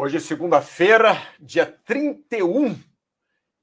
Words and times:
Hoje 0.00 0.18
é 0.18 0.20
segunda-feira, 0.20 1.20
dia 1.40 1.66
31 1.66 2.78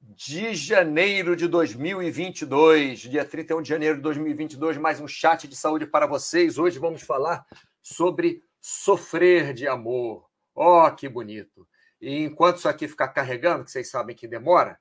de 0.02 0.54
janeiro 0.54 1.34
de 1.34 1.47
2022. 1.47 3.00
Dia 3.00 3.23
31 3.23 3.62
de 3.62 3.70
janeiro 3.70 3.96
de 3.96 4.02
2022, 4.02 4.76
mais 4.76 5.00
um 5.00 5.08
chat 5.08 5.48
de 5.48 5.56
saúde 5.56 5.86
para 5.86 6.06
vocês. 6.06 6.58
Hoje 6.58 6.78
vamos 6.78 7.04
falar 7.04 7.46
sobre 7.82 8.44
sofrer 8.60 9.54
de 9.54 9.66
amor. 9.66 10.26
Oh, 10.54 10.91
que 10.91 11.07
bonito. 11.07 11.66
E 12.02 12.25
enquanto 12.25 12.57
isso 12.57 12.67
aqui 12.67 12.86
ficar 12.86 13.07
carregando, 13.07 13.63
que 13.63 13.71
vocês 13.71 13.89
sabem 13.89 14.13
que 14.13 14.27
demora, 14.27 14.77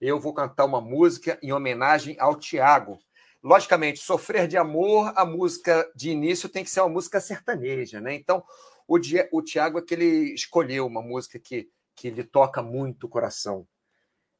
eu 0.00 0.18
vou 0.18 0.34
cantar 0.34 0.64
uma 0.64 0.80
música 0.80 1.38
em 1.40 1.52
homenagem 1.52 2.16
ao 2.18 2.34
Tiago. 2.34 2.98
Logicamente, 3.44 4.00
sofrer 4.00 4.48
de 4.48 4.56
amor, 4.56 5.12
a 5.14 5.24
música 5.24 5.88
de 5.94 6.10
início 6.10 6.48
tem 6.48 6.64
que 6.64 6.70
ser 6.70 6.80
uma 6.80 6.88
música 6.88 7.20
sertaneja, 7.20 8.00
né? 8.00 8.12
Então, 8.12 8.42
o, 8.86 8.98
o 9.32 9.42
Tiago 9.42 9.78
é 9.78 9.82
que 9.82 9.94
ele 9.94 10.34
escolheu 10.34 10.86
uma 10.86 11.02
música 11.02 11.38
que, 11.38 11.70
que 11.94 12.10
lhe 12.10 12.24
toca 12.24 12.62
muito 12.62 13.04
o 13.04 13.08
coração. 13.08 13.66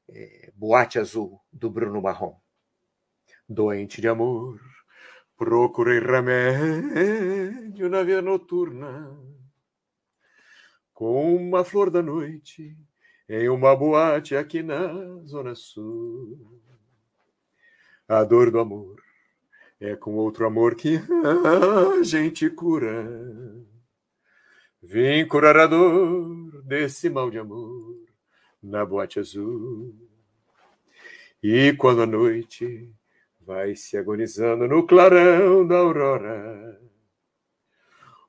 É, 0.09 0.53
Boate 0.55 0.99
Azul, 0.99 1.41
do 1.53 1.69
Bruno 1.69 2.01
Marrom. 2.01 2.37
Doente 3.49 4.01
de 4.01 4.09
amor, 4.09 4.61
procurei 5.37 6.01
remédio 6.01 7.89
na 7.89 8.03
vida 8.03 8.23
noturna. 8.23 9.17
Com 10.93 11.37
uma 11.37 11.65
flor 11.65 11.91
da 11.91 12.03
noite, 12.03 12.77
em 13.29 13.49
uma 13.49 13.77
boate 13.77 14.37
aqui 14.37 14.63
na 14.63 14.89
Zona 15.25 15.55
Sul. 15.55 16.61
A 18.09 18.23
dor 18.23 18.51
do 18.51 18.61
amor 18.61 19.03
é 19.81 19.95
com 19.95 20.15
outro 20.15 20.47
amor 20.47 20.75
que 20.75 20.97
a 20.97 22.03
gente 22.03 22.49
cura. 22.49 23.67
Vim 24.89 25.27
curar 25.27 25.57
a 25.57 25.67
dor 25.67 26.63
desse 26.63 27.11
mal 27.11 27.29
de 27.29 27.41
amor 27.41 28.07
na 28.63 28.87
boate 28.87 29.19
azul. 29.19 29.93
E 31.43 31.73
quando 31.73 32.03
a 32.03 32.07
noite 32.07 32.89
vai 33.41 33.75
se 33.75 33.97
agonizando 33.97 34.69
no 34.69 34.87
clarão 34.87 35.67
da 35.67 35.79
aurora, 35.79 36.81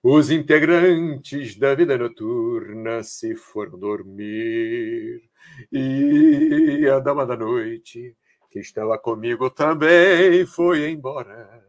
os 0.01 0.31
integrantes 0.31 1.55
da 1.55 1.75
vida 1.75 1.95
noturna 1.95 3.03
se 3.03 3.35
foram 3.35 3.77
dormir. 3.77 5.29
E 5.71 6.87
a 6.91 6.97
dama 6.97 7.23
da 7.23 7.37
noite, 7.37 8.17
que 8.49 8.57
estava 8.57 8.97
comigo, 8.97 9.51
também 9.51 10.43
foi 10.47 10.89
embora. 10.89 11.66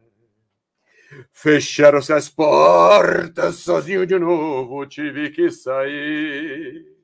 Fecharam-se 1.33 2.13
as 2.13 2.29
portas, 2.29 3.57
sozinho 3.57 4.07
de 4.07 4.19
novo, 4.19 4.87
tive 4.87 5.31
que 5.31 5.51
sair. 5.51 6.97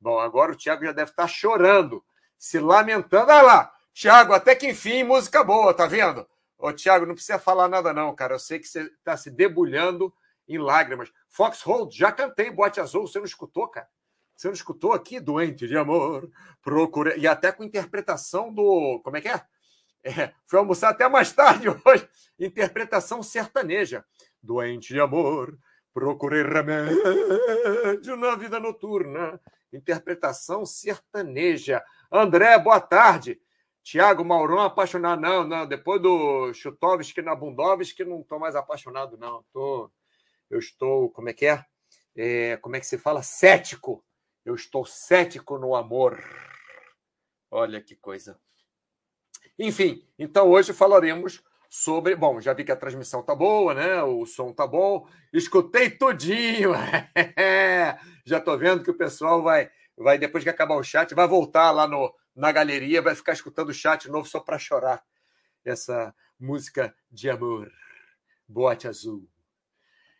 Bom, 0.00 0.18
agora 0.18 0.52
o 0.52 0.56
Tiago 0.56 0.84
já 0.84 0.92
deve 0.92 1.10
estar 1.10 1.28
chorando, 1.28 2.04
se 2.38 2.58
lamentando. 2.58 3.30
Olha 3.30 3.42
lá, 3.42 3.72
Tiago, 3.92 4.32
até 4.32 4.54
que 4.54 4.68
enfim, 4.68 5.04
música 5.04 5.44
boa, 5.44 5.74
tá 5.74 5.86
vendo? 5.86 6.26
Ô, 6.58 6.72
Tiago, 6.72 7.06
não 7.06 7.14
precisa 7.14 7.38
falar 7.38 7.68
nada, 7.68 7.92
não, 7.92 8.14
cara. 8.14 8.34
Eu 8.34 8.38
sei 8.38 8.58
que 8.58 8.66
você 8.66 8.82
está 8.82 9.16
se 9.16 9.30
debulhando 9.30 10.12
em 10.48 10.58
lágrimas. 10.58 11.12
Foxhold, 11.28 11.96
já 11.96 12.10
cantei 12.10 12.50
Boate 12.50 12.80
Azul, 12.80 13.06
você 13.06 13.18
não 13.18 13.26
escutou, 13.26 13.68
cara? 13.68 13.88
Você 14.34 14.48
não 14.48 14.54
escutou 14.54 14.92
aqui? 14.92 15.20
Doente 15.20 15.68
de 15.68 15.76
amor, 15.76 16.30
procurei. 16.62 17.18
E 17.18 17.28
até 17.28 17.52
com 17.52 17.62
interpretação 17.62 18.52
do. 18.52 19.00
Como 19.04 19.16
é 19.16 19.20
que 19.20 19.28
é? 19.28 19.40
É, 20.04 20.32
fui 20.46 20.58
almoçar 20.58 20.90
até 20.90 21.08
mais 21.08 21.32
tarde 21.32 21.68
hoje. 21.68 22.08
Interpretação 22.38 23.22
sertaneja. 23.22 24.04
Doente 24.42 24.92
de 24.92 25.00
amor, 25.00 25.56
procurei 25.94 26.42
remédio 26.42 28.16
na 28.16 28.34
vida 28.34 28.58
noturna. 28.58 29.40
Interpretação 29.72 30.66
sertaneja. 30.66 31.82
André, 32.10 32.58
boa 32.58 32.80
tarde. 32.80 33.40
Tiago 33.82 34.24
Maurão 34.24 34.60
apaixonado. 34.60 35.20
Não, 35.20 35.44
não. 35.44 35.66
Depois 35.66 36.02
do 36.02 36.52
Chutovski 36.52 37.22
na 37.22 37.34
Bundovski, 37.34 38.04
não 38.04 38.20
estou 38.20 38.38
mais 38.38 38.56
apaixonado, 38.56 39.16
não. 39.16 39.44
Tô, 39.52 39.90
eu 40.50 40.58
estou, 40.58 41.10
como 41.10 41.28
é 41.28 41.32
que 41.32 41.46
é? 41.46 41.64
é? 42.16 42.56
Como 42.58 42.76
é 42.76 42.80
que 42.80 42.86
se 42.86 42.98
fala? 42.98 43.22
Cético. 43.22 44.04
Eu 44.44 44.54
estou 44.54 44.84
cético 44.84 45.58
no 45.58 45.76
amor. 45.76 46.22
Olha 47.50 47.80
que 47.80 47.94
coisa. 47.94 48.40
Enfim, 49.64 50.04
então 50.18 50.50
hoje 50.50 50.72
falaremos 50.72 51.40
sobre. 51.70 52.16
Bom, 52.16 52.40
já 52.40 52.52
vi 52.52 52.64
que 52.64 52.72
a 52.72 52.76
transmissão 52.76 53.22
tá 53.22 53.32
boa, 53.32 53.72
né? 53.72 54.02
O 54.02 54.26
som 54.26 54.52
tá 54.52 54.66
bom. 54.66 55.08
Escutei 55.32 55.88
tudinho. 55.88 56.72
já 58.26 58.40
tô 58.40 58.58
vendo 58.58 58.82
que 58.82 58.90
o 58.90 58.98
pessoal 58.98 59.40
vai, 59.40 59.70
vai 59.96 60.18
depois 60.18 60.42
que 60.42 60.50
acabar 60.50 60.74
o 60.74 60.82
chat, 60.82 61.14
vai 61.14 61.28
voltar 61.28 61.70
lá 61.70 61.86
no, 61.86 62.12
na 62.34 62.50
galeria, 62.50 63.00
vai 63.00 63.14
ficar 63.14 63.34
escutando 63.34 63.68
o 63.68 63.72
chat 63.72 64.10
novo 64.10 64.28
só 64.28 64.40
para 64.40 64.58
chorar. 64.58 65.00
Essa 65.64 66.12
música 66.40 66.92
de 67.08 67.30
amor. 67.30 67.70
Boate 68.48 68.88
azul. 68.88 69.28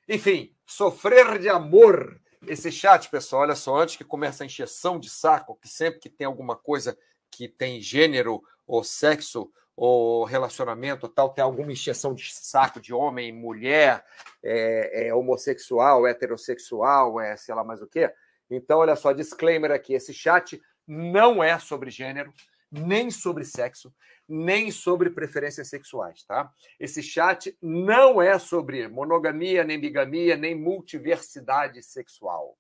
Enfim, 0.09 0.55
sofrer 0.65 1.41
de 1.41 1.49
amor. 1.49 2.17
Esse 2.47 2.71
chat, 2.71 3.11
pessoal, 3.11 3.43
olha 3.43 3.57
só, 3.57 3.77
antes 3.77 3.97
que 3.97 4.05
comece 4.05 4.45
a 4.45 4.47
encheção 4.47 5.01
de 5.01 5.11
saco, 5.11 5.59
que 5.61 5.67
sempre 5.67 5.99
que 5.99 6.09
tem 6.09 6.29
alguma 6.29 6.55
coisa 6.55 6.97
que 7.32 7.48
tem 7.48 7.81
gênero 7.81 8.43
ou 8.66 8.84
sexo 8.84 9.50
ou 9.75 10.25
relacionamento 10.25 11.09
tal, 11.09 11.31
tem 11.31 11.43
alguma 11.43 11.72
encheção 11.72 12.15
de 12.15 12.32
saco 12.32 12.78
de 12.78 12.93
homem, 12.93 13.32
mulher, 13.32 14.04
é, 14.43 15.09
é 15.09 15.15
homossexual, 15.15 16.06
heterossexual, 16.06 17.19
é 17.20 17.37
sei 17.37 17.54
lá 17.54 17.65
mais 17.65 17.81
o 17.81 17.87
quê. 17.87 18.12
Então, 18.50 18.81
olha 18.81 18.94
só, 18.94 19.12
disclaimer 19.12 19.70
aqui: 19.72 19.94
esse 19.94 20.12
chat 20.12 20.60
não 20.87 21.43
é 21.43 21.59
sobre 21.59 21.91
gênero, 21.91 22.32
nem 22.70 23.10
sobre 23.10 23.44
sexo, 23.44 23.93
nem 24.28 24.70
sobre 24.70 25.10
preferências 25.10 25.69
sexuais, 25.69 26.22
tá? 26.25 26.50
Esse 26.78 27.03
chat 27.03 27.56
não 27.60 28.20
é 28.20 28.38
sobre 28.38 28.88
monogamia, 28.88 29.64
nem 29.64 29.81
bigamia, 29.81 30.37
nem 30.37 30.54
multiversidade 30.54 31.82
sexual. 31.82 32.59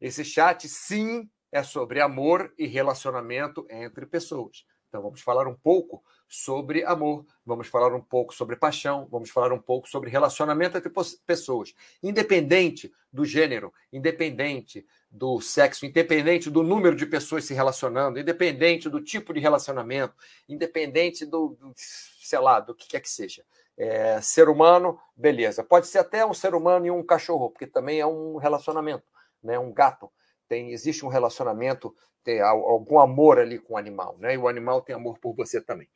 Esse 0.00 0.24
chat, 0.24 0.68
sim, 0.68 1.28
é 1.50 1.62
sobre 1.62 2.00
amor 2.00 2.52
e 2.58 2.66
relacionamento 2.66 3.66
entre 3.70 4.06
pessoas. 4.06 4.64
Então, 4.88 5.02
vamos 5.02 5.20
falar 5.20 5.46
um 5.46 5.54
pouco 5.54 6.02
sobre 6.26 6.82
amor, 6.84 7.26
vamos 7.44 7.68
falar 7.68 7.94
um 7.94 8.00
pouco 8.00 8.34
sobre 8.34 8.56
paixão, 8.56 9.06
vamos 9.10 9.28
falar 9.28 9.52
um 9.52 9.60
pouco 9.60 9.88
sobre 9.88 10.10
relacionamento 10.10 10.78
entre 10.78 10.90
pessoas, 11.26 11.74
independente 12.02 12.90
do 13.12 13.24
gênero, 13.24 13.72
independente 13.92 14.86
do 15.10 15.40
sexo, 15.40 15.84
independente 15.84 16.50
do 16.50 16.62
número 16.62 16.96
de 16.96 17.04
pessoas 17.04 17.44
se 17.44 17.52
relacionando, 17.52 18.18
independente 18.18 18.88
do 18.88 19.02
tipo 19.02 19.32
de 19.32 19.40
relacionamento, 19.40 20.14
independente 20.48 21.26
do, 21.26 21.56
do 21.60 21.72
sei 21.76 22.38
lá, 22.38 22.60
do 22.60 22.74
que 22.74 22.88
quer 22.88 23.00
que 23.00 23.10
seja. 23.10 23.44
É, 23.76 24.20
ser 24.20 24.48
humano, 24.48 24.98
beleza. 25.14 25.62
Pode 25.62 25.86
ser 25.86 25.98
até 25.98 26.26
um 26.26 26.34
ser 26.34 26.54
humano 26.54 26.86
e 26.86 26.90
um 26.90 27.02
cachorro, 27.02 27.50
porque 27.50 27.66
também 27.66 28.00
é 28.00 28.06
um 28.06 28.36
relacionamento, 28.36 29.04
né? 29.42 29.58
Um 29.58 29.72
gato 29.72 30.10
tem 30.48 30.72
existe 30.72 31.04
um 31.04 31.08
relacionamento, 31.08 31.94
tem 32.24 32.40
algum 32.40 32.98
amor 32.98 33.38
ali 33.38 33.58
com 33.58 33.74
o 33.74 33.76
animal, 33.76 34.16
né? 34.18 34.34
E 34.34 34.38
o 34.38 34.48
animal 34.48 34.82
tem 34.82 34.94
amor 34.94 35.18
por 35.18 35.34
você 35.34 35.60
também. 35.60 35.88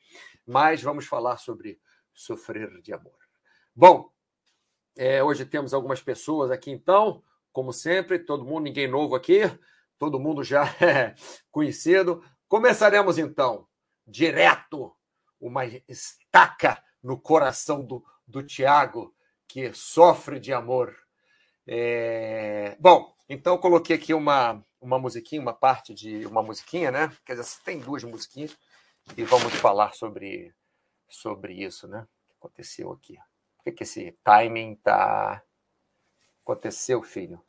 Mas 0.47 0.83
vamos 0.83 1.07
falar 1.07 1.39
sobre 1.39 1.81
sofrer 2.13 2.81
de 2.81 2.93
amor. 2.93 3.19
Bom, 3.75 4.11
é, 4.97 5.23
hoje 5.23 5.47
temos 5.47 5.73
algumas 5.73 6.03
pessoas 6.03 6.51
aqui, 6.51 6.71
então, 6.71 7.23
como 7.53 7.73
sempre, 7.73 8.19
todo 8.19 8.45
mundo, 8.45 8.65
ninguém 8.65 8.87
novo 8.87 9.15
aqui, 9.15 9.41
todo 9.99 10.21
mundo 10.21 10.45
já 10.45 10.65
é 10.81 11.15
conhecido. 11.51 12.23
Começaremos 12.49 13.19
então, 13.19 13.67
direto, 14.07 14.95
uma 15.41 15.65
estaca 15.65 16.83
no 17.03 17.19
coração 17.19 17.85
do, 17.85 18.05
do 18.27 18.43
Tiago, 18.43 19.15
que 19.49 19.73
sofre 19.73 20.39
de 20.39 20.53
amor. 20.53 20.95
É... 21.67 22.77
Bom, 22.81 23.15
então, 23.33 23.55
eu 23.55 23.59
coloquei 23.59 23.97
aqui 23.97 24.13
uma, 24.13 24.63
uma 24.79 24.99
musiquinha, 24.99 25.41
uma 25.41 25.55
parte 25.55 25.95
de 25.95 26.27
uma 26.27 26.43
musiquinha, 26.43 26.91
né? 26.91 27.11
Quer 27.25 27.35
dizer, 27.35 27.63
tem 27.65 27.79
duas 27.79 28.05
musiquinhas 28.05 28.55
e 29.17 29.25
vamos 29.25 29.55
falar 29.55 29.95
sobre, 29.95 30.55
sobre 31.09 31.55
isso, 31.55 31.89
né? 31.89 32.03
O 32.03 32.29
que 32.29 32.35
aconteceu 32.39 32.93
aqui? 32.93 33.17
Por 33.57 33.65
que, 33.65 33.73
que 33.73 33.83
esse 33.85 34.13
timing 34.23 34.75
tá. 34.75 35.43
Aconteceu, 36.43 37.03
filho? 37.03 37.43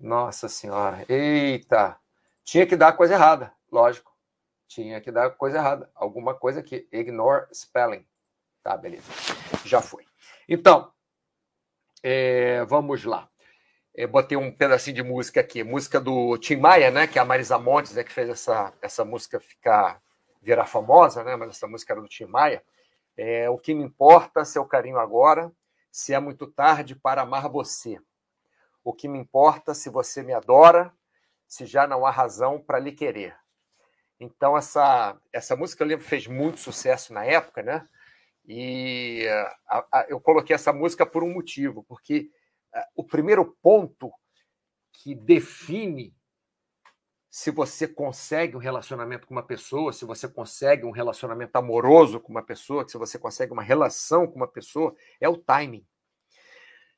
Nossa 0.00 0.48
Senhora. 0.48 1.06
Eita! 1.08 1.96
Tinha 2.42 2.66
que 2.66 2.74
dar 2.74 2.94
coisa 2.94 3.14
errada, 3.14 3.54
lógico. 3.70 4.12
Tinha 4.66 5.00
que 5.00 5.12
dar 5.12 5.30
coisa 5.30 5.58
errada. 5.58 5.88
Alguma 5.94 6.34
coisa 6.34 6.58
aqui. 6.58 6.88
Ignore 6.90 7.46
spelling. 7.54 8.04
Tá, 8.64 8.76
beleza. 8.76 9.12
Já 9.64 9.80
foi. 9.80 10.04
Então, 10.48 10.92
é, 12.02 12.64
vamos 12.64 13.04
lá 13.04 13.30
eu 13.98 14.06
botei 14.06 14.38
um 14.38 14.52
pedacinho 14.52 14.94
de 14.94 15.02
música 15.02 15.40
aqui, 15.40 15.64
música 15.64 16.00
do 16.00 16.38
Tim 16.38 16.54
Maia, 16.54 16.88
né, 16.88 17.08
que 17.08 17.18
é 17.18 17.22
a 17.22 17.24
Marisa 17.24 17.58
Montes, 17.58 17.96
é 17.96 18.04
que 18.04 18.12
fez 18.12 18.28
essa, 18.28 18.72
essa 18.80 19.04
música 19.04 19.40
ficar 19.40 20.00
virar 20.40 20.66
famosa, 20.66 21.24
né, 21.24 21.34
mas 21.34 21.50
essa 21.50 21.66
música 21.66 21.94
era 21.94 22.00
do 22.00 22.06
Tim 22.06 22.26
Maia. 22.26 22.62
É, 23.16 23.50
o 23.50 23.58
que 23.58 23.74
me 23.74 23.82
importa, 23.82 24.44
seu 24.44 24.64
carinho 24.64 25.00
agora, 25.00 25.50
se 25.90 26.14
é 26.14 26.20
muito 26.20 26.46
tarde 26.46 26.94
para 26.94 27.22
amar 27.22 27.48
você. 27.48 28.00
O 28.84 28.92
que 28.92 29.08
me 29.08 29.18
importa 29.18 29.74
se 29.74 29.90
você 29.90 30.22
me 30.22 30.32
adora, 30.32 30.92
se 31.48 31.66
já 31.66 31.84
não 31.84 32.06
há 32.06 32.10
razão 32.12 32.60
para 32.60 32.78
lhe 32.78 32.92
querer. 32.92 33.34
Então, 34.20 34.56
essa, 34.56 35.16
essa 35.32 35.56
música 35.56 35.82
eu 35.82 35.88
lembro 35.88 36.04
fez 36.04 36.28
muito 36.28 36.60
sucesso 36.60 37.12
na 37.12 37.24
época, 37.24 37.64
né? 37.64 37.84
E 38.46 39.26
a, 39.66 39.84
a, 39.90 40.06
eu 40.08 40.20
coloquei 40.20 40.54
essa 40.54 40.72
música 40.72 41.04
por 41.04 41.24
um 41.24 41.34
motivo, 41.34 41.82
porque 41.82 42.30
o 42.94 43.04
primeiro 43.04 43.56
ponto 43.62 44.10
que 44.92 45.14
define 45.14 46.14
se 47.30 47.50
você 47.50 47.86
consegue 47.86 48.56
um 48.56 48.60
relacionamento 48.60 49.26
com 49.26 49.34
uma 49.34 49.42
pessoa, 49.42 49.92
se 49.92 50.04
você 50.04 50.26
consegue 50.26 50.84
um 50.84 50.90
relacionamento 50.90 51.54
amoroso 51.56 52.18
com 52.18 52.32
uma 52.32 52.42
pessoa, 52.42 52.88
se 52.88 52.98
você 52.98 53.18
consegue 53.18 53.52
uma 53.52 53.62
relação 53.62 54.26
com 54.26 54.36
uma 54.36 54.48
pessoa, 54.48 54.94
é 55.20 55.28
o 55.28 55.36
timing. 55.36 55.86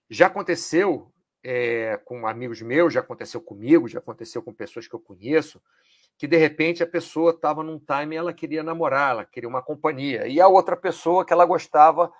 Já 0.08 0.28
aconteceu 0.28 1.12
é, 1.42 1.96
com 2.04 2.26
amigos 2.26 2.62
meus, 2.62 2.94
já 2.94 3.00
aconteceu 3.00 3.40
comigo, 3.40 3.88
já 3.88 3.98
aconteceu 3.98 4.42
com 4.42 4.52
pessoas 4.52 4.86
que 4.86 4.94
eu 4.94 5.00
conheço, 5.00 5.60
que 6.16 6.26
de 6.26 6.36
repente 6.36 6.82
a 6.82 6.86
pessoa 6.86 7.32
estava 7.32 7.62
num 7.62 7.78
time 7.78 8.14
e 8.14 8.18
ela 8.18 8.32
queria 8.32 8.62
namorar, 8.62 9.10
ela 9.10 9.24
queria 9.24 9.48
uma 9.48 9.62
companhia. 9.62 10.26
E 10.26 10.40
a 10.40 10.48
outra 10.48 10.76
pessoa 10.76 11.24
que 11.24 11.32
ela 11.32 11.44
gostava 11.44 12.12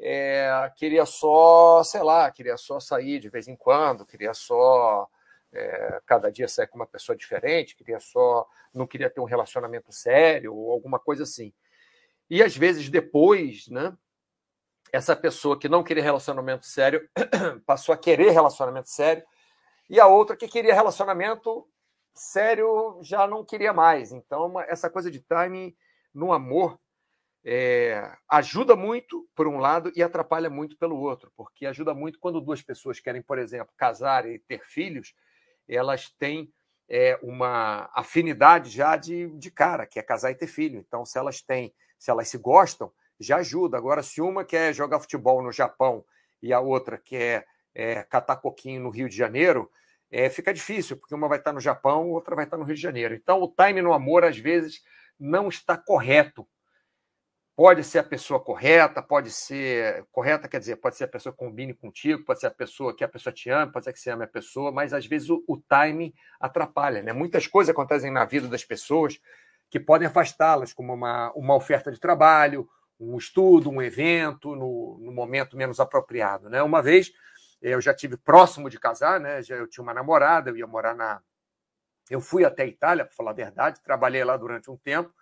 é, 0.00 0.72
queria 0.76 1.04
só, 1.04 1.82
sei 1.84 2.02
lá, 2.02 2.30
queria 2.30 2.56
só 2.56 2.80
sair 2.80 3.20
de 3.20 3.28
vez 3.28 3.46
em 3.46 3.54
quando, 3.54 4.06
queria 4.06 4.32
só 4.32 5.08
é, 5.52 6.00
cada 6.06 6.30
dia 6.32 6.48
sair 6.48 6.66
com 6.66 6.76
uma 6.76 6.86
pessoa 6.86 7.16
diferente, 7.16 7.76
queria 7.76 8.00
só, 8.00 8.48
não 8.72 8.86
queria 8.86 9.10
ter 9.10 9.20
um 9.20 9.24
relacionamento 9.24 9.92
sério 9.92 10.54
ou 10.54 10.72
alguma 10.72 10.98
coisa 10.98 11.24
assim. 11.24 11.52
E 12.30 12.42
às 12.42 12.56
vezes 12.56 12.88
depois, 12.88 13.68
né, 13.68 13.94
essa 14.92 15.14
pessoa 15.14 15.58
que 15.58 15.68
não 15.68 15.84
queria 15.84 16.02
relacionamento 16.02 16.64
sério 16.64 17.08
passou 17.66 17.92
a 17.92 17.98
querer 17.98 18.30
relacionamento 18.30 18.88
sério 18.88 19.22
e 19.88 20.00
a 20.00 20.06
outra 20.06 20.36
que 20.36 20.48
queria 20.48 20.74
relacionamento 20.74 21.68
sério 22.14 22.98
já 23.02 23.26
não 23.26 23.44
queria 23.44 23.72
mais. 23.72 24.12
Então, 24.12 24.58
essa 24.62 24.88
coisa 24.88 25.10
de 25.10 25.20
timing 25.20 25.76
no 26.14 26.32
amor 26.32 26.78
é, 27.44 28.12
ajuda 28.28 28.76
muito 28.76 29.26
por 29.34 29.48
um 29.48 29.58
lado 29.58 29.90
e 29.96 30.02
atrapalha 30.02 30.50
muito 30.50 30.76
pelo 30.76 30.98
outro, 30.98 31.32
porque 31.36 31.66
ajuda 31.66 31.94
muito 31.94 32.18
quando 32.18 32.40
duas 32.40 32.62
pessoas 32.62 33.00
querem, 33.00 33.22
por 33.22 33.38
exemplo, 33.38 33.72
casar 33.76 34.26
e 34.26 34.38
ter 34.38 34.64
filhos, 34.64 35.14
elas 35.68 36.10
têm 36.10 36.52
é, 36.88 37.18
uma 37.22 37.88
afinidade 37.94 38.68
já 38.68 38.96
de, 38.96 39.28
de 39.38 39.50
cara, 39.50 39.86
que 39.86 39.98
é 39.98 40.02
casar 40.02 40.32
e 40.32 40.34
ter 40.34 40.48
filho. 40.48 40.78
Então, 40.80 41.06
se 41.06 41.18
elas 41.18 41.40
têm, 41.40 41.72
se 41.98 42.10
elas 42.10 42.28
se 42.28 42.36
gostam, 42.36 42.92
já 43.18 43.36
ajuda. 43.36 43.76
Agora, 43.76 44.02
se 44.02 44.20
uma 44.20 44.44
quer 44.44 44.74
jogar 44.74 44.98
futebol 44.98 45.42
no 45.42 45.52
Japão 45.52 46.04
e 46.42 46.52
a 46.52 46.60
outra 46.60 46.98
quer 46.98 47.46
é, 47.74 48.02
catar 48.02 48.36
coquinho 48.36 48.82
no 48.82 48.90
Rio 48.90 49.08
de 49.08 49.16
Janeiro, 49.16 49.70
é, 50.10 50.28
fica 50.28 50.52
difícil, 50.52 50.96
porque 50.96 51.14
uma 51.14 51.28
vai 51.28 51.38
estar 51.38 51.52
no 51.52 51.60
Japão, 51.60 52.10
outra 52.10 52.34
vai 52.34 52.44
estar 52.44 52.56
no 52.56 52.64
Rio 52.64 52.74
de 52.74 52.82
Janeiro. 52.82 53.14
Então, 53.14 53.40
o 53.40 53.48
time 53.48 53.80
no 53.80 53.92
amor, 53.92 54.24
às 54.24 54.36
vezes, 54.36 54.82
não 55.18 55.48
está 55.48 55.78
correto. 55.78 56.46
Pode 57.60 57.84
ser 57.84 57.98
a 57.98 58.02
pessoa 58.02 58.40
correta, 58.40 59.02
pode 59.02 59.30
ser 59.30 60.06
correta, 60.10 60.48
quer 60.48 60.58
dizer, 60.58 60.76
pode 60.76 60.96
ser 60.96 61.04
a 61.04 61.08
pessoa 61.08 61.30
que 61.30 61.38
combine 61.38 61.74
contigo, 61.74 62.24
pode 62.24 62.40
ser 62.40 62.46
a 62.46 62.50
pessoa 62.50 62.96
que 62.96 63.04
a 63.04 63.08
pessoa 63.08 63.30
te 63.30 63.50
ama, 63.50 63.70
pode 63.70 63.84
ser 63.84 63.92
que 63.92 64.00
você 64.00 64.08
ame 64.08 64.24
a 64.24 64.26
pessoa, 64.26 64.72
mas 64.72 64.94
às 64.94 65.04
vezes 65.04 65.28
o, 65.28 65.44
o 65.46 65.58
time 65.58 66.14
atrapalha. 66.40 67.02
Né? 67.02 67.12
Muitas 67.12 67.46
coisas 67.46 67.70
acontecem 67.70 68.10
na 68.10 68.24
vida 68.24 68.48
das 68.48 68.64
pessoas 68.64 69.20
que 69.68 69.78
podem 69.78 70.08
afastá-las, 70.08 70.72
como 70.72 70.94
uma, 70.94 71.30
uma 71.32 71.54
oferta 71.54 71.92
de 71.92 72.00
trabalho, 72.00 72.66
um 72.98 73.18
estudo, 73.18 73.68
um 73.68 73.82
evento, 73.82 74.56
no, 74.56 74.98
no 74.98 75.12
momento 75.12 75.54
menos 75.54 75.80
apropriado. 75.80 76.48
Né? 76.48 76.62
Uma 76.62 76.80
vez 76.80 77.12
eu 77.60 77.78
já 77.78 77.92
tive 77.92 78.16
próximo 78.16 78.70
de 78.70 78.80
casar, 78.80 79.20
né? 79.20 79.42
Já 79.42 79.56
eu 79.56 79.68
tinha 79.68 79.82
uma 79.82 79.92
namorada, 79.92 80.48
eu 80.48 80.56
ia 80.56 80.66
morar 80.66 80.94
na. 80.94 81.20
Eu 82.08 82.22
fui 82.22 82.42
até 82.42 82.62
a 82.62 82.66
Itália, 82.66 83.04
para 83.04 83.14
falar 83.14 83.32
a 83.32 83.34
verdade, 83.34 83.82
trabalhei 83.82 84.24
lá 84.24 84.34
durante 84.38 84.70
um 84.70 84.78
tempo. 84.78 85.12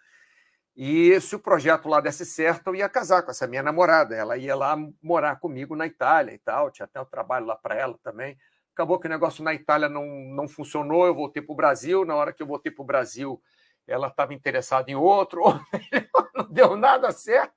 E 0.80 1.20
se 1.20 1.34
o 1.34 1.40
projeto 1.40 1.88
lá 1.88 2.00
desse 2.00 2.24
certo, 2.24 2.68
eu 2.68 2.76
ia 2.76 2.88
casar 2.88 3.24
com 3.24 3.32
essa 3.32 3.48
minha 3.48 3.64
namorada. 3.64 4.14
Ela 4.14 4.36
ia 4.36 4.54
lá 4.54 4.76
morar 5.02 5.34
comigo 5.40 5.74
na 5.74 5.88
Itália 5.88 6.32
e 6.32 6.38
tal. 6.38 6.70
Tinha 6.70 6.84
até 6.84 7.00
um 7.00 7.04
trabalho 7.04 7.46
lá 7.46 7.56
para 7.56 7.74
ela 7.74 7.98
também. 8.00 8.38
Acabou 8.74 8.96
que 9.00 9.08
o 9.08 9.10
negócio 9.10 9.42
na 9.42 9.52
Itália 9.52 9.88
não, 9.88 10.06
não 10.06 10.46
funcionou. 10.46 11.04
Eu 11.04 11.16
voltei 11.16 11.42
para 11.42 11.52
o 11.52 11.56
Brasil. 11.56 12.04
Na 12.04 12.14
hora 12.14 12.32
que 12.32 12.40
eu 12.40 12.46
voltei 12.46 12.70
para 12.70 12.80
o 12.84 12.86
Brasil, 12.86 13.42
ela 13.88 14.06
estava 14.06 14.32
interessada 14.32 14.88
em 14.88 14.94
outro. 14.94 15.42
não 16.32 16.48
deu 16.48 16.76
nada 16.76 17.10
certo. 17.10 17.52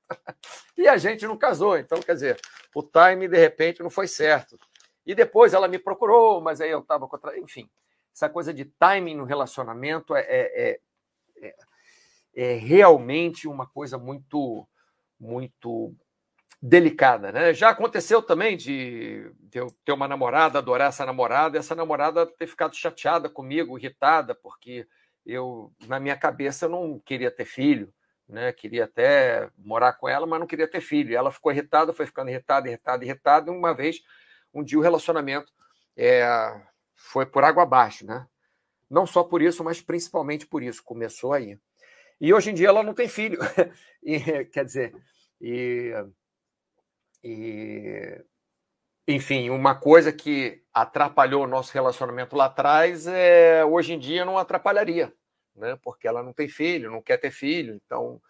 E 0.75 0.87
a 0.87 0.97
gente 0.97 1.27
não 1.27 1.37
casou. 1.37 1.77
Então, 1.77 1.99
quer 1.99 2.15
dizer, 2.15 2.39
o 2.73 2.81
time, 2.81 3.27
de 3.27 3.37
repente, 3.37 3.83
não 3.83 3.91
foi 3.91 4.07
certo. 4.07 4.57
E 5.05 5.13
depois 5.13 5.53
ela 5.53 5.67
me 5.67 5.77
procurou, 5.77 6.41
mas 6.41 6.59
aí 6.59 6.71
eu 6.71 6.79
estava 6.79 7.07
contra. 7.07 7.37
Enfim, 7.37 7.69
essa 8.15 8.27
coisa 8.27 8.51
de 8.51 8.65
timing 8.65 9.13
no 9.15 9.25
relacionamento 9.25 10.15
é, 10.15 10.21
é, 10.21 10.79
é, 11.37 11.55
é 12.33 12.53
realmente 12.53 13.47
uma 13.47 13.67
coisa 13.67 13.97
muito, 13.97 14.67
muito 15.19 15.95
delicada, 16.61 17.31
né? 17.31 17.53
Já 17.53 17.69
aconteceu 17.69 18.21
também 18.21 18.55
de, 18.55 19.31
eu 19.53 19.67
ter 19.83 19.91
uma 19.91 20.07
namorada, 20.07 20.59
adorar 20.59 20.89
essa 20.89 21.05
namorada, 21.05 21.57
e 21.57 21.59
essa 21.59 21.75
namorada 21.75 22.25
ter 22.25 22.47
ficado 22.47 22.75
chateada 22.75 23.29
comigo, 23.29 23.77
irritada, 23.77 24.35
porque 24.35 24.87
eu, 25.25 25.71
na 25.87 25.99
minha 25.99 26.15
cabeça, 26.15 26.69
não 26.69 26.99
queria 26.99 27.31
ter 27.31 27.45
filho, 27.45 27.91
né? 28.27 28.51
Queria 28.53 28.85
até 28.85 29.49
morar 29.57 29.93
com 29.93 30.07
ela, 30.07 30.27
mas 30.27 30.39
não 30.39 30.47
queria 30.47 30.67
ter 30.67 30.81
filho. 30.81 31.11
E 31.11 31.15
ela 31.15 31.31
ficou 31.31 31.51
irritada, 31.51 31.93
foi 31.93 32.05
ficando 32.05 32.29
irritada, 32.29 32.67
irritada, 32.67 33.03
irritada, 33.03 33.51
e 33.51 33.55
uma 33.55 33.73
vez 33.73 34.01
um 34.53 34.63
dia 34.63 34.77
o 34.77 34.81
relacionamento 34.81 35.51
é, 35.97 36.61
foi 36.95 37.25
por 37.25 37.43
água 37.43 37.63
abaixo, 37.63 38.05
né? 38.05 38.27
Não 38.89 39.07
só 39.07 39.23
por 39.23 39.41
isso, 39.41 39.63
mas 39.63 39.81
principalmente 39.81 40.45
por 40.45 40.61
isso. 40.61 40.83
Começou 40.83 41.33
aí. 41.33 41.57
E 42.21 42.31
hoje 42.31 42.51
em 42.51 42.53
dia 42.53 42.67
ela 42.67 42.83
não 42.83 42.93
tem 42.93 43.07
filho. 43.07 43.39
e, 44.03 44.45
quer 44.45 44.63
dizer, 44.63 44.95
e, 45.41 45.91
e, 47.23 48.23
enfim, 49.07 49.49
uma 49.49 49.73
coisa 49.73 50.13
que 50.13 50.63
atrapalhou 50.71 51.43
o 51.43 51.47
nosso 51.47 51.73
relacionamento 51.73 52.35
lá 52.35 52.45
atrás, 52.45 53.07
é, 53.07 53.65
hoje 53.65 53.93
em 53.93 53.99
dia 53.99 54.23
não 54.23 54.37
atrapalharia, 54.37 55.11
né? 55.55 55.75
porque 55.81 56.07
ela 56.07 56.21
não 56.21 56.31
tem 56.31 56.47
filho, 56.47 56.91
não 56.91 57.01
quer 57.01 57.17
ter 57.17 57.31
filho, 57.31 57.73
então 57.73 58.21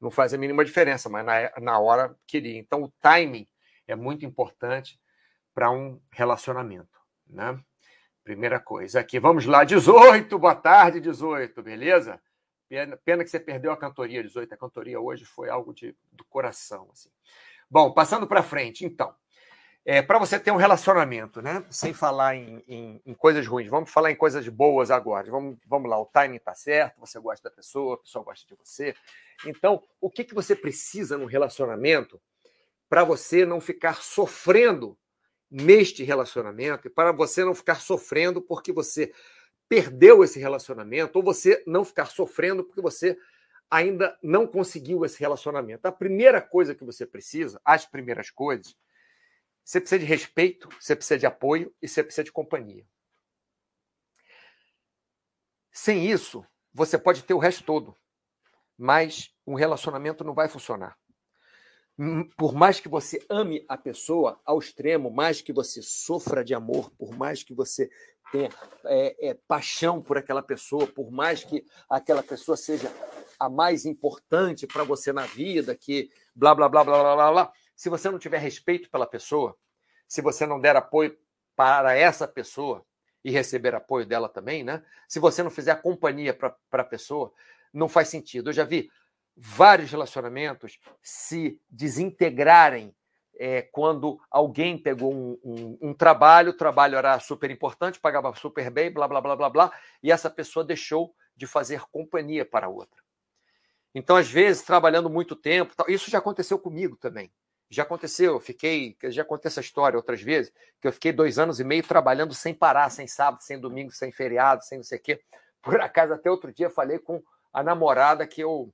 não 0.00 0.10
faz 0.10 0.32
a 0.32 0.38
mínima 0.38 0.64
diferença, 0.64 1.10
mas 1.10 1.26
na, 1.26 1.52
na 1.60 1.78
hora 1.78 2.16
queria. 2.26 2.58
Então 2.58 2.82
o 2.84 2.92
timing 3.02 3.46
é 3.86 3.94
muito 3.94 4.24
importante 4.24 4.98
para 5.54 5.70
um 5.70 6.00
relacionamento, 6.10 6.98
né? 7.26 7.60
Primeira 8.24 8.58
coisa 8.58 9.00
aqui, 9.00 9.20
vamos 9.20 9.44
lá, 9.44 9.64
18, 9.64 10.38
boa 10.38 10.54
tarde, 10.54 10.98
18, 10.98 11.62
beleza? 11.62 12.18
Pena, 12.68 12.96
pena 12.96 13.24
que 13.24 13.30
você 13.30 13.38
perdeu 13.38 13.72
a 13.72 13.76
cantoria 13.76 14.22
18, 14.22 14.52
a 14.52 14.56
cantoria 14.56 15.00
hoje 15.00 15.24
foi 15.24 15.48
algo 15.48 15.74
de, 15.74 15.94
do 16.12 16.24
coração, 16.24 16.88
assim. 16.92 17.10
Bom, 17.70 17.92
passando 17.92 18.26
para 18.26 18.42
frente, 18.42 18.84
então, 18.84 19.14
é, 19.86 20.00
para 20.00 20.18
você 20.18 20.38
ter 20.38 20.50
um 20.50 20.56
relacionamento, 20.56 21.42
né? 21.42 21.62
Sem 21.68 21.92
falar 21.92 22.36
em, 22.36 22.64
em, 22.66 23.02
em, 23.04 23.14
coisas 23.14 23.46
ruins, 23.46 23.68
vamos 23.68 23.90
falar 23.90 24.10
em 24.10 24.16
coisas 24.16 24.48
boas 24.48 24.90
agora. 24.90 25.30
Vamos, 25.30 25.58
vamos 25.66 25.90
lá, 25.90 26.00
o 26.00 26.06
timing 26.06 26.36
está 26.36 26.54
certo, 26.54 26.98
você 26.98 27.18
gosta 27.18 27.50
da 27.50 27.54
pessoa, 27.54 27.94
a 27.94 27.98
pessoa 27.98 28.24
gosta 28.24 28.46
de 28.46 28.54
você. 28.54 28.94
Então, 29.44 29.82
o 30.00 30.10
que, 30.10 30.24
que 30.24 30.34
você 30.34 30.56
precisa 30.56 31.18
no 31.18 31.26
relacionamento 31.26 32.20
para 32.88 33.04
você 33.04 33.44
não 33.44 33.60
ficar 33.60 33.96
sofrendo 33.96 34.96
neste 35.50 36.02
relacionamento 36.02 36.88
e 36.88 36.90
para 36.90 37.12
você 37.12 37.44
não 37.44 37.54
ficar 37.54 37.76
sofrendo 37.76 38.40
porque 38.40 38.72
você 38.72 39.12
perdeu 39.68 40.22
esse 40.22 40.38
relacionamento 40.38 41.16
ou 41.16 41.24
você 41.24 41.62
não 41.66 41.84
ficar 41.84 42.06
sofrendo 42.06 42.64
porque 42.64 42.80
você 42.80 43.16
ainda 43.70 44.16
não 44.22 44.46
conseguiu 44.46 45.04
esse 45.04 45.18
relacionamento. 45.18 45.86
A 45.86 45.92
primeira 45.92 46.40
coisa 46.40 46.74
que 46.74 46.84
você 46.84 47.06
precisa, 47.06 47.60
as 47.64 47.86
primeiras 47.86 48.30
coisas, 48.30 48.76
você 49.64 49.80
precisa 49.80 49.98
de 49.98 50.04
respeito, 50.04 50.68
você 50.78 50.94
precisa 50.94 51.18
de 51.18 51.26
apoio 51.26 51.74
e 51.80 51.88
você 51.88 52.04
precisa 52.04 52.24
de 52.24 52.32
companhia. 52.32 52.86
Sem 55.72 56.08
isso, 56.08 56.46
você 56.72 56.96
pode 56.98 57.24
ter 57.24 57.34
o 57.34 57.38
resto 57.38 57.64
todo, 57.64 57.96
mas 58.78 59.34
um 59.46 59.54
relacionamento 59.54 60.22
não 60.22 60.34
vai 60.34 60.48
funcionar. 60.48 60.96
Hum, 61.96 62.28
por 62.36 62.52
mais 62.52 62.80
que 62.80 62.88
você 62.88 63.24
ame 63.30 63.64
a 63.68 63.76
pessoa 63.76 64.40
ao 64.44 64.58
extremo, 64.58 65.10
mais 65.10 65.40
que 65.40 65.52
você 65.52 65.80
sofra 65.80 66.44
de 66.44 66.52
amor, 66.52 66.90
por 66.98 67.16
mais 67.16 67.44
que 67.44 67.54
você 67.54 67.88
tenha 68.32 68.50
é, 68.86 69.28
é, 69.28 69.34
paixão 69.46 70.02
por 70.02 70.18
aquela 70.18 70.42
pessoa, 70.42 70.88
por 70.88 71.12
mais 71.12 71.44
que 71.44 71.64
aquela 71.88 72.22
pessoa 72.22 72.56
seja 72.56 72.90
a 73.38 73.48
mais 73.48 73.84
importante 73.84 74.66
para 74.66 74.82
você 74.82 75.12
na 75.12 75.26
vida, 75.26 75.76
que 75.76 76.10
blá, 76.34 76.52
blá, 76.52 76.68
blá, 76.68 76.82
blá, 76.82 77.00
blá, 77.00 77.14
blá, 77.14 77.32
blá, 77.32 77.52
se 77.76 77.88
você 77.88 78.10
não 78.10 78.18
tiver 78.18 78.38
respeito 78.38 78.90
pela 78.90 79.06
pessoa, 79.06 79.56
se 80.08 80.20
você 80.20 80.46
não 80.46 80.60
der 80.60 80.74
apoio 80.74 81.16
para 81.54 81.94
essa 81.94 82.26
pessoa 82.26 82.84
e 83.24 83.30
receber 83.30 83.74
apoio 83.74 84.04
dela 84.04 84.28
também, 84.28 84.64
né? 84.64 84.84
Se 85.08 85.20
você 85.20 85.42
não 85.42 85.50
fizer 85.50 85.80
companhia 85.80 86.34
para 86.34 86.56
a 86.72 86.84
pessoa, 86.84 87.32
não 87.72 87.88
faz 87.88 88.08
sentido. 88.08 88.50
Eu 88.50 88.54
já 88.54 88.64
vi 88.64 88.90
vários 89.36 89.90
relacionamentos 89.90 90.78
se 91.02 91.60
desintegrarem 91.68 92.94
é, 93.36 93.62
quando 93.62 94.20
alguém 94.30 94.78
pegou 94.78 95.12
um, 95.12 95.38
um, 95.42 95.78
um, 95.88 95.94
trabalho, 95.94 96.50
o 96.50 96.56
trabalho 96.56 96.96
era 96.96 97.18
super 97.18 97.50
importante, 97.50 97.98
pagava 97.98 98.32
super 98.34 98.70
bem, 98.70 98.92
blá, 98.92 99.08
blá, 99.08 99.20
blá, 99.20 99.36
blá, 99.36 99.50
blá, 99.50 99.72
e 100.02 100.12
essa 100.12 100.30
pessoa 100.30 100.64
deixou 100.64 101.14
de 101.36 101.46
fazer 101.46 101.80
companhia 101.90 102.44
para 102.44 102.68
outra. 102.68 103.02
Então, 103.94 104.16
às 104.16 104.30
vezes, 104.30 104.62
trabalhando 104.62 105.08
muito 105.08 105.36
tempo, 105.36 105.74
isso 105.88 106.10
já 106.10 106.18
aconteceu 106.18 106.58
comigo 106.58 106.96
também. 106.96 107.32
Já 107.70 107.82
aconteceu, 107.82 108.34
eu 108.34 108.40
fiquei, 108.40 108.96
já 109.04 109.24
contei 109.24 109.48
essa 109.48 109.60
história 109.60 109.96
outras 109.96 110.20
vezes, 110.20 110.52
que 110.80 110.86
eu 110.86 110.92
fiquei 110.92 111.12
dois 111.12 111.38
anos 111.38 111.58
e 111.58 111.64
meio 111.64 111.82
trabalhando 111.82 112.34
sem 112.34 112.54
parar, 112.54 112.90
sem 112.90 113.06
sábado, 113.06 113.42
sem 113.42 113.58
domingo, 113.58 113.90
sem 113.90 114.12
feriado, 114.12 114.64
sem 114.64 114.78
não 114.78 114.84
sei 114.84 114.98
o 114.98 115.02
quê. 115.02 115.20
Por 115.62 115.80
acaso, 115.80 116.12
até 116.12 116.30
outro 116.30 116.52
dia, 116.52 116.68
falei 116.68 116.98
com 116.98 117.22
a 117.52 117.62
namorada 117.62 118.26
que 118.26 118.40
eu, 118.40 118.72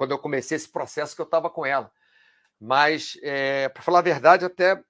quando 0.00 0.12
eu 0.12 0.18
comecei 0.18 0.56
esse 0.56 0.66
processo, 0.66 1.14
que 1.14 1.20
eu 1.20 1.26
estava 1.26 1.50
com 1.50 1.66
ela. 1.66 1.92
Mas, 2.58 3.18
é, 3.22 3.68
para 3.68 3.82
falar 3.82 3.98
a 3.98 4.02
verdade, 4.02 4.46
até 4.46 4.82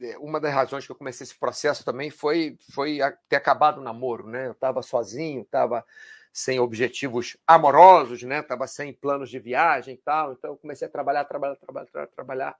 é, 0.00 0.16
uma 0.18 0.38
das 0.38 0.54
razões 0.54 0.86
que 0.86 0.92
eu 0.92 0.96
comecei 0.96 1.24
esse 1.24 1.36
processo 1.36 1.84
também 1.84 2.08
foi, 2.08 2.56
foi 2.72 3.00
ter 3.28 3.34
acabado 3.34 3.78
o 3.78 3.82
namoro, 3.82 4.28
né? 4.28 4.46
Eu 4.46 4.52
estava 4.52 4.80
sozinho, 4.80 5.42
estava 5.42 5.84
sem 6.32 6.60
objetivos 6.60 7.36
amorosos, 7.44 8.22
né? 8.22 8.44
Sem 8.68 8.92
planos 8.92 9.28
de 9.28 9.40
viagem 9.40 9.94
e 9.94 9.98
tal. 9.98 10.34
Então, 10.34 10.50
eu 10.50 10.56
comecei 10.56 10.86
a 10.86 10.90
trabalhar, 10.90 11.24
trabalhar, 11.24 11.56
trabalhar, 11.56 12.06
trabalhar. 12.06 12.56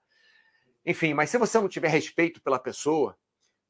Enfim, 0.85 1.13
mas 1.13 1.29
se 1.29 1.37
você 1.37 1.57
não 1.59 1.69
tiver 1.69 1.87
respeito 1.87 2.41
pela 2.41 2.59
pessoa, 2.59 3.17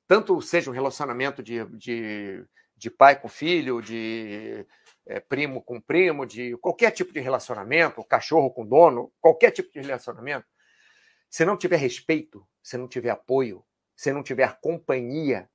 tanto 0.08 0.42
seja 0.42 0.72
um 0.72 0.74
relacionamento 0.74 1.44
de, 1.44 1.64
de, 1.78 2.44
de 2.76 2.90
pai 2.90 3.22
com 3.22 3.28
filho, 3.28 3.84
de 3.84 4.66
é, 5.06 5.20
primo 5.20 5.62
com 5.62 5.80
primo, 5.82 6.26
de 6.26 6.56
qualquer 6.58 6.92
tipo 6.92 7.12
de 7.12 7.20
relacionamento, 7.20 8.04
cachorro 8.04 8.52
com 8.52 8.66
dono, 8.66 9.12
qualquer 9.20 9.52
tipo 9.52 9.72
de 9.72 9.80
relacionamento, 9.80 10.48
se 11.30 11.46
não 11.46 11.58
tiver 11.58 11.78
respeito, 11.78 12.48
se 12.62 12.78
não 12.78 12.88
tiver 12.88 13.10
apoio, 13.10 13.66
se 13.96 14.12
não 14.12 14.24
tiver 14.24 14.60
companhia, 14.60 15.50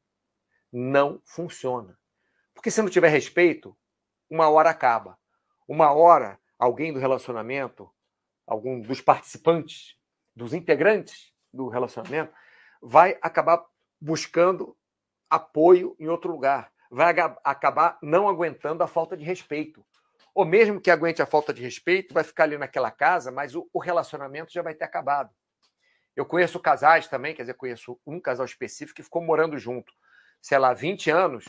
não 0.72 1.20
funciona. 1.24 1.98
Porque 2.52 2.70
se 2.70 2.82
não 2.82 2.88
tiver 2.88 3.08
respeito, 3.08 3.76
uma 4.28 4.48
hora 4.48 4.70
acaba. 4.70 5.18
Uma 5.66 5.92
hora, 5.92 6.38
alguém 6.58 6.92
do 6.92 6.98
relacionamento, 6.98 7.90
algum 8.46 8.80
dos 8.80 9.00
participantes, 9.00 9.96
dos 10.34 10.52
integrantes 10.52 11.32
do 11.52 11.68
relacionamento, 11.68 12.32
vai 12.82 13.18
acabar 13.22 13.64
buscando 14.00 14.76
apoio 15.30 15.96
em 15.98 16.08
outro 16.08 16.30
lugar 16.30 16.73
vai 16.94 17.12
acabar 17.42 17.98
não 18.00 18.28
aguentando 18.28 18.84
a 18.84 18.86
falta 18.86 19.16
de 19.16 19.24
respeito. 19.24 19.84
Ou 20.32 20.44
mesmo 20.44 20.80
que 20.80 20.90
aguente 20.90 21.20
a 21.20 21.26
falta 21.26 21.52
de 21.52 21.60
respeito, 21.60 22.14
vai 22.14 22.22
ficar 22.22 22.44
ali 22.44 22.56
naquela 22.56 22.90
casa, 22.90 23.32
mas 23.32 23.54
o, 23.56 23.68
relacionamento 23.78 24.52
já 24.52 24.62
vai 24.62 24.74
ter 24.74 24.84
acabado. 24.84 25.30
Eu 26.14 26.24
conheço 26.24 26.60
casais 26.60 27.08
também, 27.08 27.34
quer 27.34 27.42
dizer, 27.42 27.54
conheço 27.54 28.00
um 28.06 28.20
casal 28.20 28.46
específico 28.46 28.96
que 28.96 29.02
ficou 29.02 29.20
morando 29.20 29.58
junto, 29.58 29.92
sei 30.40 30.56
lá, 30.56 30.72
20 30.72 31.10
anos, 31.10 31.46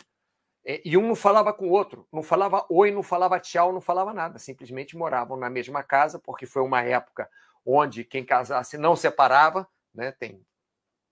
e 0.66 0.98
um 0.98 1.08
não 1.08 1.16
falava 1.16 1.54
com 1.54 1.68
o 1.68 1.72
outro, 1.72 2.08
não 2.12 2.24
falava 2.24 2.66
oi, 2.68 2.90
não 2.90 3.04
falava 3.04 3.40
tchau, 3.40 3.72
não 3.72 3.82
falava 3.82 4.12
nada, 4.16 4.40
simplesmente 4.40 4.98
moravam 4.98 5.38
na 5.38 5.48
mesma 5.48 5.84
casa, 5.84 6.18
porque 6.18 6.48
foi 6.48 6.64
uma 6.64 6.82
época 6.82 7.30
onde 7.64 8.04
quem 8.04 8.26
casasse 8.26 8.80
não 8.80 8.96
separava, 8.96 9.68
né? 9.94 10.12
tem 10.12 10.44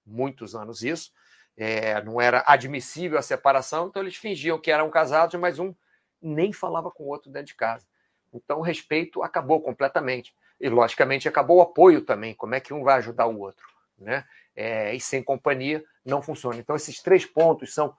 muitos 0.03 0.55
anos 0.55 0.81
isso, 0.81 1.11
é, 1.55 2.01
não 2.03 2.19
era 2.19 2.43
admissível 2.47 3.17
a 3.17 3.21
separação, 3.21 3.87
então 3.87 4.01
eles 4.01 4.15
fingiam 4.15 4.59
que 4.59 4.71
eram 4.71 4.89
casados, 4.89 5.39
mas 5.39 5.59
um 5.59 5.73
nem 6.21 6.51
falava 6.51 6.89
com 6.89 7.03
o 7.03 7.07
outro 7.07 7.31
dentro 7.31 7.47
de 7.47 7.55
casa. 7.55 7.85
Então 8.33 8.59
o 8.59 8.63
respeito 8.63 9.21
acabou 9.21 9.61
completamente. 9.61 10.35
E, 10.59 10.69
logicamente, 10.69 11.27
acabou 11.27 11.57
o 11.57 11.61
apoio 11.61 12.01
também. 12.01 12.33
Como 12.33 12.55
é 12.55 12.59
que 12.59 12.73
um 12.73 12.83
vai 12.83 12.95
ajudar 12.95 13.27
o 13.27 13.39
outro? 13.39 13.67
Né? 13.97 14.25
É, 14.55 14.95
e 14.95 14.99
sem 14.99 15.21
companhia 15.21 15.83
não 16.05 16.21
funciona. 16.21 16.57
Então, 16.57 16.75
esses 16.75 17.01
três 17.01 17.25
pontos 17.25 17.73
são 17.73 17.95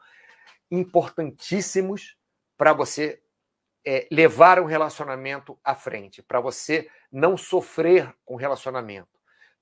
importantíssimos 0.70 2.16
para 2.56 2.72
você 2.72 3.20
é, 3.84 4.08
levar 4.10 4.58
um 4.58 4.64
relacionamento 4.64 5.58
à 5.62 5.74
frente, 5.74 6.22
para 6.22 6.40
você 6.40 6.88
não 7.12 7.36
sofrer 7.36 8.14
com 8.24 8.34
relacionamento 8.34 9.13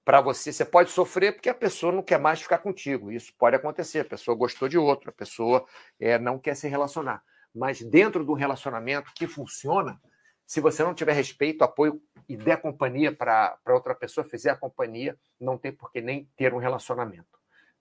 para 0.04 0.20
você. 0.20 0.52
Você 0.52 0.64
pode 0.64 0.90
sofrer 0.90 1.32
porque 1.32 1.48
a 1.48 1.54
pessoa 1.54 1.92
não 1.92 2.02
quer 2.02 2.18
mais 2.18 2.42
ficar 2.42 2.58
contigo. 2.58 3.10
Isso 3.10 3.32
pode 3.38 3.56
acontecer. 3.56 4.00
A 4.00 4.04
pessoa 4.04 4.36
gostou 4.36 4.68
de 4.68 4.78
outro, 4.78 5.10
a 5.10 5.12
pessoa 5.12 5.64
é, 6.00 6.18
não 6.18 6.38
quer 6.38 6.54
se 6.54 6.68
relacionar. 6.68 7.22
Mas 7.54 7.82
dentro 7.82 8.24
do 8.24 8.32
relacionamento 8.32 9.12
que 9.14 9.26
funciona, 9.26 10.00
se 10.46 10.60
você 10.60 10.82
não 10.82 10.94
tiver 10.94 11.12
respeito, 11.12 11.62
apoio 11.62 12.00
e 12.28 12.36
der 12.36 12.60
companhia 12.60 13.12
para 13.12 13.58
outra 13.68 13.94
pessoa, 13.94 14.24
fizer 14.24 14.50
a 14.50 14.56
companhia, 14.56 15.16
não 15.40 15.56
tem 15.56 15.72
por 15.72 15.90
que 15.90 16.00
nem 16.00 16.28
ter 16.36 16.52
um 16.52 16.58
relacionamento. 16.58 17.38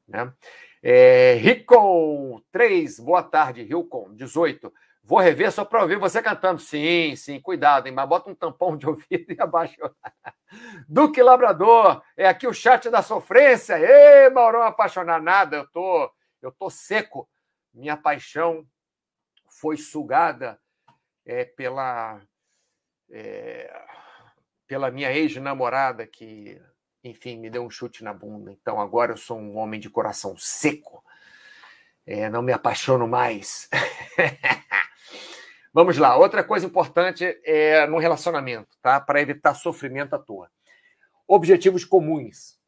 Né? 0.07 0.31
É, 0.83 1.33
Ricon 1.35 2.41
3, 2.51 2.99
boa 2.99 3.23
tarde, 3.23 3.63
Ricon 3.63 4.13
18. 4.13 4.73
Vou 5.03 5.19
rever 5.19 5.51
só 5.51 5.65
para 5.65 5.81
ouvir 5.81 5.97
você 5.97 6.21
cantando. 6.21 6.61
Sim, 6.61 7.15
sim, 7.15 7.39
cuidado, 7.39 7.87
hein? 7.87 7.93
Mas 7.93 8.07
bota 8.07 8.29
um 8.29 8.35
tampão 8.35 8.77
de 8.77 8.87
ouvido 8.87 9.09
e 9.33 9.41
abaixa. 9.41 9.91
Duque 10.87 11.21
Labrador, 11.21 12.03
é 12.15 12.27
aqui 12.27 12.47
o 12.47 12.53
chat 12.53 12.89
da 12.89 13.01
sofrência. 13.01 13.77
Ê, 13.79 14.29
Maurão 14.29 14.61
apaixonar 14.61 15.21
nada, 15.21 15.57
eu 15.57 15.67
tô, 15.67 16.11
eu 16.41 16.51
tô 16.51 16.69
seco. 16.69 17.29
Minha 17.73 17.97
paixão 17.97 18.65
foi 19.47 19.77
sugada 19.77 20.59
é, 21.25 21.45
pela 21.45 22.21
é, 23.09 23.73
pela 24.67 24.89
minha 24.89 25.11
ex-namorada 25.11 26.07
que, 26.07 26.57
enfim, 27.03 27.37
me 27.37 27.49
deu 27.49 27.63
um 27.65 27.69
chute 27.69 28.03
na 28.03 28.13
bunda. 28.13 28.51
Então 28.51 28.79
agora 28.79 29.11
eu 29.11 29.17
sou 29.17 29.37
um 29.37 29.57
homem 29.57 29.79
de 29.79 29.89
coração 29.89 30.37
seco. 30.37 31.03
É, 32.05 32.29
não 32.29 32.41
me 32.41 32.53
apaixono 32.53 33.07
mais. 33.07 33.69
Vamos 35.73 35.97
lá. 35.97 36.17
Outra 36.17 36.43
coisa 36.43 36.65
importante 36.65 37.39
é 37.45 37.87
no 37.87 37.97
relacionamento, 37.97 38.75
tá? 38.81 38.99
Para 38.99 39.21
evitar 39.21 39.53
sofrimento 39.53 40.13
à 40.13 40.19
toa. 40.19 40.51
Objetivos 41.25 41.85
comuns. 41.85 42.59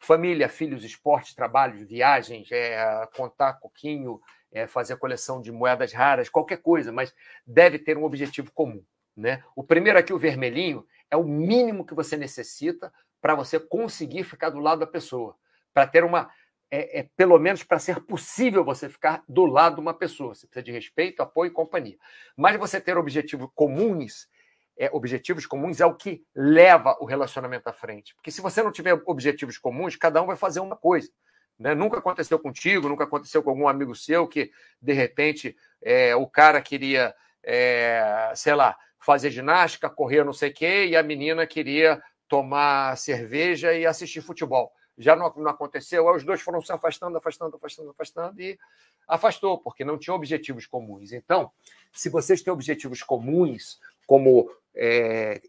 Família, 0.00 0.48
filhos, 0.48 0.82
esporte, 0.82 1.36
trabalho, 1.36 1.86
viagens, 1.86 2.50
é, 2.50 3.08
contar 3.14 3.54
coquinho, 3.54 4.20
é, 4.50 4.66
fazer 4.66 4.96
coleção 4.96 5.40
de 5.40 5.52
moedas 5.52 5.92
raras, 5.92 6.28
qualquer 6.28 6.58
coisa, 6.58 6.92
mas 6.92 7.14
deve 7.46 7.78
ter 7.78 7.96
um 7.96 8.04
objetivo 8.04 8.50
comum. 8.52 8.82
Né? 9.16 9.42
O 9.54 9.62
primeiro 9.62 9.98
aqui, 9.98 10.12
o 10.12 10.18
vermelhinho, 10.18 10.84
é 11.10 11.16
o 11.16 11.24
mínimo 11.24 11.84
que 11.84 11.94
você 11.94 12.16
necessita 12.16 12.92
para 13.20 13.34
você 13.34 13.58
conseguir 13.58 14.24
ficar 14.24 14.50
do 14.50 14.58
lado 14.58 14.80
da 14.80 14.86
pessoa, 14.86 15.36
para 15.72 15.86
ter 15.86 16.04
uma 16.04 16.30
é, 16.70 17.00
é, 17.00 17.08
pelo 17.16 17.38
menos 17.38 17.62
para 17.62 17.78
ser 17.78 18.00
possível 18.00 18.64
você 18.64 18.88
ficar 18.88 19.22
do 19.28 19.46
lado 19.46 19.76
de 19.76 19.80
uma 19.80 19.94
pessoa. 19.94 20.34
Você 20.34 20.46
precisa 20.46 20.64
de 20.64 20.72
respeito, 20.72 21.22
apoio 21.22 21.50
e 21.50 21.54
companhia. 21.54 21.96
Mas 22.36 22.56
você 22.58 22.80
ter 22.80 22.96
objetivos 22.96 23.48
comuns, 23.54 24.28
é, 24.76 24.90
objetivos 24.92 25.46
comuns 25.46 25.80
é 25.80 25.86
o 25.86 25.94
que 25.94 26.22
leva 26.34 26.96
o 27.00 27.06
relacionamento 27.06 27.68
à 27.68 27.72
frente. 27.72 28.14
Porque 28.14 28.30
se 28.30 28.40
você 28.40 28.62
não 28.62 28.70
tiver 28.70 29.00
objetivos 29.06 29.58
comuns, 29.58 29.96
cada 29.96 30.22
um 30.22 30.26
vai 30.26 30.36
fazer 30.36 30.60
uma 30.60 30.76
coisa. 30.76 31.10
Né? 31.58 31.74
Nunca 31.74 31.98
aconteceu 31.98 32.38
contigo, 32.38 32.88
nunca 32.88 33.04
aconteceu 33.04 33.42
com 33.42 33.50
algum 33.50 33.66
amigo 33.66 33.94
seu 33.94 34.28
que, 34.28 34.50
de 34.80 34.92
repente, 34.92 35.56
é, 35.82 36.14
o 36.14 36.26
cara 36.26 36.60
queria, 36.60 37.14
é, 37.42 38.32
sei 38.34 38.54
lá, 38.54 38.76
fazer 39.00 39.30
ginástica, 39.30 39.88
correr 39.88 40.22
não 40.22 40.32
sei 40.32 40.50
o 40.50 40.54
quê, 40.54 40.86
e 40.86 40.96
a 40.96 41.02
menina 41.02 41.46
queria 41.46 42.00
tomar 42.28 42.96
cerveja 42.98 43.72
e 43.72 43.86
assistir 43.86 44.20
futebol 44.20 44.72
já 44.98 45.14
não, 45.14 45.32
não 45.36 45.50
aconteceu, 45.50 46.08
aí 46.08 46.16
os 46.16 46.24
dois 46.24 46.40
foram 46.40 46.60
se 46.60 46.72
afastando, 46.72 47.16
afastando, 47.16 47.56
afastando, 47.56 47.90
afastando 47.90 48.40
e 48.40 48.58
afastou, 49.06 49.58
porque 49.58 49.84
não 49.84 49.98
tinha 49.98 50.14
objetivos 50.14 50.66
comuns. 50.66 51.12
Então, 51.12 51.50
se 51.92 52.08
vocês 52.08 52.42
têm 52.42 52.52
objetivos 52.52 53.02
comuns, 53.02 53.80
como 54.06 54.50
é, 54.74 55.40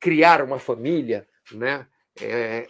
criar 0.00 0.42
uma 0.42 0.58
família, 0.58 1.26
né? 1.52 1.86
É, 2.20 2.66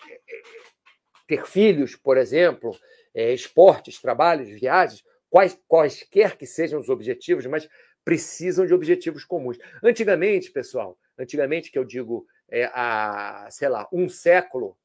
ter 1.27 1.47
filhos, 1.47 1.97
por 1.97 2.17
exemplo, 2.17 2.79
é, 3.15 3.33
esportes, 3.33 4.01
trabalhos, 4.01 4.49
viagens, 4.49 5.05
quais, 5.31 5.59
quaisquer 5.67 6.37
que 6.37 6.47
sejam 6.47 6.81
os 6.81 6.89
objetivos, 6.89 7.47
mas 7.47 7.69
precisam 8.05 8.67
de 8.67 8.75
objetivos 8.75 9.25
comuns. 9.25 9.59
Antigamente, 9.83 10.51
pessoal, 10.51 10.99
antigamente 11.19 11.71
que 11.71 11.79
eu 11.79 11.85
digo 11.85 12.27
é, 12.49 12.67
há, 12.73 13.49
sei 13.51 13.69
lá, 13.69 13.89
um 13.93 14.09
século, 14.09 14.77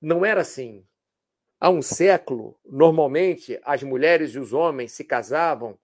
não 0.00 0.24
era 0.24 0.40
assim. 0.40 0.84
Há 1.60 1.70
um 1.70 1.82
século, 1.82 2.58
normalmente, 2.64 3.58
as 3.64 3.82
mulheres 3.82 4.34
e 4.34 4.38
os 4.38 4.52
homens 4.52 4.92
se 4.92 5.04
casavam, 5.04 5.78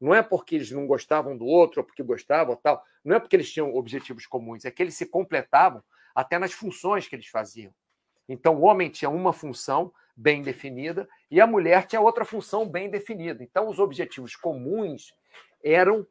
não 0.00 0.14
é 0.14 0.22
porque 0.22 0.54
eles 0.56 0.70
não 0.70 0.86
gostavam 0.86 1.36
do 1.36 1.46
outro, 1.46 1.80
ou 1.80 1.86
porque 1.86 2.02
gostavam 2.02 2.56
tal, 2.56 2.84
não 3.04 3.16
é 3.16 3.20
porque 3.20 3.36
eles 3.36 3.52
tinham 3.52 3.74
objetivos 3.74 4.26
comuns, 4.26 4.64
é 4.64 4.70
que 4.70 4.82
eles 4.82 4.94
se 4.94 5.06
completavam 5.06 5.82
até 6.14 6.38
nas 6.38 6.52
funções 6.52 7.08
que 7.08 7.16
eles 7.16 7.26
faziam. 7.26 7.72
Então, 8.28 8.56
o 8.56 8.62
homem 8.62 8.88
tinha 8.88 9.10
uma 9.10 9.32
função 9.32 9.92
bem 10.16 10.42
definida 10.42 11.08
e 11.30 11.40
a 11.40 11.46
mulher 11.46 11.86
tinha 11.86 12.00
outra 12.00 12.24
função 12.24 12.68
bem 12.68 12.88
definida. 12.88 13.42
Então, 13.42 13.68
os 13.68 13.78
objetivos 13.78 14.36
comuns 14.36 15.12
eram 15.62 16.06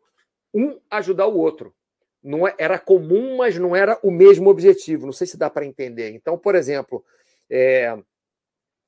um 0.53 0.79
ajudar 0.89 1.27
o 1.27 1.37
outro. 1.37 1.73
Não 2.21 2.47
é, 2.47 2.53
era 2.57 2.77
comum, 2.77 3.37
mas 3.37 3.57
não 3.57 3.75
era 3.75 3.99
o 4.03 4.11
mesmo 4.11 4.49
objetivo. 4.49 5.05
Não 5.05 5.13
sei 5.13 5.27
se 5.27 5.37
dá 5.37 5.49
para 5.49 5.65
entender. 5.65 6.11
Então, 6.13 6.37
por 6.37 6.55
exemplo, 6.55 7.03
é, 7.49 7.97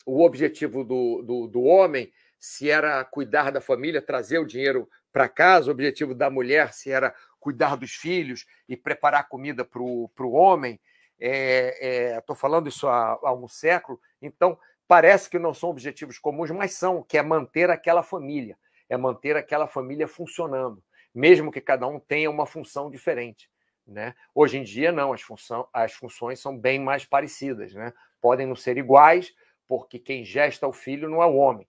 o 0.06 0.24
objetivo 0.24 0.84
do, 0.84 1.22
do, 1.24 1.48
do 1.48 1.64
homem 1.64 2.12
se 2.40 2.70
era 2.70 3.04
cuidar 3.04 3.52
da 3.52 3.60
família, 3.60 4.02
trazer 4.02 4.38
o 4.38 4.46
dinheiro 4.46 4.88
para 5.12 5.28
casa, 5.28 5.70
o 5.70 5.72
objetivo 5.72 6.14
da 6.14 6.30
mulher 6.30 6.74
se 6.74 6.92
era 6.92 7.14
cuidar 7.40 7.76
dos 7.76 7.92
filhos 7.92 8.46
e 8.70 8.78
preparar 8.78 9.28
comida 9.28 9.66
para 9.66 9.82
o 9.82 10.32
homem. 10.32 10.80
Estou 11.18 11.28
é, 11.28 12.20
é, 12.20 12.36
falando 12.36 12.68
isso 12.68 12.88
há, 12.88 13.20
há, 13.24 13.34
um 13.34 13.48
século, 13.48 14.00
então 14.22 14.60
parece 14.88 15.30
que 15.30 15.40
não 15.40 15.54
são 15.54 15.70
objetivos 15.70 16.20
comuns, 16.20 16.52
mas 16.52 16.74
são, 16.74 17.02
que 17.02 17.18
é 17.18 17.24
manter 17.24 17.70
aquela 17.70 18.04
família, 18.04 18.58
é 18.90 18.98
manter 18.98 19.36
aquela 19.36 19.66
família 19.66 20.08
funcionando, 20.08 20.84
mesmo 21.14 21.52
que 21.52 21.62
cada 21.62 21.88
um 21.88 22.00
tenha 22.00 22.30
uma 22.30 22.46
função 22.46 22.92
diferente. 22.92 23.50
Né? 23.88 24.16
Hoje 24.34 24.58
em 24.58 24.64
dia, 24.64 24.92
não, 24.92 25.14
as, 25.14 25.22
função, 25.22 25.68
as 25.72 25.94
funções 25.94 26.40
são 26.40 26.58
bem 26.58 26.80
mais 26.80 27.06
parecidas. 27.06 27.74
Né? 27.74 27.94
Podem 28.26 28.48
não 28.48 28.56
ser 28.56 28.76
iguais, 28.76 29.32
porque 29.68 30.00
quem 30.00 30.26
gesta 30.26 30.68
o 30.68 30.74
filho 30.74 31.08
não 31.08 31.22
é 31.22 31.28
o 31.28 31.36
homem, 31.36 31.68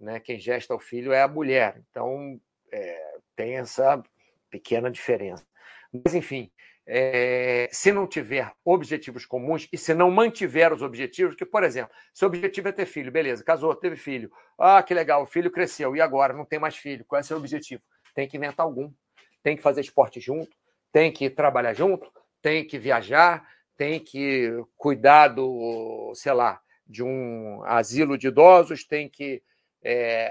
né? 0.00 0.18
quem 0.18 0.38
gesta 0.38 0.74
o 0.74 0.78
filho 0.78 1.12
é 1.12 1.20
a 1.20 1.28
mulher. 1.28 1.82
Então, 1.90 2.40
é, 2.72 3.18
tem 3.36 3.58
essa 3.58 4.02
pequena 4.48 4.90
diferença. 4.90 5.46
Mas, 5.92 6.14
enfim, 6.14 6.50
é, 6.86 7.68
se 7.70 7.92
não 7.92 8.06
tiver 8.06 8.50
objetivos 8.64 9.26
comuns 9.26 9.68
e 9.70 9.76
se 9.76 9.92
não 9.92 10.10
mantiver 10.10 10.72
os 10.72 10.80
objetivos, 10.80 11.36
que, 11.36 11.44
por 11.44 11.62
exemplo, 11.62 11.94
se 12.14 12.24
o 12.24 12.28
objetivo 12.28 12.68
é 12.68 12.72
ter 12.72 12.86
filho, 12.86 13.12
beleza, 13.12 13.44
casou, 13.44 13.74
teve 13.74 13.96
filho, 13.96 14.32
ah, 14.58 14.82
que 14.82 14.94
legal, 14.94 15.24
o 15.24 15.26
filho 15.26 15.50
cresceu, 15.50 15.94
e 15.94 16.00
agora 16.00 16.32
não 16.32 16.46
tem 16.46 16.58
mais 16.58 16.74
filho, 16.74 17.04
qual 17.04 17.18
é 17.18 17.22
o 17.22 17.26
seu 17.26 17.36
objetivo? 17.36 17.82
Tem 18.14 18.26
que 18.26 18.38
inventar 18.38 18.64
algum, 18.64 18.90
tem 19.42 19.58
que 19.58 19.62
fazer 19.62 19.82
esporte 19.82 20.20
junto, 20.20 20.56
tem 20.90 21.12
que 21.12 21.28
trabalhar 21.28 21.74
junto, 21.74 22.10
tem 22.40 22.66
que 22.66 22.78
viajar, 22.78 23.46
tem 23.76 24.00
que 24.00 24.50
cuidar 24.76 25.28
do, 25.28 26.12
sei 26.14 26.32
lá, 26.32 26.60
de 26.86 27.02
um 27.02 27.62
asilo 27.64 28.18
de 28.18 28.28
idosos, 28.28 28.84
tem 28.84 29.08
que. 29.08 29.42
É, 29.82 30.30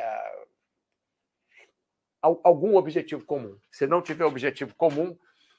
algum 2.21 2.75
objetivo 2.75 3.25
comum. 3.25 3.57
Se 3.71 3.87
não 3.87 4.01
tiver 4.01 4.25
objetivo 4.25 4.75
comum, 4.75 5.17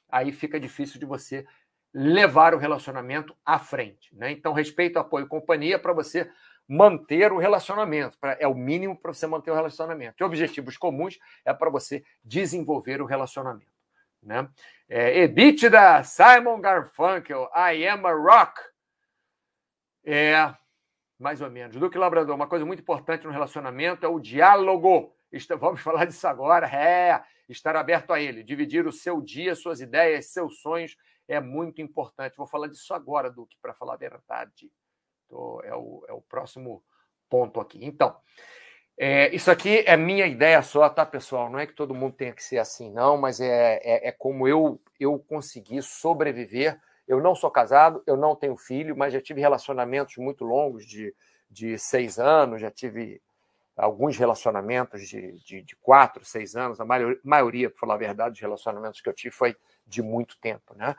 aí 0.09 0.31
fica 0.31 0.61
difícil 0.61 1.01
de 1.01 1.07
você 1.07 1.45
levar 1.93 2.55
o 2.55 2.59
relacionamento 2.59 3.37
à 3.45 3.59
frente. 3.59 4.15
Né? 4.15 4.31
Então, 4.31 4.53
respeito, 4.53 4.99
apoio 4.99 5.27
e 5.27 5.29
companhia 5.29 5.79
para 5.79 5.93
você 5.93 6.31
manter 6.69 7.33
o 7.33 7.39
relacionamento. 7.39 8.17
Pra, 8.19 8.37
é 8.39 8.47
o 8.47 8.55
mínimo 8.55 8.97
para 8.97 9.13
você 9.13 9.27
manter 9.27 9.51
o 9.51 9.55
relacionamento. 9.55 10.23
E 10.23 10.25
objetivos 10.25 10.77
comuns 10.77 11.19
é 11.45 11.53
para 11.53 11.69
você 11.69 12.05
desenvolver 12.25 13.03
o 13.03 13.07
relacionamento. 13.07 13.72
Né? 14.23 14.49
É, 14.89 15.23
EBITDA, 15.23 16.05
Simon 16.05 16.61
Garfunkel, 16.61 17.51
I 17.55 17.87
am 17.87 18.07
a 18.07 18.13
rock. 18.13 18.61
É, 20.05 20.55
mais 21.19 21.41
ou 21.41 21.51
menos. 21.51 21.77
Duque 21.77 21.99
Labrador, 21.99 22.35
uma 22.35 22.49
coisa 22.49 22.65
muito 22.65 22.81
importante 22.81 23.25
no 23.25 23.33
relacionamento 23.33 24.05
é 24.05 24.09
o 24.09 24.21
diálogo. 24.21 25.17
Vamos 25.59 25.81
falar 25.83 26.05
disso 26.05 26.27
agora. 26.27 26.67
É, 26.67 27.23
estar 27.49 27.77
aberto 27.77 28.13
a 28.13 28.21
ele, 28.21 28.43
dividir 28.43 28.87
o 28.87 28.93
seu 28.93 29.21
dia, 29.21 29.55
suas 29.55 29.81
ideias, 29.81 30.33
seus 30.33 30.61
sonhos 30.61 30.97
é 31.29 31.41
muito 31.41 31.81
importante. 31.81 32.37
Vou 32.37 32.47
falar 32.47 32.69
disso 32.69 32.93
agora, 32.95 33.31
Duque, 33.31 33.57
para 33.61 33.75
falar 33.75 33.95
a 33.95 33.99
verdade. 33.99 34.71
É, 35.65 35.75
o, 35.75 36.05
é 36.09 36.13
o 36.13 36.21
próximo 36.21 36.85
ponto 37.29 37.61
aqui. 37.61 37.79
Então, 37.83 38.15
é, 38.99 39.35
isso 39.35 39.51
aqui 39.51 39.83
é 39.87 39.97
minha 39.97 40.27
ideia 40.27 40.63
só, 40.63 40.89
tá, 40.89 41.05
pessoal? 41.05 41.51
Não 41.51 41.59
é 41.59 41.67
que 41.67 41.73
todo 41.73 41.95
mundo 41.95 42.15
tenha 42.15 42.33
que 42.33 42.43
ser 42.43 42.59
assim, 42.59 42.91
não, 42.93 43.17
mas 43.17 43.41
é, 43.41 43.81
é, 43.83 44.09
é 44.09 44.13
como 44.13 44.47
eu, 44.47 44.81
eu 45.01 45.19
consegui 45.19 45.83
sobreviver. 45.83 46.79
Eu 47.09 47.21
não 47.21 47.35
sou 47.35 47.51
casado, 47.51 48.03
eu 48.07 48.17
não 48.17 48.37
tenho 48.37 48.57
filho, 48.57 48.97
mas 48.97 49.13
já 49.13 49.21
tive 49.21 49.41
relacionamentos 49.41 50.17
muito 50.19 50.45
longos 50.45 50.87
de, 50.87 51.15
de 51.51 51.79
seis 51.79 52.19
anos, 52.19 52.61
já 52.61 52.71
tive 52.71 53.21
alguns 53.77 54.17
relacionamentos 54.17 55.09
de, 55.09 55.33
de, 55.45 55.63
de 55.63 55.77
quatro, 55.77 56.25
seis 56.25 56.55
anos, 56.55 56.79
a 56.81 56.85
maioria, 57.25 57.71
para 57.71 57.79
falar 57.79 57.95
a 57.95 57.99
verdade, 57.99 58.33
dos 58.33 58.41
relacionamentos 58.41 59.01
que 59.01 59.09
eu 59.09 59.15
tive 59.15 59.35
foi 59.35 59.57
de 59.87 60.03
muito 60.03 60.39
tempo. 60.39 60.75
Né? 60.77 60.95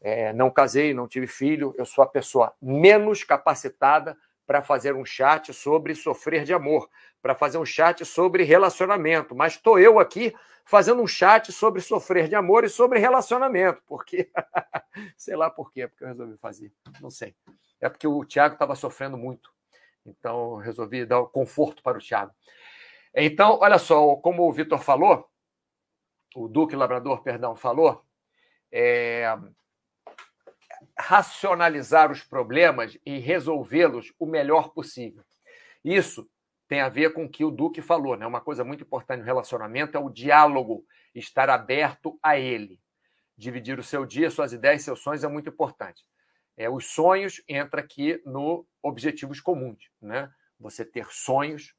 É, 0.00 0.32
não 0.32 0.50
casei, 0.50 0.92
não 0.92 1.06
tive 1.06 1.26
filho, 1.26 1.74
eu 1.78 1.84
sou 1.84 2.02
a 2.02 2.06
pessoa 2.06 2.52
menos 2.60 3.22
capacitada 3.22 4.16
para 4.46 4.62
fazer 4.62 4.94
um 4.94 5.04
chat 5.04 5.52
sobre 5.52 5.94
sofrer 5.94 6.44
de 6.44 6.52
amor, 6.52 6.88
para 7.22 7.34
fazer 7.34 7.58
um 7.58 7.64
chat 7.64 8.04
sobre 8.04 8.42
relacionamento, 8.44 9.34
mas 9.34 9.54
estou 9.54 9.78
eu 9.78 9.98
aqui 9.98 10.34
fazendo 10.64 11.02
um 11.02 11.06
chat 11.06 11.52
sobre 11.52 11.80
sofrer 11.80 12.28
de 12.28 12.34
amor 12.34 12.64
e 12.64 12.68
sobre 12.68 12.98
relacionamento, 12.98 13.82
porque 13.86 14.30
sei 15.16 15.36
lá 15.36 15.50
por 15.50 15.72
quê, 15.72 15.88
porque 15.88 16.04
eu 16.04 16.08
resolvi 16.08 16.36
fazer, 16.38 16.72
não 17.00 17.10
sei. 17.10 17.34
É 17.80 17.88
porque 17.88 18.06
o 18.06 18.24
Tiago 18.24 18.54
estava 18.54 18.74
sofrendo 18.74 19.16
muito 19.16 19.54
então, 20.06 20.56
resolvi 20.56 21.06
dar 21.06 21.24
conforto 21.26 21.82
para 21.82 21.98
o 21.98 22.00
Thiago. 22.00 22.32
Então, 23.14 23.58
olha 23.60 23.78
só, 23.78 24.16
como 24.16 24.46
o 24.46 24.52
Vitor 24.52 24.78
falou, 24.78 25.28
o 26.34 26.48
Duque 26.48 26.76
Labrador, 26.76 27.22
perdão, 27.22 27.56
falou, 27.56 28.04
é, 28.70 29.26
racionalizar 30.98 32.10
os 32.10 32.22
problemas 32.22 32.96
e 33.04 33.18
resolvê-los 33.18 34.12
o 34.18 34.26
melhor 34.26 34.70
possível. 34.70 35.24
Isso 35.84 36.28
tem 36.68 36.80
a 36.80 36.88
ver 36.88 37.12
com 37.12 37.24
o 37.24 37.28
que 37.28 37.44
o 37.44 37.50
Duque 37.50 37.82
falou, 37.82 38.16
né? 38.16 38.26
Uma 38.26 38.40
coisa 38.40 38.64
muito 38.64 38.84
importante 38.84 39.20
no 39.20 39.26
relacionamento 39.26 39.96
é 39.96 40.00
o 40.00 40.08
diálogo, 40.08 40.84
estar 41.14 41.50
aberto 41.50 42.18
a 42.22 42.38
ele. 42.38 42.80
Dividir 43.36 43.78
o 43.78 43.82
seu 43.82 44.06
dia, 44.06 44.30
suas 44.30 44.52
ideias, 44.52 44.82
seus 44.82 45.00
sonhos 45.00 45.24
é 45.24 45.28
muito 45.28 45.50
importante. 45.50 46.04
É, 46.56 46.70
os 46.70 46.86
sonhos 46.86 47.42
entra 47.48 47.80
aqui 47.80 48.22
no 48.24 48.66
objetivos 48.82 49.40
comuns, 49.40 49.90
né? 50.00 50.30
Você 50.58 50.84
ter 50.84 51.06
sonhos 51.10 51.74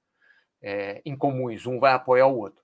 é, 0.61 1.01
incomuns, 1.05 1.65
um 1.65 1.79
vai 1.79 1.93
apoiar 1.93 2.27
o 2.27 2.37
outro. 2.37 2.63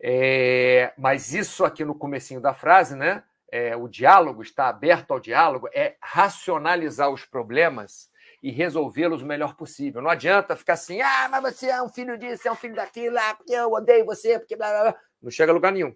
É, 0.00 0.92
mas 0.96 1.34
isso 1.34 1.64
aqui 1.64 1.84
no 1.84 1.94
comecinho 1.94 2.40
da 2.40 2.54
frase, 2.54 2.96
né? 2.96 3.22
É, 3.50 3.74
o 3.76 3.88
diálogo 3.88 4.42
está 4.42 4.68
aberto 4.68 5.12
ao 5.12 5.20
diálogo, 5.20 5.68
é 5.72 5.96
racionalizar 6.02 7.10
os 7.10 7.24
problemas 7.24 8.10
e 8.42 8.50
resolvê-los 8.50 9.22
o 9.22 9.26
melhor 9.26 9.56
possível. 9.56 10.02
Não 10.02 10.10
adianta 10.10 10.56
ficar 10.56 10.74
assim, 10.74 11.00
ah, 11.00 11.28
mas 11.30 11.42
você 11.42 11.68
é 11.68 11.82
um 11.82 11.88
filho 11.88 12.16
disso, 12.18 12.46
é 12.46 12.52
um 12.52 12.56
filho 12.56 12.74
daquilo, 12.74 13.18
ah, 13.18 13.34
porque 13.34 13.52
eu 13.52 13.72
odeio 13.72 14.04
você, 14.04 14.38
porque 14.38 14.56
blá 14.56 14.68
blá 14.68 14.82
blá. 14.90 15.00
Não 15.22 15.30
chega 15.30 15.50
a 15.50 15.54
lugar 15.54 15.72
nenhum. 15.72 15.94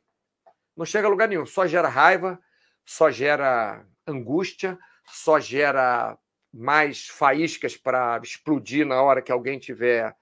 Não 0.76 0.84
chega 0.84 1.06
a 1.06 1.10
lugar 1.10 1.28
nenhum. 1.28 1.46
Só 1.46 1.66
gera 1.66 1.88
raiva, 1.88 2.40
só 2.84 3.10
gera 3.10 3.86
angústia, 4.06 4.78
só 5.06 5.38
gera 5.38 6.18
mais 6.52 7.06
faíscas 7.06 7.76
para 7.76 8.20
explodir 8.22 8.86
na 8.86 9.00
hora 9.00 9.22
que 9.22 9.32
alguém 9.32 9.58
tiver 9.58 10.14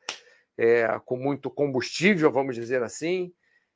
é, 0.59 0.87
com 1.05 1.17
muito 1.17 1.51
combustível, 1.51 2.31
vamos 2.31 2.55
dizer 2.55 2.83
assim. 2.83 3.33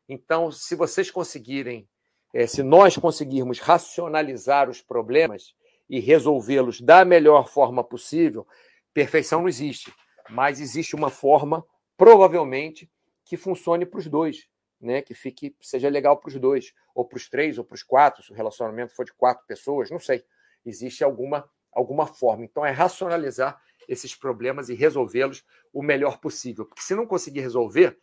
Então, 0.09 0.53
se 0.53 0.75
vocês 0.75 1.11
conseguirem, 1.11 1.89
é, 2.35 2.47
se 2.47 2.63
nós 2.63 2.97
conseguirmos 2.97 3.61
racionalizar 3.61 4.69
os 4.69 4.83
problemas 4.83 5.55
e 5.89 6.01
resolvê-los 6.01 6.81
da 6.81 7.05
melhor 7.05 7.49
forma 7.49 7.83
possível, 7.83 8.47
perfeição 8.93 9.41
não 9.41 9.49
existe, 9.49 9.95
mas 10.29 10.61
existe 10.61 10.95
uma 10.95 11.09
forma, 11.09 11.65
provavelmente, 11.97 12.91
que 13.25 13.37
funcione 13.37 13.87
para 13.87 14.01
os 14.01 14.07
dois, 14.07 14.49
né? 14.81 15.01
que 15.01 15.15
fique, 15.15 15.57
seja 15.61 15.89
legal 15.89 16.19
para 16.19 16.29
os 16.29 16.35
dois, 16.35 16.75
ou 16.95 17.07
para 17.07 17.17
os 17.17 17.29
três, 17.31 17.57
ou 17.57 17.65
para 17.65 17.75
os 17.75 17.83
quatro, 17.83 18.23
se 18.23 18.33
o 18.33 18.35
relacionamento 18.35 18.95
for 18.95 19.05
de 19.05 19.13
quatro 19.15 19.47
pessoas, 19.47 19.91
não 19.91 19.99
sei 19.99 20.25
existe 20.65 21.05
alguma, 21.05 21.49
alguma 21.73 22.07
forma. 22.07 22.45
Então, 22.45 22.65
é 22.65 22.71
racionalizar 22.71 23.61
esses 23.87 24.15
problemas 24.15 24.69
e 24.69 24.75
resolvê-los 24.75 25.45
o 25.73 25.83
melhor 25.83 26.19
possível. 26.19 26.65
Porque 26.65 26.83
se 26.83 26.95
não 26.95 27.07
conseguir 27.07 27.41
resolver, 27.41 27.99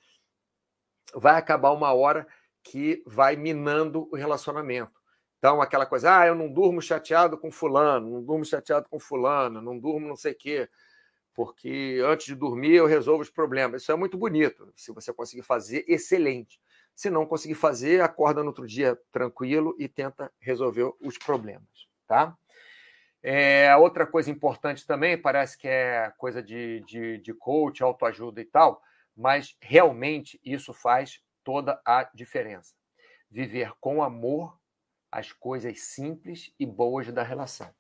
vai 1.16 1.36
acabar 1.36 1.72
uma 1.72 1.92
hora 1.94 2.28
que 2.64 3.04
vai 3.06 3.36
minando 3.36 4.08
o 4.12 4.16
relacionamento. 4.16 5.02
Então, 5.38 5.62
aquela 5.62 5.86
coisa, 5.86 6.20
ah, 6.20 6.28
eu 6.28 6.36
não 6.36 6.52
durmo 6.52 6.82
chateado 6.82 7.38
com 7.38 7.52
fulano, 7.52 8.10
não 8.12 8.24
durmo 8.24 8.46
chateado 8.46 8.88
com 8.88 9.00
fulano, 9.00 9.60
não 9.62 9.78
durmo 9.78 10.08
não 10.08 10.16
sei 10.16 10.34
o 10.34 10.38
quê, 10.38 10.70
porque 11.34 12.00
antes 12.06 12.28
de 12.28 12.36
dormir 12.36 12.76
eu 12.76 12.86
resolvo 12.86 13.24
os 13.24 13.30
problemas. 13.30 13.82
Isso 13.82 13.92
é 13.92 13.96
muito 13.96 14.18
bonito. 14.18 14.72
Se 14.76 14.92
você 14.92 15.12
conseguir 15.12 15.42
fazer, 15.42 15.84
excelente. 15.88 16.62
Se 16.94 17.10
não 17.10 17.26
conseguir 17.26 17.56
fazer, 17.56 18.02
acorda 18.02 18.42
no 18.42 18.50
outro 18.50 18.68
dia 18.68 19.00
tranquilo 19.12 19.76
e 19.80 19.88
tenta 19.88 20.32
resolver 20.40 20.92
os 21.02 21.18
problemas, 21.18 21.88
tá? 22.08 22.38
É, 23.24 23.76
outra 23.76 24.06
coisa 24.06 24.30
importante 24.30 24.86
também, 24.86 25.18
parece 25.18 25.58
que 25.58 25.68
é 25.68 26.12
coisa 26.18 26.42
de, 26.42 26.82
de, 26.82 27.18
de 27.20 27.34
coach, 27.34 27.82
autoajuda 27.82 28.42
e 28.42 28.46
tal, 28.46 28.82
mas 29.16 29.56
realmente 29.60 30.40
isso 30.44 30.74
faz 30.74 31.22
toda 31.44 31.82
a 31.86 32.04
diferença. 32.14 32.74
Viver 33.30 33.74
com 33.80 34.04
amor 34.04 34.60
as 35.12 35.32
coisas 35.32 35.82
simples 35.82 36.54
e 36.60 36.66
boas 36.66 37.12
da 37.12 37.24
relação. 37.24 37.74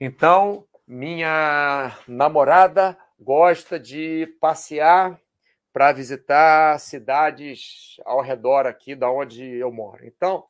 Então, 0.00 0.66
minha 0.86 1.96
namorada 2.06 2.98
gosta 3.18 3.78
de 3.78 4.26
passear 4.40 5.20
para 5.72 5.92
visitar 5.92 6.78
cidades 6.80 7.96
ao 8.04 8.20
redor 8.20 8.66
aqui 8.66 8.94
da 8.94 9.10
onde 9.10 9.44
eu 9.44 9.70
moro. 9.70 10.06
Então, 10.06 10.46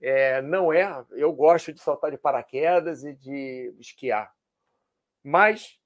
é, 0.00 0.42
não 0.42 0.72
é. 0.72 1.04
Eu 1.12 1.32
gosto 1.32 1.72
de 1.72 1.80
saltar 1.80 2.10
de 2.10 2.18
paraquedas 2.18 3.04
e 3.04 3.14
de 3.14 3.74
esquiar. 3.80 4.32
Mas 5.22 5.78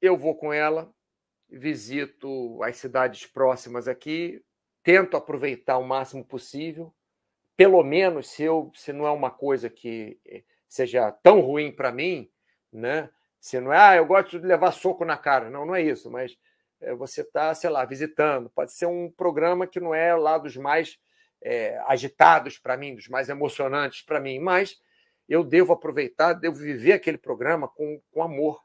eu 0.00 0.16
vou 0.16 0.36
com 0.36 0.52
ela, 0.52 0.93
visito 1.54 2.62
as 2.62 2.76
cidades 2.76 3.26
próximas 3.26 3.88
aqui, 3.88 4.44
tento 4.82 5.16
aproveitar 5.16 5.78
o 5.78 5.86
máximo 5.86 6.24
possível. 6.24 6.94
Pelo 7.56 7.82
menos, 7.82 8.28
se, 8.30 8.42
eu, 8.42 8.70
se 8.74 8.92
não 8.92 9.06
é 9.06 9.10
uma 9.10 9.30
coisa 9.30 9.70
que 9.70 10.18
eh, 10.26 10.42
seja 10.68 11.12
tão 11.12 11.40
ruim 11.40 11.70
para 11.70 11.92
mim, 11.92 12.30
né? 12.72 13.08
Se 13.40 13.60
não 13.60 13.72
é, 13.72 13.78
ah, 13.78 13.96
eu 13.96 14.06
gosto 14.06 14.40
de 14.40 14.46
levar 14.46 14.72
soco 14.72 15.04
na 15.04 15.16
cara. 15.16 15.50
Não, 15.50 15.64
não 15.64 15.74
é 15.74 15.82
isso, 15.82 16.10
mas 16.10 16.36
é, 16.80 16.94
você 16.94 17.20
está, 17.20 17.54
sei 17.54 17.70
lá, 17.70 17.84
visitando. 17.84 18.50
Pode 18.50 18.72
ser 18.72 18.86
um 18.86 19.10
programa 19.10 19.66
que 19.66 19.78
não 19.78 19.94
é 19.94 20.14
lá 20.14 20.38
dos 20.38 20.56
mais 20.56 20.98
é, 21.40 21.78
agitados 21.86 22.58
para 22.58 22.76
mim, 22.76 22.94
dos 22.94 23.08
mais 23.08 23.28
emocionantes 23.28 24.02
para 24.02 24.20
mim, 24.20 24.38
mas 24.38 24.80
eu 25.28 25.44
devo 25.44 25.72
aproveitar, 25.72 26.32
devo 26.32 26.56
viver 26.56 26.92
aquele 26.92 27.18
programa 27.18 27.68
com, 27.68 28.00
com 28.10 28.22
amor. 28.22 28.62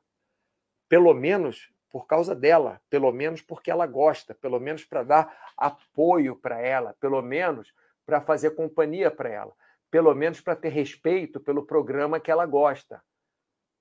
Pelo 0.88 1.13
menos 1.13 1.69
por 1.89 2.06
causa 2.06 2.36
dela, 2.36 2.82
pelo 2.89 3.12
menos 3.12 3.41
porque 3.41 3.71
ela 3.71 3.88
gosta, 3.88 4.36
pelo 4.36 4.60
menos 4.60 4.86
para 4.86 5.04
dar 5.04 5.52
apoio 5.58 6.36
para 6.36 6.60
ela, 6.62 6.95
pelo 6.99 7.21
menos 7.21 7.73
para 8.06 8.21
fazer 8.21 8.52
companhia 8.52 9.10
para 9.10 9.30
ela, 9.30 9.54
pelo 9.89 10.13
menos 10.13 10.41
para 10.41 10.56
ter 10.56 10.69
respeito 10.69 11.39
pelo 11.39 11.65
programa 11.65 12.19
que 12.19 12.32
ela 12.32 12.45
gosta. 12.45 13.02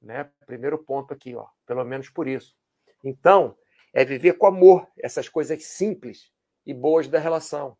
Né? 0.00 0.30
Primeiro 0.46 0.78
ponto 0.78 1.12
aqui, 1.12 1.34
ó, 1.34 1.46
pelo 1.66 1.84
menos 1.84 2.08
por 2.08 2.26
isso. 2.26 2.54
Então, 3.04 3.56
é 3.92 4.04
viver 4.04 4.34
com 4.34 4.46
amor 4.46 4.86
essas 4.98 5.28
coisas 5.28 5.64
simples 5.64 6.30
e 6.64 6.72
boas 6.72 7.08
da 7.08 7.18
relação. 7.18 7.76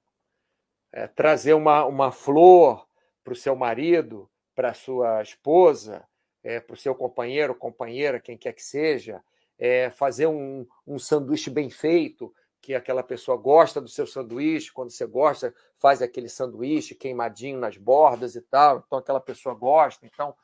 É 0.92 1.06
trazer 1.06 1.52
uma, 1.52 1.84
uma 1.84 2.10
flor 2.10 2.86
para 3.22 3.32
o 3.32 3.36
seu 3.36 3.54
marido, 3.54 4.30
para 4.54 4.74
sua 4.74 5.22
esposa, 5.22 6.06
é, 6.42 6.60
para 6.60 6.74
o 6.74 6.78
seu 6.78 6.94
companheiro, 6.94 7.54
companheira, 7.54 8.20
quem 8.20 8.36
quer 8.36 8.52
que 8.52 8.62
seja, 8.62 9.22
é, 9.58 9.90
fazer 9.90 10.26
um, 10.26 10.66
um 10.86 10.98
sanduíche 10.98 11.50
bem 11.50 11.68
feito, 11.68 12.32
que 12.60 12.74
aquela 12.74 13.02
pessoa 13.02 13.36
gosta 13.36 13.80
do 13.80 13.88
seu 13.88 14.06
sanduíche, 14.06 14.72
quando 14.72 14.90
você 14.90 15.06
gosta, 15.06 15.54
faz 15.78 16.02
aquele 16.02 16.28
sanduíche 16.28 16.94
queimadinho 16.94 17.58
nas 17.58 17.76
bordas 17.76 18.34
e 18.34 18.42
tal, 18.42 18.84
então 18.86 18.98
aquela 18.98 19.20
pessoa 19.20 19.54
gosta. 19.54 20.06
Então, 20.06 20.34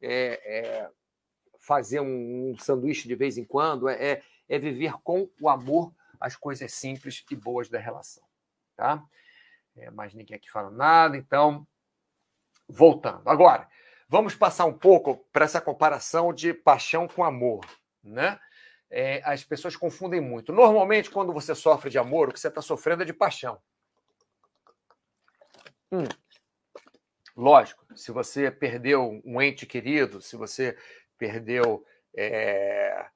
é, 0.00 0.40
é, 0.44 0.90
fazer 1.58 2.00
um, 2.00 2.50
um, 2.50 2.58
sanduíche 2.58 3.08
de 3.08 3.14
vez 3.14 3.38
em 3.38 3.44
quando 3.44 3.88
é, 3.88 4.22
é, 4.48 4.58
viver 4.58 4.94
com 5.02 5.28
o 5.40 5.48
amor 5.48 5.94
as 6.20 6.36
coisas 6.36 6.72
simples 6.72 7.24
e 7.30 7.36
boas 7.36 7.68
da 7.68 7.78
relação. 7.78 8.22
Tá? 8.76 9.02
É, 9.76 9.90
mais 9.90 10.14
ninguém 10.14 10.36
aqui 10.36 10.50
fala 10.50 10.70
nada, 10.70 11.16
então, 11.16 11.66
voltando. 12.68 13.22
Agora, 13.28 13.68
vamos 14.08 14.34
passar 14.34 14.66
um 14.66 14.76
pouco 14.76 15.16
para 15.32 15.44
essa 15.44 15.60
comparação 15.60 16.32
de 16.32 16.52
paixão 16.52 17.08
com 17.08 17.24
amor. 17.24 17.64
Né? 18.02 18.38
É, 18.92 19.22
as 19.24 19.42
pessoas 19.42 19.74
confundem 19.74 20.20
muito. 20.20 20.52
Normalmente, 20.52 21.10
quando 21.10 21.32
você 21.32 21.54
sofre 21.54 21.88
de 21.88 21.98
amor, 21.98 22.28
o 22.28 22.32
que 22.32 22.38
você 22.38 22.48
está 22.48 22.60
sofrendo 22.60 23.02
é 23.02 23.06
de 23.06 23.14
paixão. 23.14 23.58
Hum. 25.90 26.04
Lógico, 27.34 27.86
se 27.96 28.12
você 28.12 28.50
perdeu 28.50 29.22
um 29.24 29.40
ente 29.40 29.64
querido, 29.64 30.20
se 30.20 30.36
você 30.36 30.76
perdeu, 31.16 31.82
é, 32.14 33.06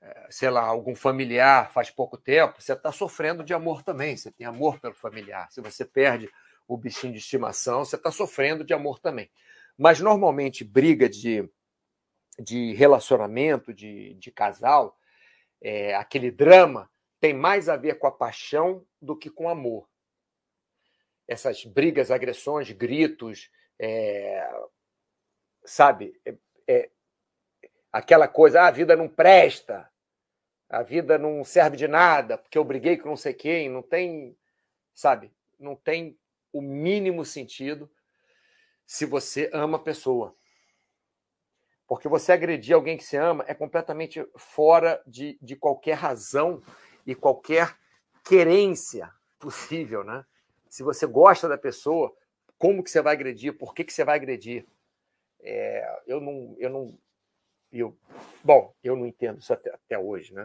é 0.00 0.26
sei 0.30 0.50
lá, 0.50 0.62
algum 0.62 0.94
familiar 0.94 1.72
faz 1.72 1.90
pouco 1.90 2.16
tempo, 2.16 2.62
você 2.62 2.72
está 2.72 2.92
sofrendo 2.92 3.42
de 3.42 3.52
amor 3.52 3.82
também. 3.82 4.16
Você 4.16 4.30
tem 4.30 4.46
amor 4.46 4.78
pelo 4.78 4.94
familiar. 4.94 5.50
Se 5.50 5.60
você 5.60 5.84
perde 5.84 6.30
o 6.68 6.76
bichinho 6.76 7.12
de 7.12 7.18
estimação, 7.18 7.84
você 7.84 7.96
está 7.96 8.12
sofrendo 8.12 8.62
de 8.62 8.72
amor 8.72 9.00
também. 9.00 9.28
Mas 9.76 9.98
normalmente 9.98 10.62
briga 10.62 11.08
de, 11.08 11.48
de 12.38 12.72
relacionamento, 12.74 13.74
de, 13.74 14.14
de 14.14 14.30
casal, 14.30 14.96
é, 15.60 15.94
aquele 15.94 16.30
drama, 16.30 16.90
tem 17.20 17.34
mais 17.34 17.68
a 17.68 17.76
ver 17.76 17.98
com 17.98 18.06
a 18.06 18.12
paixão 18.12 18.86
do 19.00 19.16
que 19.16 19.28
com 19.28 19.48
amor. 19.48 19.88
Essas 21.26 21.64
brigas, 21.64 22.10
agressões, 22.10 22.70
gritos, 22.70 23.50
é, 23.78 24.48
sabe? 25.64 26.18
É, 26.24 26.36
é, 26.66 26.90
aquela 27.92 28.28
coisa, 28.28 28.62
ah, 28.62 28.68
a 28.68 28.70
vida 28.70 28.96
não 28.96 29.08
presta, 29.08 29.90
a 30.68 30.82
vida 30.82 31.18
não 31.18 31.44
serve 31.44 31.76
de 31.76 31.88
nada, 31.88 32.38
porque 32.38 32.58
eu 32.58 32.64
briguei 32.64 32.96
com 32.96 33.08
não 33.08 33.16
sei 33.16 33.34
quem, 33.34 33.68
não 33.68 33.82
tem, 33.82 34.36
sabe? 34.94 35.32
Não 35.58 35.74
tem 35.74 36.18
o 36.52 36.60
mínimo 36.60 37.24
sentido 37.24 37.90
se 38.86 39.04
você 39.04 39.50
ama 39.52 39.76
a 39.76 39.82
pessoa. 39.82 40.36
Porque 41.88 42.06
você 42.06 42.32
agredir 42.32 42.74
alguém 42.74 42.98
que 42.98 43.04
se 43.04 43.16
ama 43.16 43.42
é 43.48 43.54
completamente 43.54 44.24
fora 44.36 45.02
de, 45.06 45.38
de 45.40 45.56
qualquer 45.56 45.94
razão 45.94 46.62
e 47.06 47.14
qualquer 47.14 47.74
querência 48.22 49.10
possível, 49.38 50.04
né? 50.04 50.22
Se 50.68 50.82
você 50.82 51.06
gosta 51.06 51.48
da 51.48 51.56
pessoa, 51.56 52.14
como 52.58 52.84
que 52.84 52.90
você 52.90 53.00
vai 53.00 53.14
agredir? 53.14 53.56
Por 53.56 53.72
que, 53.72 53.84
que 53.84 53.92
você 53.92 54.04
vai 54.04 54.16
agredir? 54.16 54.66
É, 55.40 56.02
eu 56.06 56.20
não, 56.20 56.54
eu 56.58 56.68
não, 56.68 56.98
eu, 57.72 57.96
bom, 58.44 58.74
eu 58.84 58.94
não 58.94 59.06
entendo 59.06 59.40
isso 59.40 59.52
até, 59.54 59.70
até, 59.72 59.98
hoje, 59.98 60.34
né? 60.34 60.44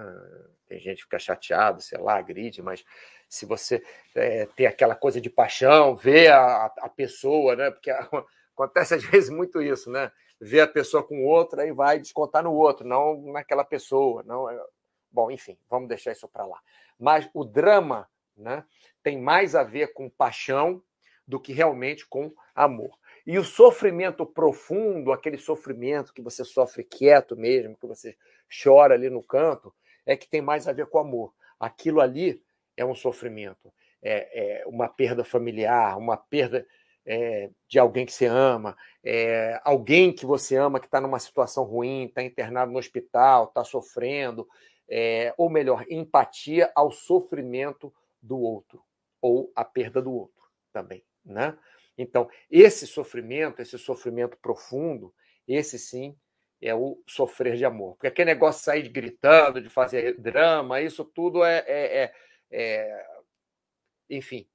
Tem 0.66 0.80
gente 0.80 0.98
que 0.98 1.04
fica 1.04 1.20
chateado, 1.20 1.82
sei 1.82 2.00
lá, 2.00 2.18
agride, 2.18 2.62
mas 2.62 2.86
se 3.28 3.46
você 3.46 3.84
é, 4.16 4.46
tem 4.56 4.66
aquela 4.66 4.96
coisa 4.96 5.20
de 5.20 5.30
paixão, 5.30 5.94
ver 5.94 6.32
a, 6.32 6.66
a 6.78 6.88
pessoa, 6.88 7.54
né? 7.54 7.70
Porque 7.70 7.92
acontece 8.56 8.94
às 8.94 9.04
vezes 9.04 9.30
muito 9.30 9.62
isso, 9.62 9.92
né? 9.92 10.10
Vê 10.44 10.60
a 10.60 10.68
pessoa 10.68 11.02
com 11.02 11.24
outra 11.24 11.66
e 11.66 11.72
vai 11.72 11.98
descontar 11.98 12.44
no 12.44 12.54
outro, 12.54 12.86
não 12.86 13.32
naquela 13.32 13.64
pessoa. 13.64 14.24
Não... 14.24 14.50
É, 14.50 14.62
bom, 15.10 15.32
enfim, 15.32 15.58
vamos 15.70 15.88
deixar 15.88 16.12
isso 16.12 16.28
para 16.28 16.46
lá. 16.46 16.60
Mas 17.00 17.30
o 17.34 17.46
drama 17.46 18.10
né, 18.36 18.66
tem 19.02 19.18
mais 19.18 19.56
a 19.56 19.64
ver 19.64 19.94
com 19.94 20.10
paixão 20.10 20.84
do 21.26 21.40
que 21.40 21.54
realmente 21.54 22.06
com 22.06 22.34
amor. 22.54 22.92
E 23.26 23.40
o 23.40 23.44
sofrimento 23.44 24.26
profundo, 24.26 25.14
aquele 25.14 25.38
sofrimento 25.38 26.14
que 26.14 26.22
você 26.22 26.44
sofre 26.44 26.84
quieto 26.84 27.38
mesmo, 27.38 27.78
que 27.78 27.88
você 27.88 28.18
chora 28.64 28.96
ali 28.96 29.10
no 29.10 29.24
canto, 29.24 29.74
é 30.06 30.18
que 30.18 30.28
tem 30.28 30.42
mais 30.42 30.68
a 30.68 30.74
ver 30.74 30.88
com 30.88 31.00
amor. 31.00 31.34
Aquilo 31.58 32.02
ali 32.02 32.44
é 32.76 32.84
um 32.84 32.94
sofrimento, 32.94 33.72
é, 34.02 34.60
é 34.62 34.68
uma 34.68 34.90
perda 34.90 35.24
familiar, 35.24 35.98
uma 35.98 36.18
perda 36.18 36.68
é, 37.06 37.50
de 37.68 37.80
alguém 37.80 38.06
que 38.06 38.14
você 38.14 38.26
ama, 38.26 38.78
é, 39.04 39.60
alguém 39.64 40.14
que 40.14 40.26
você 40.26 40.56
ama 40.56 40.80
que 40.80 40.86
está 40.86 41.02
numa 41.02 41.20
situação 41.20 41.64
ruim, 41.64 42.06
está 42.06 42.24
internado 42.24 42.72
no 42.72 42.80
hospital, 42.80 43.46
está 43.46 43.64
sofrendo, 43.64 44.48
é, 44.90 45.34
ou 45.38 45.50
melhor, 45.50 45.86
empatia 45.90 46.72
ao 46.76 46.92
sofrimento 46.92 47.94
do 48.22 48.40
outro, 48.40 48.82
ou 49.22 49.52
a 49.56 49.66
perda 49.66 50.02
do 50.02 50.14
outro 50.14 50.44
também. 50.72 51.04
Né? 51.26 51.58
Então, 51.98 52.30
esse 52.50 52.88
sofrimento, 52.88 53.62
esse 53.62 53.78
sofrimento 53.78 54.38
profundo, 54.38 55.14
esse 55.48 55.78
sim 55.78 56.18
é 56.62 56.74
o 56.74 57.02
sofrer 57.06 57.58
de 57.58 57.66
amor. 57.66 57.96
Porque 57.96 58.08
aquele 58.08 58.34
negócio 58.34 58.60
de 58.60 58.66
sair 58.66 58.90
gritando, 58.90 59.62
de 59.62 59.70
fazer 59.70 60.18
drama, 60.18 60.82
isso 60.82 61.04
tudo 61.04 61.44
é, 61.44 61.64
é, 61.68 62.04
é, 62.04 62.14
é 62.52 63.06
enfim, 64.10 64.48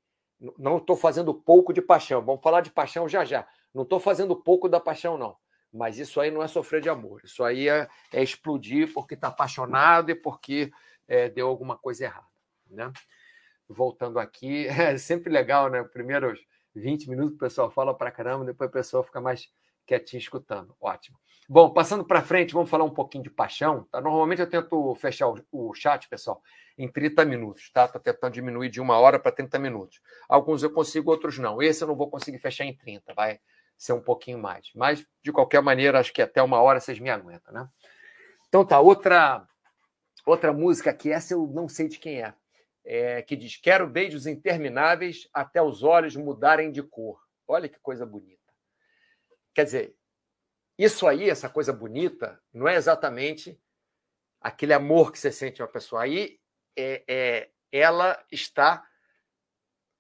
não 0.59 0.79
estou 0.79 0.97
fazendo 0.97 1.35
pouco 1.35 1.73
de 1.73 1.83
paixão. 1.83 2.23
Vamos 2.23 2.43
falar 2.43 2.61
de 2.61 2.71
paixão 2.71 3.09
já 3.09 3.25
já. 3.25 3.47
Não 3.75 3.83
estou 3.83 3.99
fazendo 3.99 4.37
pouco 4.37 4.69
da 4.69 4.81
paixão, 4.81 5.19
não. 5.19 5.37
Mas 5.73 5.99
isso 5.99 6.21
aí 6.21 6.31
não 6.31 6.43
é 6.43 6.49
sofrer 6.49 6.81
de 6.81 6.89
amor. 6.89 7.21
Isso 7.25 7.45
aí 7.45 7.69
é, 7.69 7.89
é 8.13 8.23
explodir 8.23 8.93
porque 8.93 9.15
está 9.15 9.29
apaixonado 9.29 10.11
e 10.11 10.15
porque 10.15 10.71
é, 11.07 11.29
deu 11.29 11.49
alguma 11.49 11.77
coisa 11.77 12.05
errada. 12.05 12.27
Né? 12.71 12.91
Voltando 13.69 14.19
aqui, 14.19 14.67
é 14.69 14.97
sempre 14.97 15.33
legal, 15.33 15.69
né? 15.69 15.83
Primeiros 15.83 16.41
20 16.75 17.11
minutos 17.11 17.35
o 17.35 17.39
pessoal 17.39 17.71
fala 17.71 17.95
para 17.95 18.11
caramba, 18.11 18.45
depois 18.45 18.71
o 18.71 18.73
pessoal 18.73 19.03
fica 19.03 19.21
mais 19.21 19.51
quietinho 19.89 20.21
escutando. 20.21 20.77
Ótimo. 20.81 21.19
Bom, 21.49 21.71
passando 21.71 22.05
para 22.05 22.21
frente, 22.21 22.53
vamos 22.53 22.69
falar 22.69 22.85
um 22.85 22.93
pouquinho 22.93 23.25
de 23.25 23.31
paixão. 23.31 23.85
Tá? 23.91 24.03
Normalmente 24.03 24.43
eu 24.43 24.49
tento 24.49 24.95
fechar 24.97 25.29
o, 25.29 25.43
o 25.51 25.73
chat, 25.73 26.07
pessoal, 26.07 26.43
em 26.77 26.87
30 26.87 27.25
minutos, 27.25 27.71
tá? 27.73 27.87
Estou 27.87 28.01
tentando 28.01 28.35
diminuir 28.35 28.69
de 28.69 28.83
uma 28.83 28.99
hora 28.99 29.19
para 29.19 29.33
30 29.33 29.59
minutos. 29.59 30.01
Alguns 30.29 30.63
eu 30.63 30.71
consigo, 30.71 31.11
outros 31.11 31.39
não. 31.39 31.63
Esse 31.63 31.83
eu 31.83 31.89
não 31.89 31.97
vou 31.97 32.11
conseguir 32.11 32.39
fechar 32.39 32.67
em 32.67 32.77
30, 32.77 33.15
vai 33.15 33.41
ser 33.79 33.95
um 33.95 34.01
pouquinho 34.01 34.39
mais. 34.39 34.71
Mas, 34.75 35.07
de 35.23 35.33
qualquer 35.33 35.63
maneira, 35.63 35.99
acho 35.99 36.13
que 36.13 36.21
até 36.21 36.43
uma 36.43 36.61
hora 36.61 36.81
vocês 36.81 36.99
me 36.99 37.09
aguentam, 37.09 37.55
né? 37.55 37.67
Então 38.49 38.65
tá, 38.65 38.79
outra, 38.79 39.47
outra 40.27 40.53
música 40.53 40.93
que 40.93 41.11
essa 41.11 41.33
eu 41.33 41.47
não 41.47 41.67
sei 41.67 41.89
de 41.89 41.99
quem 41.99 42.23
é. 42.23 42.35
é 42.85 43.23
que 43.23 43.37
diz: 43.37 43.57
Quero 43.57 43.87
beijos 43.87 44.27
intermináveis 44.27 45.29
até 45.33 45.63
os 45.63 45.83
olhos 45.83 46.15
mudarem 46.15 46.71
de 46.71 46.83
cor. 46.83 47.19
Olha 47.47 47.69
que 47.69 47.79
coisa 47.81 48.05
bonita. 48.05 48.38
Quer 49.55 49.65
dizer, 49.65 49.97
isso 50.79 51.07
aí, 51.07 51.29
essa 51.29 51.49
coisa 51.49 51.73
bonita, 51.73 52.41
não 52.53 52.69
é 52.69 52.77
exatamente 52.77 53.61
aquele 54.41 54.73
amor 54.73 55.11
que 55.11 55.19
você 55.19 55.33
sente 55.33 55.61
uma 55.61 55.69
pessoa. 55.69 56.03
Aí 56.03 56.39
é, 56.77 57.03
é, 57.09 57.51
ela 57.73 58.25
está 58.31 58.87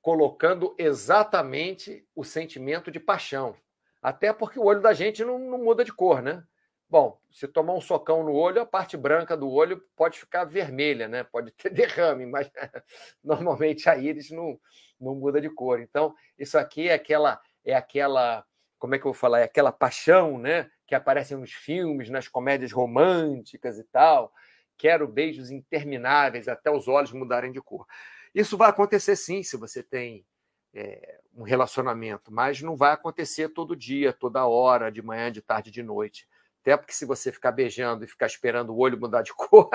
colocando 0.00 0.74
exatamente 0.78 2.06
o 2.14 2.24
sentimento 2.24 2.90
de 2.90 3.00
paixão. 3.00 3.56
Até 4.00 4.32
porque 4.32 4.58
o 4.58 4.64
olho 4.64 4.80
da 4.80 4.92
gente 4.92 5.24
não, 5.24 5.38
não 5.38 5.58
muda 5.58 5.84
de 5.84 5.92
cor, 5.92 6.22
né? 6.22 6.44
Bom, 6.88 7.20
se 7.30 7.46
tomar 7.46 7.74
um 7.74 7.80
socão 7.80 8.22
no 8.22 8.32
olho, 8.32 8.62
a 8.62 8.66
parte 8.66 8.96
branca 8.96 9.36
do 9.36 9.50
olho 9.50 9.84
pode 9.94 10.18
ficar 10.18 10.44
vermelha, 10.44 11.08
né? 11.08 11.24
Pode 11.24 11.50
ter 11.50 11.68
derrame, 11.74 12.24
mas 12.24 12.50
normalmente 13.22 13.90
a 13.90 13.96
íris 13.98 14.30
não, 14.30 14.58
não 14.98 15.14
muda 15.14 15.40
de 15.40 15.50
cor. 15.50 15.80
Então, 15.80 16.14
isso 16.38 16.56
aqui 16.56 16.88
é 16.88 16.94
aquela 16.94 17.40
é 17.64 17.74
aquela, 17.74 18.44
como 18.78 18.94
é 18.94 18.98
que 18.98 19.06
eu 19.06 19.12
vou 19.12 19.20
falar? 19.20 19.40
É 19.40 19.44
aquela 19.44 19.72
paixão, 19.72 20.38
né, 20.38 20.70
que 20.86 20.94
aparece 20.94 21.34
nos 21.34 21.52
filmes, 21.52 22.08
nas 22.10 22.28
comédias 22.28 22.72
românticas 22.72 23.78
e 23.78 23.84
tal. 23.84 24.32
Quero 24.76 25.08
beijos 25.08 25.50
intermináveis 25.50 26.48
até 26.48 26.70
os 26.70 26.86
olhos 26.86 27.12
mudarem 27.12 27.52
de 27.52 27.60
cor. 27.60 27.86
Isso 28.34 28.56
vai 28.56 28.70
acontecer 28.70 29.16
sim, 29.16 29.42
se 29.42 29.56
você 29.56 29.82
tem 29.82 30.24
é, 30.72 31.18
um 31.34 31.42
relacionamento, 31.42 32.32
mas 32.32 32.62
não 32.62 32.76
vai 32.76 32.92
acontecer 32.92 33.48
todo 33.48 33.76
dia, 33.76 34.12
toda 34.12 34.46
hora, 34.46 34.92
de 34.92 35.02
manhã, 35.02 35.30
de 35.32 35.42
tarde, 35.42 35.70
de 35.70 35.82
noite. 35.82 36.28
Até 36.60 36.76
porque 36.76 36.92
se 36.92 37.04
você 37.04 37.32
ficar 37.32 37.52
beijando 37.52 38.04
e 38.04 38.08
ficar 38.08 38.26
esperando 38.26 38.70
o 38.70 38.78
olho 38.78 39.00
mudar 39.00 39.22
de 39.22 39.32
cor, 39.34 39.70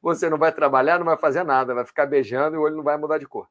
você 0.00 0.28
não 0.28 0.38
vai 0.38 0.52
trabalhar, 0.52 0.98
não 0.98 1.06
vai 1.06 1.18
fazer 1.18 1.44
nada, 1.44 1.74
vai 1.74 1.84
ficar 1.84 2.06
beijando 2.06 2.56
e 2.56 2.58
o 2.58 2.62
olho 2.62 2.76
não 2.76 2.84
vai 2.84 2.96
mudar 2.96 3.18
de 3.18 3.26
cor. 3.26 3.48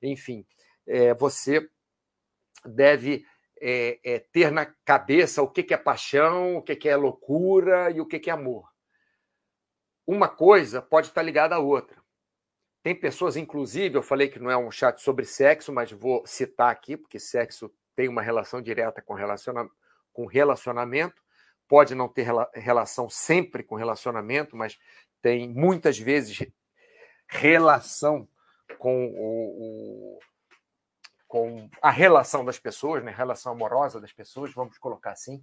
Enfim, 0.00 0.46
é, 0.86 1.12
você 1.14 1.68
deve 2.64 3.24
é, 3.60 3.98
é, 4.04 4.18
ter 4.18 4.50
na 4.50 4.66
cabeça 4.84 5.42
o 5.42 5.48
que, 5.48 5.62
que 5.62 5.74
é 5.74 5.76
paixão, 5.76 6.56
o 6.56 6.62
que, 6.62 6.76
que 6.76 6.88
é 6.88 6.96
loucura 6.96 7.90
e 7.90 8.00
o 8.00 8.06
que, 8.06 8.18
que 8.18 8.30
é 8.30 8.32
amor. 8.32 8.68
Uma 10.06 10.28
coisa 10.28 10.80
pode 10.80 11.08
estar 11.08 11.22
ligada 11.22 11.54
à 11.54 11.58
outra. 11.58 11.96
Tem 12.82 12.94
pessoas, 12.94 13.36
inclusive, 13.36 13.96
eu 13.96 14.02
falei 14.02 14.28
que 14.28 14.38
não 14.38 14.50
é 14.50 14.56
um 14.56 14.70
chat 14.70 15.00
sobre 15.00 15.24
sexo, 15.24 15.72
mas 15.72 15.90
vou 15.90 16.24
citar 16.26 16.70
aqui, 16.70 16.96
porque 16.96 17.18
sexo 17.18 17.72
tem 17.96 18.08
uma 18.08 18.22
relação 18.22 18.62
direta 18.62 19.02
com, 19.02 19.14
relaciona 19.14 19.68
com 20.12 20.26
relacionamento 20.26 21.20
pode 21.68 21.94
não 21.94 22.08
ter 22.08 22.26
relação 22.54 23.08
sempre 23.08 23.62
com 23.62 23.74
relacionamento, 23.74 24.56
mas 24.56 24.78
tem 25.20 25.48
muitas 25.48 25.98
vezes 25.98 26.46
relação 27.28 28.28
com 28.78 29.06
o, 29.06 30.16
o 30.16 30.18
com 31.26 31.68
a 31.82 31.90
relação 31.90 32.44
das 32.44 32.58
pessoas, 32.58 33.02
né? 33.02 33.12
relação 33.12 33.52
amorosa 33.52 34.00
das 34.00 34.12
pessoas, 34.12 34.52
vamos 34.54 34.78
colocar 34.78 35.12
assim. 35.12 35.42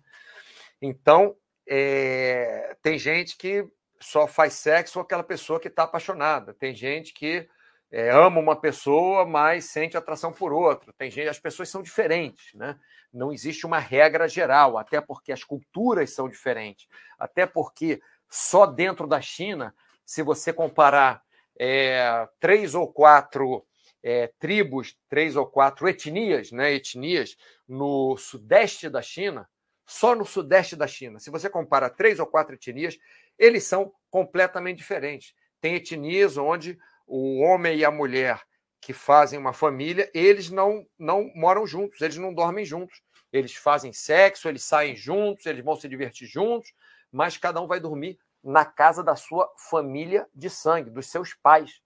Então, 0.81 1.35
é, 1.67 2.75
tem 2.81 2.97
gente 2.97 3.37
que 3.37 3.67
só 3.99 4.27
faz 4.27 4.53
sexo 4.53 4.95
com 4.95 4.99
aquela 5.01 5.23
pessoa 5.23 5.59
que 5.59 5.67
está 5.67 5.83
apaixonada. 5.83 6.53
Tem 6.53 6.75
gente 6.75 7.13
que 7.13 7.47
é, 7.91 8.09
ama 8.09 8.39
uma 8.39 8.55
pessoa, 8.55 9.25
mas 9.25 9.65
sente 9.65 9.95
atração 9.95 10.33
por 10.33 10.51
outra. 10.51 10.91
Tem 10.97 11.11
gente, 11.11 11.29
as 11.29 11.39
pessoas 11.39 11.69
são 11.69 11.81
diferentes, 11.81 12.53
né? 12.53 12.77
Não 13.13 13.31
existe 13.31 13.65
uma 13.65 13.77
regra 13.77 14.27
geral, 14.27 14.77
até 14.77 14.99
porque 14.99 15.31
as 15.31 15.43
culturas 15.43 16.11
são 16.11 16.27
diferentes, 16.27 16.87
até 17.19 17.45
porque 17.45 18.01
só 18.27 18.65
dentro 18.65 19.05
da 19.05 19.21
China, 19.21 19.75
se 20.03 20.23
você 20.23 20.51
comparar 20.51 21.21
é, 21.59 22.27
três 22.39 22.73
ou 22.73 22.91
quatro 22.91 23.63
é, 24.03 24.27
tribos, 24.39 24.95
três 25.09 25.35
ou 25.35 25.45
quatro 25.45 25.87
etnias, 25.87 26.51
né, 26.51 26.73
etnias 26.73 27.37
no 27.67 28.17
sudeste 28.17 28.89
da 28.89 29.01
China, 29.01 29.49
só 29.85 30.13
no 30.15 30.25
sudeste 30.25 30.75
da 30.75 30.87
China, 30.87 31.19
se 31.19 31.29
você 31.29 31.49
compara 31.49 31.89
três 31.89 32.19
ou 32.19 32.27
quatro 32.27 32.55
etnias, 32.55 32.97
eles 33.37 33.63
são 33.63 33.93
completamente 34.09 34.77
diferentes. 34.77 35.33
Tem 35.59 35.75
etnias 35.75 36.37
onde 36.37 36.77
o 37.07 37.39
homem 37.41 37.77
e 37.77 37.85
a 37.85 37.91
mulher 37.91 38.41
que 38.81 38.93
fazem 38.93 39.39
uma 39.39 39.53
família, 39.53 40.09
eles 40.13 40.49
não, 40.49 40.85
não 40.99 41.31
moram 41.35 41.65
juntos, 41.65 42.01
eles 42.01 42.17
não 42.17 42.33
dormem 42.33 42.65
juntos. 42.65 43.01
Eles 43.31 43.55
fazem 43.55 43.91
sexo, 43.91 44.47
eles 44.47 44.63
saem 44.63 44.95
juntos, 44.95 45.45
eles 45.45 45.63
vão 45.63 45.75
se 45.75 45.87
divertir 45.87 46.27
juntos, 46.27 46.71
mas 47.11 47.37
cada 47.37 47.61
um 47.61 47.67
vai 47.67 47.79
dormir 47.79 48.19
na 48.43 48.65
casa 48.65 49.01
da 49.01 49.15
sua 49.15 49.49
família 49.69 50.27
de 50.35 50.49
sangue, 50.49 50.91
dos 50.91 51.07
seus 51.07 51.33
pais. 51.33 51.81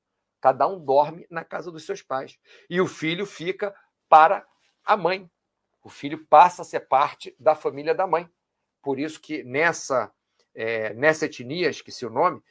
Cada 0.47 0.65
um 0.65 0.79
dorme 0.79 1.27
na 1.29 1.43
casa 1.43 1.69
dos 1.69 1.85
seus 1.85 2.01
pais. 2.01 2.39
E 2.69 2.79
o 2.79 2.87
filho 2.87 3.25
fica 3.25 3.75
para 4.07 4.47
a 4.85 4.95
mãe. 4.95 5.29
O 5.83 5.89
filho 5.89 6.25
passa 6.25 6.61
a 6.61 6.65
ser 6.65 6.87
parte 6.87 7.35
da 7.37 7.53
família 7.53 7.93
da 7.93 8.07
mãe. 8.07 8.29
Por 8.81 8.97
isso 8.97 9.19
que 9.19 9.43
nessa, 9.43 10.09
é, 10.55 10.93
nessa 10.93 11.25
etnia, 11.25 11.69
esqueci 11.69 12.05
o 12.05 12.09
nome, 12.09 12.41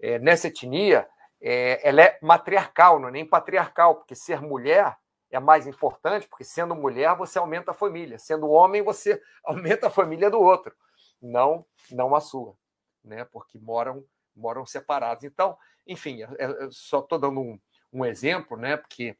é, 0.00 0.18
nessa 0.18 0.48
etnia, 0.48 1.08
é, 1.40 1.80
ela 1.88 2.02
é 2.02 2.18
matriarcal, 2.20 2.98
não 2.98 3.06
é 3.06 3.12
nem 3.12 3.24
patriarcal, 3.24 3.94
porque 3.94 4.16
ser 4.16 4.40
mulher 4.40 4.96
é 5.30 5.38
mais 5.38 5.64
importante, 5.64 6.26
porque 6.26 6.42
sendo 6.42 6.74
mulher 6.74 7.14
você 7.14 7.38
aumenta 7.38 7.70
a 7.70 7.74
família, 7.74 8.18
sendo 8.18 8.50
homem 8.50 8.82
você 8.82 9.22
aumenta 9.46 9.86
a 9.86 9.90
família 9.90 10.28
do 10.28 10.40
outro, 10.40 10.74
não 11.22 11.64
não 11.92 12.16
a 12.16 12.20
sua, 12.20 12.56
né? 13.04 13.24
Porque 13.26 13.60
moram 13.60 14.04
moram 14.36 14.66
separados. 14.66 15.24
Então, 15.24 15.56
enfim, 15.86 16.20
eu 16.38 16.72
só 16.72 17.00
estou 17.00 17.18
dando 17.18 17.40
um, 17.40 17.58
um 17.92 18.04
exemplo, 18.04 18.56
né? 18.56 18.76
Porque 18.76 19.16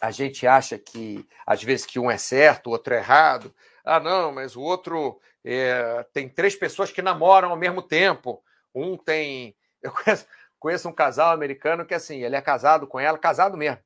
a 0.00 0.10
gente 0.10 0.46
acha 0.46 0.78
que 0.78 1.26
às 1.46 1.62
vezes 1.62 1.86
que 1.86 1.98
um 1.98 2.10
é 2.10 2.18
certo, 2.18 2.68
o 2.68 2.70
outro 2.70 2.94
é 2.94 2.98
errado. 2.98 3.54
Ah, 3.84 4.00
não, 4.00 4.32
mas 4.32 4.56
o 4.56 4.60
outro 4.60 5.20
é, 5.44 6.04
tem 6.12 6.28
três 6.28 6.54
pessoas 6.56 6.90
que 6.90 7.02
namoram 7.02 7.50
ao 7.50 7.56
mesmo 7.56 7.82
tempo. 7.82 8.42
Um 8.74 8.96
tem, 8.96 9.56
eu 9.82 9.92
conheço, 9.92 10.26
Conheço 10.64 10.88
um 10.88 10.94
casal 10.94 11.30
americano 11.30 11.84
que, 11.84 11.92
assim, 11.92 12.22
ele 12.22 12.36
é 12.36 12.40
casado 12.40 12.86
com 12.86 12.98
ela, 12.98 13.18
casado 13.18 13.54
mesmo. 13.54 13.82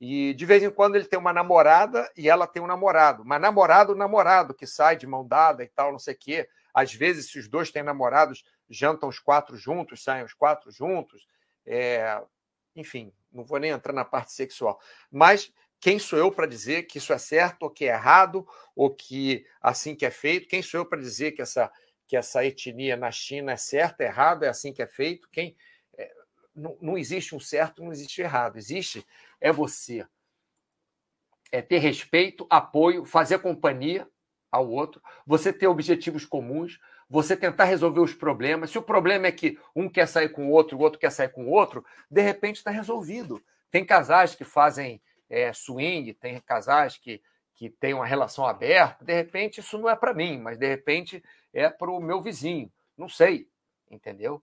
E 0.00 0.32
de 0.34 0.46
vez 0.46 0.62
em 0.62 0.70
quando 0.70 0.94
ele 0.94 1.04
tem 1.04 1.18
uma 1.18 1.32
namorada 1.32 2.08
e 2.16 2.28
ela 2.28 2.46
tem 2.46 2.62
um 2.62 2.66
namorado. 2.68 3.24
Mas 3.24 3.40
namorado, 3.40 3.96
namorado, 3.96 4.54
que 4.54 4.64
sai 4.64 4.94
de 4.94 5.04
mão 5.04 5.26
dada 5.26 5.64
e 5.64 5.66
tal, 5.66 5.90
não 5.90 5.98
sei 5.98 6.14
o 6.14 6.16
quê. 6.16 6.48
Às 6.72 6.94
vezes, 6.94 7.28
se 7.28 7.40
os 7.40 7.48
dois 7.48 7.72
têm 7.72 7.82
namorados, 7.82 8.44
jantam 8.72 9.08
os 9.08 9.18
quatro 9.18 9.56
juntos, 9.56 10.02
saem 10.02 10.24
os 10.24 10.34
quatro 10.34 10.70
juntos. 10.70 11.26
É... 11.66 12.20
Enfim, 12.74 13.12
não 13.30 13.44
vou 13.44 13.58
nem 13.58 13.70
entrar 13.70 13.92
na 13.92 14.04
parte 14.04 14.32
sexual. 14.32 14.80
Mas 15.10 15.52
quem 15.80 15.98
sou 15.98 16.18
eu 16.18 16.32
para 16.32 16.46
dizer 16.46 16.84
que 16.84 16.98
isso 16.98 17.12
é 17.12 17.18
certo 17.18 17.64
ou 17.64 17.70
que 17.70 17.84
é 17.84 17.88
errado, 17.88 18.46
ou 18.74 18.94
que 18.94 19.46
assim 19.60 19.94
que 19.94 20.06
é 20.06 20.10
feito? 20.10 20.48
Quem 20.48 20.62
sou 20.62 20.80
eu 20.80 20.86
para 20.86 21.00
dizer 21.00 21.32
que 21.32 21.42
essa, 21.42 21.70
que 22.06 22.16
essa 22.16 22.44
etnia 22.44 22.96
na 22.96 23.10
China 23.10 23.52
é 23.52 23.56
certa, 23.56 24.02
é 24.02 24.06
errado, 24.06 24.44
é 24.44 24.48
assim 24.48 24.72
que 24.72 24.82
é 24.82 24.86
feito? 24.86 25.28
Quem, 25.30 25.56
não, 26.54 26.76
não 26.80 26.98
existe 26.98 27.34
um 27.34 27.40
certo, 27.40 27.82
não 27.82 27.92
existe 27.92 28.20
errado. 28.20 28.56
Existe 28.56 29.06
é 29.40 29.50
você 29.52 30.06
é 31.50 31.60
ter 31.60 31.78
respeito, 31.78 32.46
apoio, 32.48 33.04
fazer 33.04 33.38
companhia 33.40 34.08
ao 34.50 34.70
outro, 34.70 35.02
você 35.26 35.52
ter 35.52 35.66
objetivos 35.66 36.24
comuns, 36.24 36.78
você 37.12 37.36
tentar 37.36 37.64
resolver 37.64 38.00
os 38.00 38.14
problemas. 38.14 38.70
Se 38.70 38.78
o 38.78 38.82
problema 38.82 39.26
é 39.26 39.32
que 39.32 39.58
um 39.76 39.86
quer 39.86 40.08
sair 40.08 40.30
com 40.30 40.48
o 40.48 40.50
outro, 40.50 40.78
o 40.78 40.80
outro 40.80 40.98
quer 40.98 41.12
sair 41.12 41.28
com 41.28 41.44
o 41.44 41.50
outro, 41.50 41.84
de 42.10 42.22
repente 42.22 42.56
está 42.56 42.70
resolvido. 42.70 43.44
Tem 43.70 43.84
casais 43.84 44.34
que 44.34 44.44
fazem 44.44 44.98
é, 45.28 45.52
swing, 45.52 46.14
tem 46.14 46.40
casais 46.40 46.96
que, 46.96 47.22
que 47.54 47.68
têm 47.68 47.92
uma 47.92 48.06
relação 48.06 48.46
aberta. 48.46 49.04
De 49.04 49.12
repente, 49.12 49.60
isso 49.60 49.76
não 49.76 49.90
é 49.90 49.94
para 49.94 50.14
mim, 50.14 50.40
mas 50.40 50.56
de 50.56 50.66
repente 50.66 51.22
é 51.52 51.68
para 51.68 51.90
o 51.90 52.00
meu 52.00 52.22
vizinho. 52.22 52.72
Não 52.96 53.10
sei, 53.10 53.46
entendeu? 53.90 54.42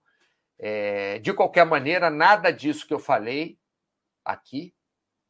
É, 0.60 1.18
de 1.18 1.34
qualquer 1.34 1.66
maneira, 1.66 2.12
nada 2.12 2.52
disso 2.54 2.86
que 2.86 2.94
eu 2.94 3.00
falei 3.00 3.58
aqui 4.24 4.76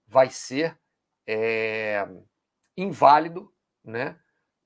vai 0.05 0.29
ser 0.29 0.77
é, 1.25 2.05
inválido 2.75 3.49
né, 3.81 4.19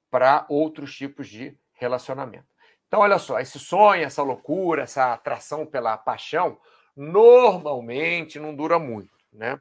para 0.09 0.47
outros 0.49 0.95
tipos 0.95 1.27
de 1.27 1.55
relacionamento. 1.73 2.51
Então, 2.93 3.01
olha 3.01 3.17
só, 3.17 3.39
esse 3.39 3.58
sonho, 3.58 4.03
essa 4.03 4.21
loucura, 4.21 4.84
essa 4.84 5.13
atração 5.13 5.65
pela 5.65 5.97
paixão, 5.97 6.60
normalmente 6.95 8.38
não 8.38 8.56
dura 8.56 8.77
muito. 8.77 9.10
Né? 9.34 9.60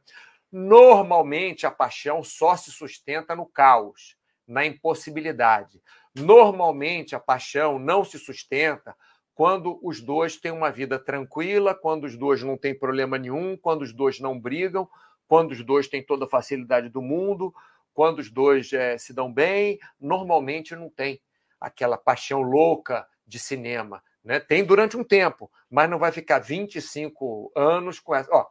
Normalmente 0.53 1.66
a 1.66 1.71
paixão 1.71 2.23
só 2.23 2.55
se 2.59 2.71
sustenta 2.71 3.35
no 3.35 3.47
caos, 3.47 4.18
na 4.47 4.66
impossibilidade. 4.66 5.81
Normalmente 6.14 7.16
a 7.16 7.18
paixão 7.18 7.79
não 7.79 8.05
se 8.05 8.18
sustenta 8.18 8.95
quando 9.35 9.81
os 9.83 10.03
dois 10.03 10.37
têm 10.37 10.53
uma 10.53 10.71
vida 10.71 10.99
tranquila, 10.99 11.75
quando 11.75 12.05
os 12.05 12.18
dois 12.18 12.42
não 12.42 12.59
têm 12.59 12.79
problema 12.79 13.16
nenhum, 13.16 13.57
quando 13.57 13.81
os 13.81 13.95
dois 13.95 14.21
não 14.21 14.38
brigam, 14.38 14.87
quando 15.27 15.53
os 15.53 15.64
dois 15.64 15.88
têm 15.88 16.05
toda 16.05 16.27
a 16.27 16.29
facilidade 16.29 16.90
do 16.90 17.01
mundo, 17.01 17.51
quando 17.95 18.18
os 18.18 18.31
dois 18.31 18.71
é, 18.75 18.99
se 18.99 19.14
dão 19.14 19.33
bem, 19.33 19.79
normalmente 19.99 20.77
não 20.77 20.90
tem 20.90 21.18
aquela 21.59 21.97
paixão 21.97 22.42
louca 22.42 23.11
de 23.27 23.39
cinema. 23.39 24.03
Né? 24.25 24.41
Tem 24.41 24.65
durante 24.65 24.97
um 24.97 25.05
tempo, 25.05 25.51
mas 25.71 25.89
não 25.89 25.99
vai 25.99 26.13
ficar 26.13 26.39
25 26.39 27.53
anos 27.57 27.99
com 27.99 28.15
essa. 28.15 28.29
Ó, 28.33 28.47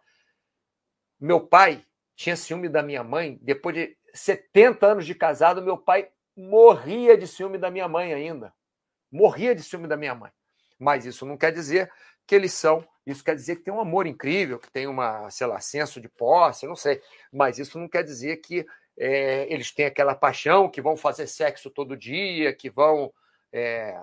meu 1.20 1.40
pai 1.40 1.84
tinha 2.16 2.36
ciúme 2.36 2.70
da 2.70 2.84
minha 2.84 3.04
mãe, 3.04 3.40
depois 3.42 3.76
de 3.76 3.98
70 4.14 4.86
anos 4.86 5.06
de 5.06 5.16
casado, 5.16 5.62
meu 5.62 5.78
pai 5.78 6.10
morria 6.36 7.18
de 7.18 7.28
ciúme 7.28 7.58
da 7.58 7.72
minha 7.72 7.88
mãe 7.88 8.14
ainda. 8.14 8.54
Morria 9.12 9.56
de 9.56 9.64
ciúme 9.64 9.88
da 9.88 9.98
minha 9.98 10.16
mãe 10.16 10.32
mas 10.82 11.06
isso 11.06 11.26
não 11.28 11.38
quer 11.38 11.52
dizer 11.54 11.92
que 12.26 12.34
eles 12.34 12.54
são. 12.54 12.84
Isso 13.06 13.24
quer 13.24 13.36
dizer 13.36 13.58
que 13.58 13.64
tem 13.64 13.74
um 13.74 13.80
amor 13.80 14.08
incrível, 14.08 14.58
que 14.58 14.72
tem 14.72 14.88
uma, 14.88 15.30
sei 15.30 15.46
lá, 15.46 15.60
senso 15.60 16.02
de 16.02 16.10
posse, 16.10 16.66
não 16.66 16.76
sei. 16.76 17.00
Mas 17.32 17.60
isso 17.60 17.80
não 17.80 17.88
quer 17.88 18.04
dizer 18.04 18.38
que 18.38 18.66
é, 18.98 19.46
eles 19.54 19.72
têm 19.72 19.86
aquela 19.86 20.16
paixão, 20.16 20.68
que 20.68 20.82
vão 20.82 20.98
fazer 20.98 21.28
sexo 21.28 21.70
todo 21.70 21.96
dia, 21.96 22.52
que 22.54 22.70
vão, 22.70 23.14
é, 23.54 23.96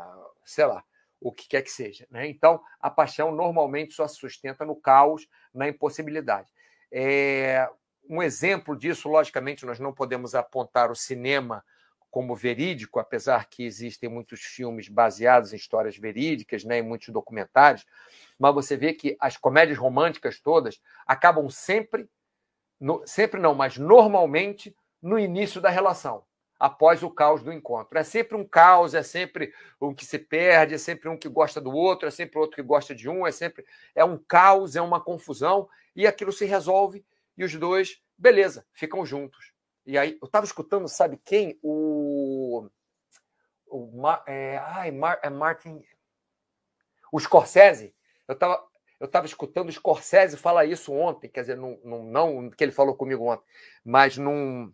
sei 0.51 0.67
lá. 0.67 0.85
o 1.21 1.33
que 1.33 1.49
quer 1.49 1.63
que 1.63 1.71
seja. 1.71 2.07
Né? 2.11 2.29
Então, 2.29 2.63
a 2.81 2.89
paixão 2.89 3.33
normalmente 3.33 3.93
só 3.93 4.07
se 4.07 4.17
sustenta 4.17 4.65
no 4.65 4.77
caos, 4.77 5.27
na 5.53 5.69
impossibilidade. 5.69 6.49
É, 6.93 7.69
um 8.09 8.23
exemplo 8.23 8.77
disso, 8.77 9.09
logicamente, 9.09 9.67
nós 9.67 9.81
não 9.81 9.93
podemos 9.93 10.35
apontar 10.35 10.91
o 10.91 10.97
cinema 10.97 11.65
como 12.11 12.35
verídico, 12.35 12.99
apesar 12.99 13.47
que 13.49 13.65
existem 13.65 14.09
muitos 14.09 14.41
filmes 14.41 14.89
baseados 14.89 15.53
em 15.53 15.57
histórias 15.57 15.97
verídicas, 15.97 16.65
né, 16.65 16.81
muitos 16.81 17.09
documentários, 17.11 17.85
mas 18.39 18.55
você 18.55 18.77
vê 18.77 18.95
que 18.95 19.17
as 19.21 19.37
comédias 19.37 19.77
românticas 19.77 20.41
todas 20.41 20.81
acabam 21.07 21.51
sempre, 21.51 22.09
no, 22.81 23.03
sempre 23.07 23.41
não, 23.41 23.55
mas 23.55 23.77
normalmente 23.77 24.75
no 25.03 25.19
início 25.19 25.61
da 25.61 25.69
relação, 25.69 26.25
após 26.59 27.03
o 27.03 27.11
caos 27.11 27.43
do 27.43 27.53
encontro. 27.53 27.99
É 27.99 28.03
sempre 28.03 28.37
um 28.37 28.45
caos, 28.45 28.95
é 28.95 29.03
sempre 29.03 29.53
um 29.81 29.95
que 29.95 30.05
se 30.05 30.19
perde, 30.19 30.75
é 30.75 30.79
sempre 30.79 31.09
um 31.09 31.17
que 31.17 31.29
gosta 31.29 31.61
do 31.61 31.71
outro, 31.71 32.09
é 32.09 32.11
sempre 32.11 32.39
outro 32.39 32.57
que 32.57 32.63
gosta 32.63 32.95
de 32.95 33.09
um, 33.09 33.27
é 33.27 33.33
sempre 33.33 33.65
é 33.95 34.05
um 34.05 34.19
caos, 34.19 34.75
é 34.75 34.83
uma 34.83 35.01
confusão 35.01 35.69
e 35.95 36.07
aquilo 36.07 36.33
se 36.33 36.45
resolve 36.45 37.05
e 37.37 37.45
os 37.45 37.55
dois, 37.55 38.03
beleza, 38.17 38.67
ficam 38.73 39.07
juntos. 39.07 39.53
E 39.87 39.97
aí, 39.97 40.19
eu 40.21 40.27
estava 40.27 40.45
escutando, 40.45 40.89
sabe 40.89 41.19
quem? 41.25 41.59
O. 41.63 42.69
o 43.67 43.91
é, 44.27 44.59
ai, 44.59 44.91
Mar, 44.91 45.19
é 45.23 45.31
Martin. 45.31 45.83
O 47.11 47.19
Scorsese. 47.19 47.95
Eu 48.27 48.35
estava 48.35 48.69
eu 49.01 49.07
estava 49.07 49.27
escutando 49.27 49.69
o 49.69 49.73
Scorsese 49.73 50.37
falar 50.37 50.65
isso 50.65 50.93
ontem, 50.93 51.29
quer 51.29 51.43
dizer, 51.43 51.57
num, 51.57 51.81
num, 51.85 52.05
não 52.11 52.51
que 52.51 52.65
ele 52.65 52.73
falou 52.73 52.97
comigo 52.97 53.25
ontem, 53.25 53.45
mas 53.85 54.19
num, 54.19 54.73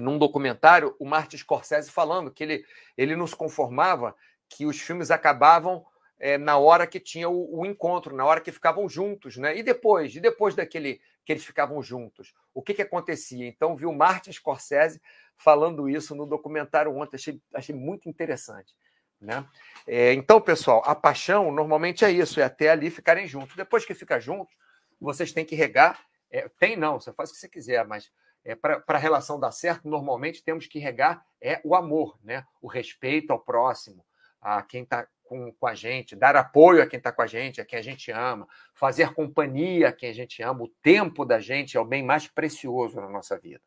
num 0.00 0.18
documentário, 0.18 0.94
o 0.98 1.04
Martin 1.04 1.36
Scorsese 1.36 1.90
falando 1.90 2.30
que 2.30 2.42
ele, 2.42 2.64
ele 2.96 3.16
não 3.16 3.26
se 3.26 3.36
conformava 3.36 4.14
que 4.48 4.66
os 4.66 4.80
filmes 4.80 5.10
acabavam 5.10 5.84
é, 6.18 6.38
na 6.38 6.56
hora 6.56 6.86
que 6.86 7.00
tinha 7.00 7.28
o, 7.28 7.60
o, 7.60 7.66
encontro, 7.66 8.14
na 8.14 8.24
hora 8.24 8.40
que 8.40 8.52
ficavam 8.52 8.88
juntos, 8.88 9.36
né? 9.36 9.56
E 9.56 9.62
depois, 9.62 10.14
e 10.14 10.20
depois 10.20 10.54
daquele 10.54 11.00
que 11.24 11.32
eles 11.32 11.44
ficavam 11.44 11.82
juntos, 11.82 12.34
o 12.52 12.62
que, 12.62 12.74
que 12.74 12.82
acontecia? 12.82 13.46
Então, 13.46 13.76
viu 13.76 13.92
Martin 13.92 14.30
Scorsese 14.32 15.00
falando 15.36 15.88
isso 15.88 16.14
no 16.14 16.26
documentário 16.26 16.94
ontem, 16.94 17.16
achei, 17.16 17.40
achei 17.52 17.74
muito 17.74 18.08
interessante. 18.08 18.74
Né? 19.20 19.44
É, 19.86 20.12
então, 20.12 20.40
pessoal, 20.40 20.82
a 20.84 20.94
paixão 20.94 21.50
normalmente 21.50 22.04
é 22.04 22.10
isso, 22.10 22.40
é 22.40 22.44
até 22.44 22.70
ali 22.70 22.90
ficarem 22.90 23.26
juntos. 23.26 23.56
Depois 23.56 23.84
que 23.84 23.94
fica 23.94 24.20
juntos, 24.20 24.54
vocês 25.00 25.32
têm 25.32 25.44
que 25.44 25.54
regar. 25.54 26.04
É, 26.30 26.48
tem 26.58 26.76
não, 26.76 27.00
você 27.00 27.12
faz 27.12 27.30
o 27.30 27.32
que 27.32 27.38
você 27.38 27.48
quiser, 27.48 27.86
mas 27.86 28.10
é, 28.44 28.54
para 28.54 28.82
a 28.86 28.98
relação 28.98 29.40
dar 29.40 29.52
certo, 29.52 29.88
normalmente 29.88 30.44
temos 30.44 30.66
que 30.66 30.78
regar 30.78 31.24
é 31.40 31.60
o 31.64 31.74
amor, 31.74 32.18
né? 32.22 32.46
o 32.60 32.68
respeito 32.68 33.32
ao 33.32 33.38
próximo, 33.38 34.04
a 34.40 34.62
quem 34.62 34.82
está 34.82 35.06
com, 35.22 35.50
com 35.52 35.66
a 35.66 35.74
gente, 35.74 36.14
dar 36.14 36.36
apoio 36.36 36.82
a 36.82 36.86
quem 36.86 36.98
está 36.98 37.10
com 37.10 37.22
a 37.22 37.26
gente, 37.26 37.60
a 37.60 37.64
quem 37.64 37.78
a 37.78 37.82
gente 37.82 38.10
ama, 38.10 38.46
fazer 38.74 39.14
companhia 39.14 39.88
a 39.88 39.92
quem 39.92 40.10
a 40.10 40.12
gente 40.12 40.42
ama. 40.42 40.64
O 40.64 40.68
tempo 40.82 41.24
da 41.24 41.40
gente 41.40 41.76
é 41.76 41.80
o 41.80 41.84
bem 41.84 42.02
mais 42.02 42.28
precioso 42.28 43.00
na 43.00 43.08
nossa 43.08 43.38
vida. 43.38 43.62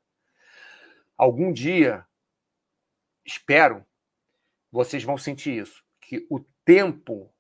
Algum 1.17 1.51
dia, 1.51 2.05
espero, 3.25 3.83
vocês 4.71 5.03
vão 5.03 5.17
sentir 5.17 5.59
isso, 5.63 5.83
que 5.99 6.27
o 6.29 6.39
tempo 6.63 7.33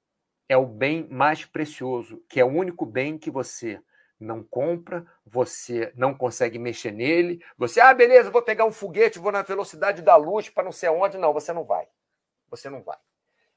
é 0.49 0.57
o 0.57 0.65
bem 0.65 1.07
mais 1.09 1.45
precioso, 1.45 2.23
que 2.27 2.39
é 2.39 2.45
o 2.45 2.47
único 2.47 2.85
bem 2.85 3.17
que 3.17 3.29
você 3.29 3.79
não 4.19 4.43
compra, 4.43 5.05
você 5.25 5.91
não 5.95 6.13
consegue 6.13 6.57
mexer 6.57 6.91
nele. 6.91 7.43
Você, 7.57 7.79
ah, 7.79 7.93
beleza, 7.93 8.31
vou 8.31 8.41
pegar 8.41 8.65
um 8.65 8.71
foguete, 8.71 9.19
vou 9.19 9.31
na 9.31 9.41
velocidade 9.41 10.01
da 10.01 10.15
luz 10.15 10.49
para 10.49 10.63
não 10.63 10.71
sei 10.71 10.89
aonde. 10.89 11.17
Não, 11.17 11.33
você 11.33 11.53
não 11.53 11.63
vai. 11.63 11.87
Você 12.49 12.69
não 12.69 12.81
vai. 12.81 12.97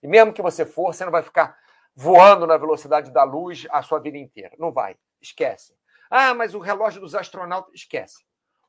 E 0.03 0.09
mesmo 0.09 0.33
que 0.33 0.43
você 0.43 0.65
for, 0.65 0.95
você 0.95 1.05
não 1.05 1.13
vai 1.13 1.23
ficar 1.23 1.59
voando 1.95 2.47
na 2.47 2.57
velocidade 2.57 3.11
da 3.11 3.25
luz 3.25 3.67
a 3.71 3.83
sua 3.83 3.99
vida 3.99 4.19
inteira. 4.19 4.55
Não 4.59 4.73
vai. 4.73 4.97
Esquece. 5.21 5.75
Ah, 6.11 6.35
mas 6.35 6.55
o 6.55 6.59
relógio 6.59 7.01
dos 7.01 7.15
astronautas. 7.15 7.73
Esquece. 7.75 8.25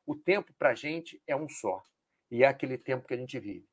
O 0.06 0.14
tempo 0.14 0.52
para 0.58 0.70
a 0.70 0.74
gente 0.74 1.22
é 1.26 1.36
um 1.36 1.48
só. 1.48 1.82
E 2.30 2.42
é 2.42 2.46
aquele 2.46 2.78
tempo 2.78 3.06
que 3.06 3.14
a 3.14 3.16
gente 3.16 3.38
vive. 3.38 3.66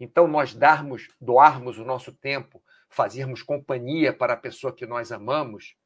Então, 0.00 0.28
nós 0.28 0.54
darmos, 0.54 1.08
doarmos 1.20 1.78
o 1.78 1.84
nosso 1.84 2.12
tempo, 2.12 2.62
fazermos 2.88 3.42
companhia 3.42 4.12
para 4.12 4.34
a 4.34 4.36
pessoa 4.36 4.72
que 4.72 4.86
nós 4.86 5.10
amamos, 5.10 5.76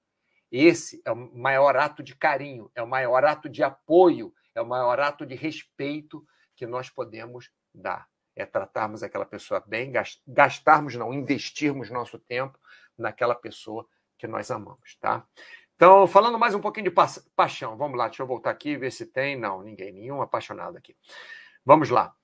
esse 0.52 1.02
é 1.04 1.10
o 1.10 1.16
maior 1.16 1.76
ato 1.76 2.02
de 2.02 2.14
carinho, 2.14 2.70
é 2.74 2.82
o 2.82 2.86
maior 2.86 3.24
ato 3.24 3.48
de 3.48 3.62
apoio, 3.62 4.32
é 4.54 4.60
o 4.60 4.66
maior 4.66 5.00
ato 5.00 5.26
de 5.26 5.34
respeito 5.34 6.24
que 6.54 6.66
nós 6.66 6.90
podemos 6.90 7.50
dar 7.74 8.06
é 8.34 8.46
tratarmos 8.46 9.02
aquela 9.02 9.26
pessoa 9.26 9.62
bem, 9.66 9.92
gastarmos, 10.26 10.94
não, 10.94 11.12
investirmos 11.12 11.90
nosso 11.90 12.18
tempo 12.18 12.58
naquela 12.96 13.34
pessoa 13.34 13.86
que 14.18 14.26
nós 14.26 14.50
amamos, 14.50 14.96
tá? 15.00 15.26
Então, 15.74 16.06
falando 16.06 16.38
mais 16.38 16.54
um 16.54 16.60
pouquinho 16.60 16.84
de 16.84 16.90
pa 16.90 17.06
paixão, 17.34 17.76
vamos 17.76 17.98
lá, 17.98 18.06
deixa 18.06 18.22
eu 18.22 18.26
voltar 18.26 18.50
aqui 18.50 18.70
e 18.70 18.76
ver 18.76 18.92
se 18.92 19.06
tem. 19.06 19.36
Não, 19.36 19.62
ninguém, 19.62 19.92
nenhum 19.92 20.22
apaixonado 20.22 20.76
aqui. 20.76 20.96
Vamos 21.64 21.90
lá. 21.90 22.14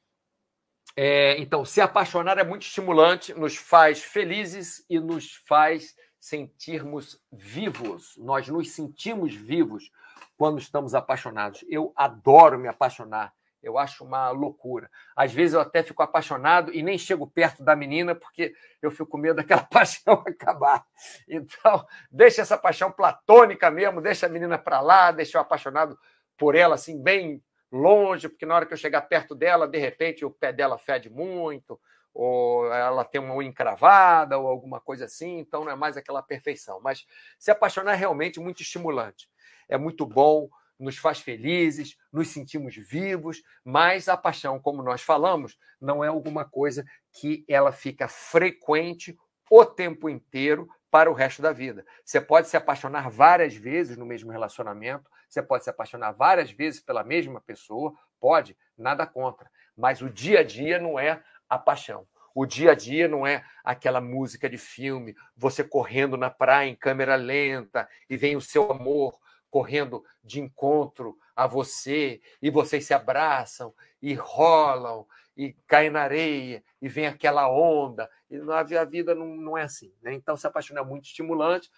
É, 0.97 1.39
então, 1.39 1.65
se 1.65 1.81
apaixonar 1.81 2.39
é 2.39 2.45
muito 2.45 2.63
estimulante, 2.63 3.35
nos 3.35 3.57
faz 3.57 4.03
felizes 4.03 4.85
e 4.89 4.99
nos 5.01 5.43
faz 5.47 5.95
sentirmos 6.21 7.21
vivos. 7.33 8.17
Nós 8.19 8.49
nos 8.49 8.73
sentimos 8.73 9.35
vivos 9.35 9.91
quando 10.37 10.59
estamos 10.59 10.95
apaixonados. 10.95 11.65
Eu 11.69 11.93
adoro 11.97 12.59
me 12.59 12.69
apaixonar. 12.69 13.33
Eu 13.63 13.77
acho 13.77 14.05
uma 14.05 14.31
loucura. 14.31 14.89
Às 15.17 15.33
vezes 15.33 15.55
eu 15.55 15.61
até 15.61 15.83
fico 15.83 16.03
apaixonado 16.03 16.73
e 16.73 16.83
nem 16.83 16.97
chego 16.97 17.27
perto 17.27 17.63
da 17.63 17.75
menina 17.75 18.15
porque 18.15 18.55
eu 18.81 18.91
fico 18.91 19.07
com 19.07 19.19
medo 19.19 19.37
daquela 19.37 19.63
paixão 19.67 20.23
acabar. 20.27 20.87
Então, 21.29 21.85
deixa 22.11 22.43
essa 22.43 22.57
paixão 22.57 22.91
platônica 22.93 23.71
mesmo, 23.71 24.01
deixa 24.01 24.27
a 24.27 24.29
menina 24.29 24.57
para 24.57 24.81
lá, 24.81 25.11
deixa 25.11 25.39
eu 25.39 25.43
apaixonado 25.43 25.99
por 26.37 26.55
ela 26.55 26.77
assim 26.77 27.03
bem 27.03 27.43
longe, 27.71 28.29
porque 28.29 28.47
na 28.47 28.55
hora 28.55 28.65
que 28.65 28.73
eu 28.73 28.79
chegar 28.79 29.03
perto 29.03 29.35
dela, 29.35 29.67
de 29.67 29.79
repente 29.79 30.25
o 30.25 30.31
pé 30.31 30.53
dela 30.53 30.79
fede 30.79 31.11
muito, 31.11 31.79
ou 32.15 32.73
ela 32.73 33.05
tem 33.05 33.21
uma 33.21 33.35
unha 33.35 33.49
encravada, 33.49 34.39
ou 34.39 34.47
alguma 34.47 34.81
coisa 34.81 35.05
assim, 35.05 35.39
então 35.39 35.65
não 35.65 35.73
é 35.73 35.77
mais 35.77 35.97
aquela 35.97 36.23
perfeição. 36.23 36.81
Mas 36.81 37.07
se 37.39 37.51
apaixonar 37.51 37.93
é 37.93 37.97
realmente 37.97 38.41
muito 38.41 38.63
estimulante. 38.63 39.29
É 39.69 39.79
muito 39.79 40.05
bom, 40.07 40.49
nos 40.79 40.97
faz 40.97 41.21
felizes, 41.21 41.97
nos 42.13 42.29
sentimos 42.29 42.77
vivos, 42.77 43.43
mas 43.65 44.09
a 44.09 44.17
paixão, 44.17 44.61
como 44.61 44.83
nós 44.83 45.03
falamos, 45.03 45.59
não 45.81 46.05
é 46.05 46.09
alguma 46.09 46.45
coisa 46.45 46.85
que 47.13 47.45
ela 47.49 47.73
fica 47.73 48.07
frequente 48.09 49.19
o 49.51 49.65
tempo 49.65 50.09
inteiro 50.09 50.69
para 50.91 51.11
o 51.11 51.15
resto 51.15 51.43
da 51.43 51.53
vida. 51.53 51.85
Você 52.05 52.21
pode 52.21 52.49
se 52.49 52.57
apaixonar 52.57 53.11
várias 53.11 53.55
vezes 53.55 53.97
no 53.97 54.07
mesmo 54.07 54.31
relacionamento, 54.31 55.11
você 55.29 55.43
pode 55.43 55.65
se 55.65 55.71
apaixonar 55.71 56.13
várias 56.13 56.51
vezes 56.51 56.81
pela 56.81 57.05
mesma 57.05 57.41
pessoa, 57.41 57.93
pode, 58.21 58.57
nada 58.77 59.07
contra, 59.07 59.51
mas 59.77 60.01
o 60.01 60.09
dia 60.09 60.41
a 60.41 60.45
dia 60.45 60.79
não 60.79 60.99
é 60.99 61.23
a 61.49 61.59
paixão. 61.59 62.07
O 62.35 62.47
dia 62.47 62.73
a 62.73 62.75
dia 62.75 63.09
não 63.09 63.27
é 63.27 63.45
aquela 63.65 64.01
música 64.01 64.49
de 64.49 64.59
filme, 64.59 65.17
você 65.37 65.65
correndo 65.65 66.17
na 66.17 66.31
praia 66.31 66.69
em 66.69 66.77
câmera 66.77 67.17
lenta 67.17 67.89
e 68.09 68.17
vem 68.17 68.37
o 68.37 68.41
seu 68.41 68.71
amor 68.71 69.19
correndo 69.51 70.05
de 70.23 70.41
encontro 70.41 71.19
a 71.35 71.47
você, 71.47 72.21
e 72.43 72.51
vocês 72.51 72.85
se 72.85 72.93
abraçam 72.93 73.75
e 74.03 74.15
rolam 74.15 75.07
e 75.37 75.53
caem 75.67 75.91
na 75.91 76.03
areia 76.03 76.63
e 76.83 76.89
vem 76.89 77.07
aquela 77.07 77.51
onda. 77.51 78.11
E 78.31 78.39
a 78.77 78.85
vida 78.85 79.15
não, 79.15 79.27
não 79.37 79.57
é 79.57 79.63
assim. 79.63 79.93
Né? 80.03 80.13
Então, 80.15 80.37
se 80.37 80.47
apaixonar 80.47 80.83
é 80.83 80.85
muito 80.85 81.05
estimulante, 81.05 81.71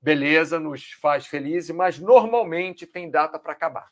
beleza, 0.00 0.58
nos 0.58 0.92
faz 0.92 1.26
felizes, 1.26 1.74
mas 1.74 1.98
normalmente 1.98 2.86
tem 2.86 3.10
data 3.10 3.38
para 3.38 3.52
acabar. 3.52 3.90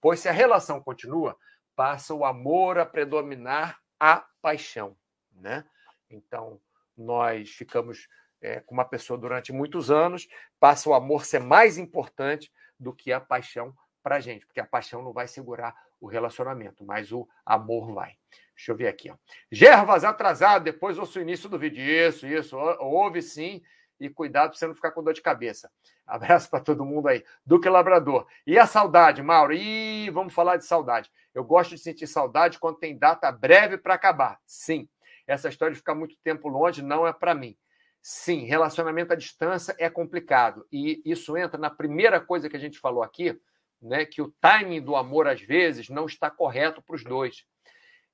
Pois 0.00 0.20
se 0.20 0.28
a 0.28 0.32
relação 0.32 0.80
continua, 0.82 1.36
passa 1.74 2.14
o 2.14 2.24
amor 2.24 2.78
a 2.78 2.86
predominar 2.86 3.78
a 3.98 4.24
paixão. 4.40 4.96
Né? 5.32 5.64
Então, 6.10 6.60
nós 6.96 7.50
ficamos 7.50 8.08
é, 8.40 8.60
com 8.60 8.74
uma 8.74 8.84
pessoa 8.84 9.18
durante 9.18 9.52
muitos 9.52 9.90
anos, 9.90 10.28
passa 10.60 10.88
o 10.88 10.94
amor 10.94 11.24
ser 11.24 11.40
mais 11.40 11.78
importante 11.78 12.52
do 12.78 12.92
que 12.92 13.12
a 13.12 13.20
paixão 13.20 13.74
para 14.02 14.16
a 14.16 14.20
gente, 14.20 14.46
porque 14.46 14.60
a 14.60 14.66
paixão 14.66 15.02
não 15.02 15.12
vai 15.12 15.26
segurar 15.26 15.74
o 16.00 16.06
relacionamento, 16.06 16.84
mas 16.84 17.10
o 17.10 17.28
amor 17.44 17.92
vai. 17.92 18.16
Deixa 18.54 18.72
eu 18.72 18.76
ver 18.76 18.88
aqui. 18.88 19.10
Ó. 19.10 19.16
Gervas 19.50 20.04
atrasado, 20.04 20.64
depois 20.64 20.98
ouço 20.98 21.18
o 21.18 21.22
início 21.22 21.48
do 21.48 21.58
vídeo. 21.58 21.82
Isso, 21.82 22.26
isso, 22.26 22.56
ouve 22.56 23.20
sim. 23.20 23.62
E 23.98 24.08
cuidado 24.08 24.50
para 24.50 24.58
você 24.58 24.66
não 24.66 24.74
ficar 24.74 24.90
com 24.90 25.02
dor 25.02 25.14
de 25.14 25.22
cabeça. 25.22 25.70
Abraço 26.06 26.50
para 26.50 26.60
todo 26.60 26.84
mundo 26.84 27.08
aí. 27.08 27.24
Duque 27.44 27.68
Labrador. 27.68 28.26
E 28.46 28.58
a 28.58 28.66
saudade, 28.66 29.22
Mauro? 29.22 29.52
Ih, 29.52 30.10
vamos 30.10 30.34
falar 30.34 30.56
de 30.56 30.64
saudade. 30.64 31.10
Eu 31.34 31.44
gosto 31.44 31.70
de 31.70 31.78
sentir 31.78 32.06
saudade 32.06 32.58
quando 32.58 32.78
tem 32.78 32.96
data 32.96 33.30
breve 33.30 33.78
para 33.78 33.94
acabar. 33.94 34.38
Sim. 34.46 34.88
Essa 35.26 35.48
história 35.48 35.72
de 35.72 35.78
ficar 35.78 35.94
muito 35.94 36.16
tempo 36.22 36.48
longe 36.48 36.82
não 36.82 37.06
é 37.06 37.12
para 37.12 37.34
mim. 37.34 37.56
Sim, 38.00 38.44
relacionamento 38.44 39.12
à 39.12 39.16
distância 39.16 39.74
é 39.78 39.90
complicado. 39.90 40.66
E 40.70 41.02
isso 41.04 41.36
entra 41.36 41.58
na 41.58 41.70
primeira 41.70 42.20
coisa 42.20 42.48
que 42.48 42.56
a 42.56 42.60
gente 42.60 42.78
falou 42.78 43.02
aqui, 43.02 43.36
né, 43.82 44.04
que 44.04 44.22
o 44.22 44.32
timing 44.40 44.80
do 44.80 44.94
amor, 44.94 45.26
às 45.26 45.40
vezes, 45.40 45.88
não 45.88 46.06
está 46.06 46.30
correto 46.30 46.80
para 46.80 46.94
os 46.94 47.02
dois. 47.02 47.44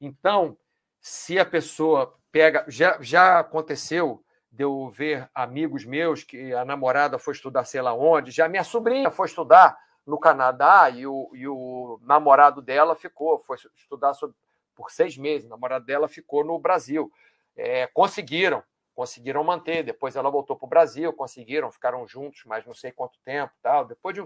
Então, 0.01 0.57
se 0.99 1.39
a 1.39 1.45
pessoa 1.45 2.19
pega. 2.33 2.65
Já, 2.67 2.97
já 3.01 3.39
aconteceu 3.39 4.25
de 4.53 4.63
eu 4.63 4.91
ver 4.91 5.29
amigos 5.35 5.85
meus 5.85 6.23
que 6.23 6.53
a 6.53 6.65
namorada 6.65 7.19
foi 7.19 7.33
estudar 7.33 7.65
sei 7.65 7.81
lá 7.81 7.95
onde, 7.95 8.31
já 8.31 8.47
minha 8.49 8.63
sobrinha 8.63 9.11
foi 9.11 9.27
estudar 9.27 9.79
no 10.07 10.19
Canadá 10.19 10.91
e 10.91 11.07
o, 11.07 11.31
e 11.33 11.49
o 11.49 11.99
namorado 12.03 12.61
dela 12.61 12.95
ficou, 12.95 13.39
foi 13.39 13.57
estudar 13.77 14.15
sobre, 14.15 14.37
por 14.75 14.91
seis 14.91 15.17
meses, 15.17 15.47
o 15.47 15.51
namorado 15.51 15.85
dela 15.85 16.09
ficou 16.09 16.45
no 16.45 16.59
Brasil. 16.59 17.11
É, 17.57 17.87
conseguiram, 17.89 18.63
conseguiram 18.95 19.45
manter. 19.45 19.83
Depois 19.83 20.17
ela 20.17 20.31
voltou 20.31 20.57
para 20.57 20.67
o 20.67 20.69
Brasil, 20.69 21.13
conseguiram, 21.13 21.71
ficaram 21.71 22.07
juntos, 22.07 22.43
mas 22.47 22.67
não 22.67 22.75
sei 22.75 22.91
quanto 22.91 23.19
tempo, 23.25 23.53
tal. 23.63 23.85
Depois 23.85 24.15
de 24.15 24.25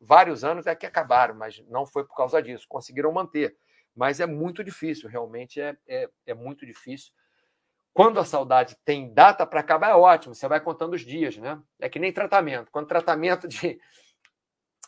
vários 0.00 0.44
anos 0.44 0.66
é 0.66 0.74
que 0.74 0.86
acabaram, 0.86 1.34
mas 1.34 1.58
não 1.68 1.84
foi 1.86 2.04
por 2.04 2.14
causa 2.14 2.40
disso. 2.40 2.66
Conseguiram 2.68 3.12
manter, 3.12 3.56
mas 3.94 4.20
é 4.20 4.26
muito 4.26 4.62
difícil, 4.62 5.08
realmente 5.08 5.60
é, 5.60 5.76
é, 5.88 6.08
é 6.26 6.34
muito 6.34 6.64
difícil. 6.64 7.12
Quando 7.96 8.20
a 8.20 8.26
saudade 8.26 8.76
tem 8.84 9.10
data 9.10 9.46
para 9.46 9.60
acabar, 9.60 9.92
é 9.92 9.94
ótimo, 9.94 10.34
você 10.34 10.46
vai 10.46 10.60
contando 10.60 10.92
os 10.92 11.00
dias, 11.00 11.38
né? 11.38 11.58
É 11.80 11.88
que 11.88 11.98
nem 11.98 12.12
tratamento. 12.12 12.70
Quando 12.70 12.86
tratamento 12.86 13.48
de, 13.48 13.80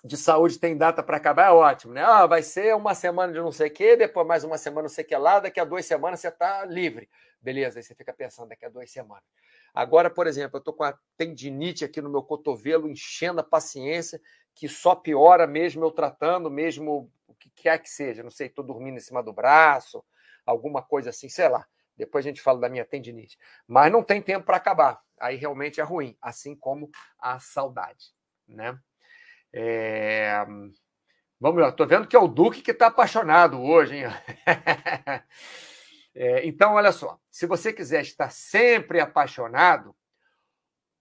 de 0.05 0.15
saúde 0.15 0.59
tem 0.59 0.77
data 0.77 1.03
para 1.03 1.17
acabar, 1.17 1.47
é 1.47 1.51
ótimo, 1.51 1.95
né? 1.95 2.03
Ah, 2.03 2.27
vai 2.27 2.43
ser 2.43 2.77
uma 2.77 2.95
semana 2.95 3.33
de 3.33 3.39
não 3.39 3.51
sei 3.51 3.69
o 3.69 3.73
quê, 3.73 3.97
depois 3.97 4.27
mais 4.27 4.45
uma 4.45 4.59
semana 4.59 4.83
não 4.83 4.89
sei 4.91 5.07
o 5.07 5.09
que 5.09 5.17
lá, 5.17 5.41
daqui 5.41 5.59
a 5.59 5.65
duas 5.65 5.87
semanas 5.87 6.21
você 6.21 6.29
está 6.29 6.67
livre. 6.67 7.09
Beleza, 7.41 7.79
aí 7.79 7.83
você 7.83 7.95
fica 7.95 8.13
pensando 8.13 8.51
daqui 8.51 8.67
a 8.67 8.69
duas 8.69 8.91
semanas. 8.91 9.25
Agora, 9.73 10.11
por 10.11 10.27
exemplo, 10.27 10.59
eu 10.59 10.61
estou 10.61 10.75
com 10.75 10.85
a 10.85 10.95
tendinite 11.17 11.87
aqui 11.87 12.03
no 12.03 12.11
meu 12.11 12.23
cotovelo, 12.23 12.91
enchendo 12.91 13.41
a 13.41 13.43
paciência, 13.43 14.21
que 14.55 14.69
só 14.69 14.95
piora 14.95 15.47
mesmo 15.47 15.83
eu 15.83 15.91
tratando, 15.91 16.51
mesmo 16.51 17.11
o 17.27 17.35
que 17.35 17.49
quer 17.49 17.79
que 17.79 17.89
seja. 17.89 18.23
Não 18.23 18.31
sei, 18.31 18.49
estou 18.49 18.63
dormindo 18.63 18.99
em 18.99 19.01
cima 19.01 19.23
do 19.23 19.33
braço, 19.33 20.05
alguma 20.45 20.83
coisa 20.83 21.09
assim, 21.09 21.31
sei 21.31 21.49
lá. 21.49 21.67
Depois 21.99 22.25
a 22.25 22.29
gente 22.29 22.41
fala 22.41 22.61
da 22.61 22.69
minha 22.69 22.85
tendinite. 22.85 23.37
Mas 23.67 23.91
não 23.91 24.03
tem 24.03 24.23
tempo 24.23 24.47
para 24.47 24.57
acabar. 24.57 25.03
Aí 25.21 25.37
realmente 25.37 25.81
é 25.81 25.85
ruim, 25.85 26.17
assim 26.23 26.55
como 26.55 26.91
a 27.19 27.41
saudade, 27.41 28.15
né? 28.47 28.79
É... 29.53 30.47
Vamos 31.41 31.61
lá, 31.61 31.69
estou 31.69 31.87
vendo 31.87 32.07
que 32.07 32.17
é 32.17 32.19
o 32.19 32.29
Duque 32.29 32.63
que 32.63 32.71
está 32.71 32.87
apaixonado 32.87 33.61
hoje, 33.61 33.97
hein? 33.97 34.05
é, 36.15 36.47
então, 36.47 36.75
olha 36.75 36.91
só, 36.91 37.19
se 37.31 37.47
você 37.47 37.73
quiser 37.73 38.03
estar 38.03 38.31
sempre 38.31 39.01
apaixonado, 39.01 39.95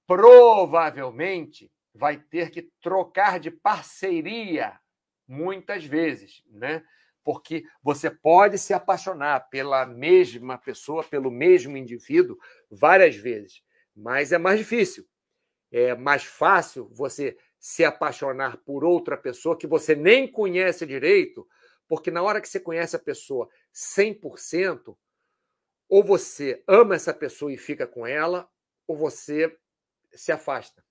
provavelmente 0.06 1.72
vai 1.94 2.18
ter 2.18 2.52
que 2.52 2.72
trocar 2.82 3.40
de 3.40 3.50
parceria 3.50 4.80
muitas 5.28 5.84
vezes, 5.84 6.44
né? 6.48 6.84
Porque 7.28 7.66
você 7.84 8.10
pode 8.10 8.58
se 8.58 8.74
apaixonar 8.74 9.50
pela 9.50 9.86
mesma 9.86 10.58
pessoa, 10.58 11.04
pelo 11.04 11.30
mesmo 11.30 11.76
indivíduo, 11.76 12.38
várias 12.72 13.18
vezes, 13.18 13.62
mas 13.94 14.32
é 14.32 14.38
mais 14.38 14.58
difícil. 14.60 15.06
É 15.70 15.94
mais 15.94 16.24
fácil 16.24 16.88
você 16.94 17.38
se 17.60 17.84
apaixonar 17.84 18.56
por 18.64 18.86
outra 18.86 19.18
pessoa 19.18 19.58
que 19.58 19.68
você 19.68 19.94
nem 19.94 20.26
conhece 20.26 20.86
direito, 20.86 21.46
porque 21.86 22.10
na 22.10 22.24
hora 22.24 22.40
que 22.40 22.48
você 22.48 22.62
conhece 22.62 22.96
a 22.96 23.00
pessoa 23.00 23.50
100%, 23.74 24.98
ou 25.90 26.02
você 26.02 26.64
ama 26.66 26.96
essa 26.96 27.14
pessoa 27.14 27.52
e 27.52 27.58
fica 27.58 27.86
com 27.86 28.08
ela, 28.08 28.50
ou 28.88 28.96
você 28.96 29.54
se 30.14 30.32
afasta. 30.32 30.82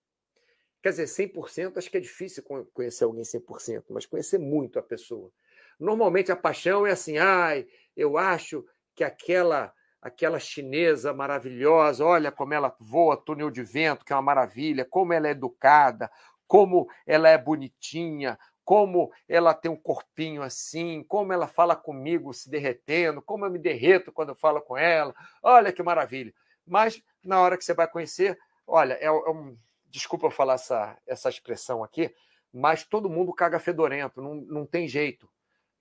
Quer 0.82 0.90
dizer, 0.90 1.06
100%, 1.06 1.78
acho 1.78 1.90
que 1.90 1.96
é 1.96 2.00
difícil 2.00 2.42
conhecer 2.74 3.04
alguém 3.04 3.24
100%, 3.24 3.84
mas 3.88 4.04
conhecer 4.04 4.38
muito 4.38 4.78
a 4.78 4.82
pessoa. 4.82 5.32
Normalmente 5.78 6.32
a 6.32 6.36
paixão 6.36 6.86
é 6.86 6.92
assim, 6.92 7.18
ai, 7.18 7.66
eu 7.96 8.16
acho 8.16 8.64
que 8.94 9.04
aquela 9.04 9.72
aquela 10.06 10.38
chinesa 10.38 11.12
maravilhosa, 11.12 12.04
olha 12.04 12.30
como 12.30 12.54
ela 12.54 12.74
voa 12.78 13.16
túnel 13.16 13.50
de 13.50 13.64
vento, 13.64 14.04
que 14.04 14.12
é 14.12 14.16
uma 14.16 14.22
maravilha, 14.22 14.84
como 14.84 15.12
ela 15.12 15.26
é 15.26 15.32
educada, 15.32 16.08
como 16.46 16.88
ela 17.04 17.28
é 17.28 17.36
bonitinha, 17.36 18.38
como 18.64 19.10
ela 19.28 19.52
tem 19.52 19.68
um 19.70 19.76
corpinho 19.76 20.42
assim, 20.42 21.04
como 21.08 21.32
ela 21.32 21.48
fala 21.48 21.74
comigo 21.74 22.32
se 22.32 22.48
derretendo, 22.48 23.20
como 23.20 23.46
eu 23.46 23.50
me 23.50 23.58
derreto 23.58 24.12
quando 24.12 24.28
eu 24.28 24.36
falo 24.36 24.60
com 24.60 24.76
ela. 24.76 25.12
Olha 25.42 25.72
que 25.72 25.82
maravilha. 25.82 26.32
Mas 26.64 27.02
na 27.22 27.40
hora 27.40 27.56
que 27.56 27.64
você 27.64 27.74
vai 27.74 27.88
conhecer, 27.88 28.38
olha, 28.64 28.94
é, 28.94 29.06
é 29.06 29.10
um, 29.10 29.58
desculpa 29.88 30.26
eu 30.26 30.30
falar 30.30 30.54
essa, 30.54 30.96
essa 31.04 31.28
expressão 31.28 31.82
aqui, 31.82 32.14
mas 32.52 32.84
todo 32.84 33.10
mundo 33.10 33.32
caga 33.32 33.58
fedorento, 33.58 34.22
não, 34.22 34.34
não 34.34 34.64
tem 34.64 34.86
jeito 34.86 35.28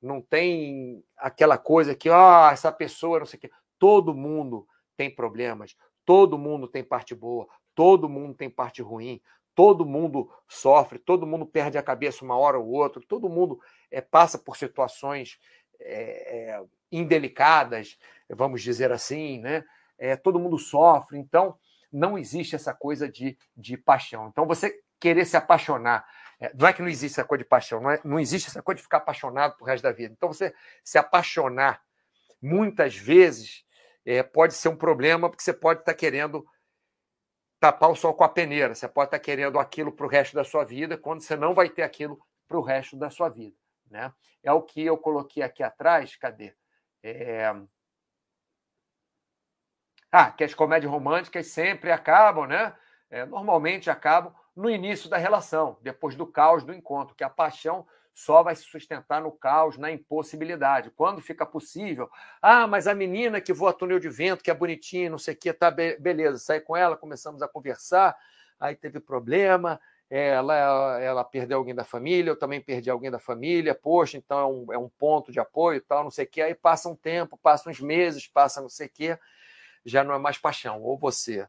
não 0.06 0.22
tem 0.22 1.04
aquela 1.18 1.58
coisa 1.58 1.96
que, 1.96 2.10
ah, 2.10 2.50
essa 2.54 2.72
pessoa, 2.72 3.20
não 3.20 3.26
sei 3.26 3.38
o 3.38 3.42
quê. 3.42 3.52
Todo 3.80 4.14
mundo 4.14 4.68
tem 4.96 5.14
problemas, 5.14 5.76
todo 6.06 6.38
mundo 6.38 6.68
tem 6.68 6.84
parte 6.84 7.16
boa, 7.16 7.48
todo 7.74 8.08
mundo 8.08 8.36
tem 8.36 8.50
parte 8.50 8.82
ruim, 8.82 9.20
todo 9.56 9.86
mundo 9.86 10.32
sofre, 10.48 11.00
todo 11.00 11.26
mundo 11.26 11.46
perde 11.46 11.78
a 11.78 11.84
cabeça 11.84 12.24
uma 12.24 12.38
hora 12.38 12.60
ou 12.60 12.68
outra, 12.68 13.02
todo 13.08 13.28
mundo 13.28 13.60
é, 13.90 14.00
passa 14.00 14.38
por 14.38 14.56
situações 14.56 15.40
é, 15.80 16.62
indelicadas, 16.92 17.98
vamos 18.30 18.62
dizer 18.62 18.92
assim, 18.92 19.40
né? 19.40 19.64
É, 19.98 20.16
todo 20.16 20.40
mundo 20.40 20.60
sofre, 20.60 21.18
então 21.18 21.58
não 21.92 22.18
existe 22.18 22.56
essa 22.56 22.74
coisa 22.74 23.10
de, 23.10 23.38
de 23.56 23.78
paixão. 23.78 24.28
Então, 24.28 24.46
você 24.46 24.82
querer 25.00 25.26
se 25.26 25.38
apaixonar 25.38 26.06
não 26.54 26.68
é 26.68 26.74
que 26.74 26.82
não 26.82 26.90
existe 26.90 27.20
essa 27.20 27.28
coisa 27.28 27.44
de 27.44 27.50
paixão, 27.50 27.82
não, 27.82 27.92
é, 27.92 28.02
não 28.04 28.20
existe 28.20 28.50
essa 28.50 28.62
coisa 28.62 28.78
de 28.78 28.84
ficar 28.84 28.98
apaixonado 28.98 29.56
pro 29.56 29.66
resto 29.66 29.84
da 29.84 29.92
vida. 29.92 30.14
Então, 30.16 30.32
você 30.32 30.54
se 30.84 30.98
apaixonar, 30.98 31.82
muitas 32.42 32.96
vezes, 32.96 33.66
é, 34.06 34.22
pode 34.22 34.54
ser 34.54 34.70
um 34.70 34.76
problema, 34.76 35.30
porque 35.30 35.44
você 35.44 35.54
pode 35.54 35.80
estar 35.80 35.94
tá 35.94 35.98
querendo 35.98 36.46
tapar 37.60 37.90
o 37.90 37.96
sol 37.96 38.14
com 38.14 38.24
a 38.24 38.30
peneira, 38.30 38.76
você 38.76 38.88
pode 38.88 39.08
estar 39.08 39.18
tá 39.18 39.24
querendo 39.24 39.58
aquilo 39.58 39.92
para 39.92 40.06
o 40.06 40.10
resto 40.10 40.36
da 40.36 40.44
sua 40.44 40.64
vida, 40.64 40.98
quando 40.98 41.22
você 41.22 41.36
não 41.36 41.54
vai 41.54 41.70
ter 41.70 41.84
aquilo 41.84 42.20
para 42.48 42.58
o 42.58 42.62
resto 42.62 42.96
da 42.96 43.10
sua 43.10 43.30
vida. 43.30 43.56
Né? 43.90 44.14
É 44.44 44.52
o 44.52 44.62
que 44.62 44.84
eu 44.86 44.98
coloquei 44.98 45.42
aqui 45.42 45.64
atrás, 45.64 46.16
cadê? 46.16 46.56
É... 47.02 47.54
Ah, 50.12 50.32
que 50.32 50.44
as 50.44 50.54
comédias 50.54 50.92
românticas 50.92 51.48
sempre 51.48 51.92
acabam, 51.92 52.46
né? 52.46 52.76
É, 53.10 53.26
normalmente 53.26 53.90
acabam 53.90 54.34
no 54.56 54.70
início 54.70 55.10
da 55.10 55.18
relação, 55.18 55.78
depois 55.82 56.16
do 56.16 56.26
caos 56.26 56.64
do 56.64 56.74
encontro, 56.74 57.16
que 57.16 57.24
a 57.24 57.30
paixão 57.30 57.86
só 58.14 58.42
vai 58.42 58.56
se 58.56 58.64
sustentar 58.64 59.22
no 59.22 59.32
caos, 59.32 59.78
na 59.78 59.92
impossibilidade. 59.92 60.90
Quando 60.92 61.20
fica 61.20 61.46
possível, 61.46 62.10
ah, 62.42 62.66
mas 62.66 62.88
a 62.88 62.96
menina 62.96 63.42
que 63.42 63.52
voa 63.52 63.74
túnel 63.74 64.00
de 64.00 64.10
vento, 64.10 64.42
que 64.42 64.50
é 64.50 64.54
bonitinha, 64.54 65.10
não 65.10 65.18
sei 65.18 65.34
o 65.34 65.38
que, 65.38 65.52
tá 65.52 65.70
be 65.70 65.98
beleza. 65.98 66.38
Saí 66.38 66.62
com 66.62 66.78
ela, 66.78 66.96
começamos 66.96 67.42
a 67.42 67.48
conversar, 67.48 68.16
aí 68.58 68.74
teve 68.74 69.02
problema, 69.02 69.82
ela, 70.10 71.02
ela 71.02 71.24
perdeu 71.26 71.58
alguém 71.58 71.76
da 71.76 71.84
família, 71.84 72.32
eu 72.32 72.40
também 72.40 72.62
perdi 72.62 72.90
alguém 72.90 73.12
da 73.12 73.20
família, 73.20 73.76
poxa, 73.76 74.18
então 74.18 74.40
é 74.40 74.46
um, 74.46 74.74
é 74.74 74.78
um 74.78 74.90
ponto 74.90 75.30
de 75.30 75.40
apoio 75.40 75.82
tal, 75.82 76.04
não 76.04 76.12
sei 76.12 76.24
o 76.24 76.30
que. 76.30 76.42
Aí 76.42 76.56
passa 76.56 76.88
um 76.88 76.96
tempo, 76.96 77.38
passa 77.38 77.70
uns 77.70 77.82
meses, 77.82 78.28
passa 78.28 78.62
não 78.62 78.70
sei 78.70 78.88
o 78.88 78.92
que, 78.92 79.20
já 79.84 80.06
não 80.06 80.14
é 80.16 80.18
mais 80.18 80.38
paixão. 80.38 80.82
Ou 80.82 80.98
você 80.98 81.46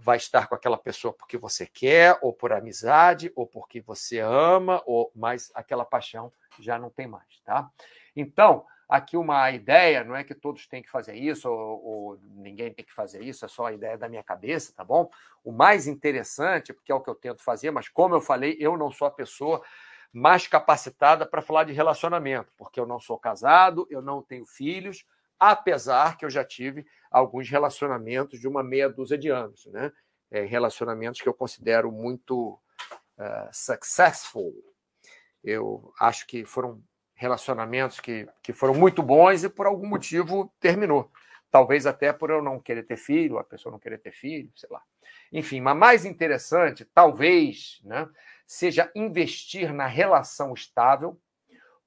vai 0.00 0.16
estar 0.16 0.46
com 0.46 0.54
aquela 0.54 0.78
pessoa 0.78 1.12
porque 1.12 1.36
você 1.36 1.66
quer, 1.66 2.18
ou 2.22 2.32
por 2.32 2.52
amizade, 2.52 3.32
ou 3.34 3.46
porque 3.46 3.80
você 3.80 4.20
ama, 4.20 4.82
ou 4.86 5.10
mas 5.14 5.50
aquela 5.54 5.84
paixão 5.84 6.32
já 6.58 6.78
não 6.78 6.90
tem 6.90 7.06
mais, 7.06 7.40
tá? 7.44 7.68
Então, 8.14 8.64
aqui 8.88 9.16
uma 9.16 9.50
ideia, 9.50 10.02
não 10.02 10.16
é 10.16 10.24
que 10.24 10.34
todos 10.34 10.66
têm 10.66 10.82
que 10.82 10.90
fazer 10.90 11.14
isso, 11.14 11.50
ou, 11.50 11.84
ou, 11.84 12.18
ninguém 12.22 12.72
tem 12.72 12.84
que 12.84 12.92
fazer 12.92 13.22
isso, 13.22 13.44
é 13.44 13.48
só 13.48 13.66
a 13.66 13.72
ideia 13.72 13.98
da 13.98 14.08
minha 14.08 14.22
cabeça, 14.22 14.72
tá 14.74 14.82
bom? 14.82 15.10
O 15.44 15.52
mais 15.52 15.86
interessante, 15.86 16.72
porque 16.72 16.90
é 16.90 16.94
o 16.94 17.00
que 17.00 17.10
eu 17.10 17.14
tento 17.14 17.42
fazer, 17.42 17.70
mas 17.70 17.88
como 17.88 18.14
eu 18.14 18.20
falei, 18.20 18.56
eu 18.58 18.76
não 18.76 18.90
sou 18.90 19.06
a 19.06 19.10
pessoa 19.10 19.62
mais 20.12 20.46
capacitada 20.46 21.26
para 21.26 21.42
falar 21.42 21.64
de 21.64 21.72
relacionamento, 21.72 22.50
porque 22.56 22.80
eu 22.80 22.86
não 22.86 22.98
sou 22.98 23.18
casado, 23.18 23.86
eu 23.90 24.00
não 24.00 24.22
tenho 24.22 24.46
filhos, 24.46 25.04
apesar 25.38 26.16
que 26.16 26.24
eu 26.24 26.30
já 26.30 26.44
tive 26.44 26.86
alguns 27.10 27.48
relacionamentos 27.48 28.40
de 28.40 28.48
uma 28.48 28.62
meia 28.62 28.88
dúzia 28.88 29.16
de 29.16 29.28
anos, 29.28 29.66
né? 29.66 29.92
É, 30.30 30.44
relacionamentos 30.44 31.20
que 31.20 31.28
eu 31.28 31.32
considero 31.32 31.90
muito 31.90 32.58
uh, 33.16 33.48
successful. 33.50 34.52
Eu 35.42 35.90
acho 35.98 36.26
que 36.26 36.44
foram 36.44 36.82
relacionamentos 37.14 37.98
que, 37.98 38.28
que 38.42 38.52
foram 38.52 38.74
muito 38.74 39.02
bons 39.02 39.42
e 39.42 39.48
por 39.48 39.66
algum 39.66 39.86
motivo 39.86 40.52
terminou. 40.60 41.10
Talvez 41.50 41.86
até 41.86 42.12
por 42.12 42.30
eu 42.30 42.42
não 42.42 42.60
querer 42.60 42.82
ter 42.82 42.96
filho, 42.96 43.38
a 43.38 43.44
pessoa 43.44 43.72
não 43.72 43.78
querer 43.78 43.98
ter 43.98 44.12
filho, 44.12 44.52
sei 44.54 44.68
lá. 44.70 44.82
Enfim, 45.32 45.60
mas 45.60 45.76
mais 45.76 46.04
interessante, 46.04 46.84
talvez, 46.84 47.80
né, 47.84 48.08
seja 48.46 48.90
investir 48.94 49.72
na 49.72 49.86
relação 49.86 50.54
estável, 50.54 51.20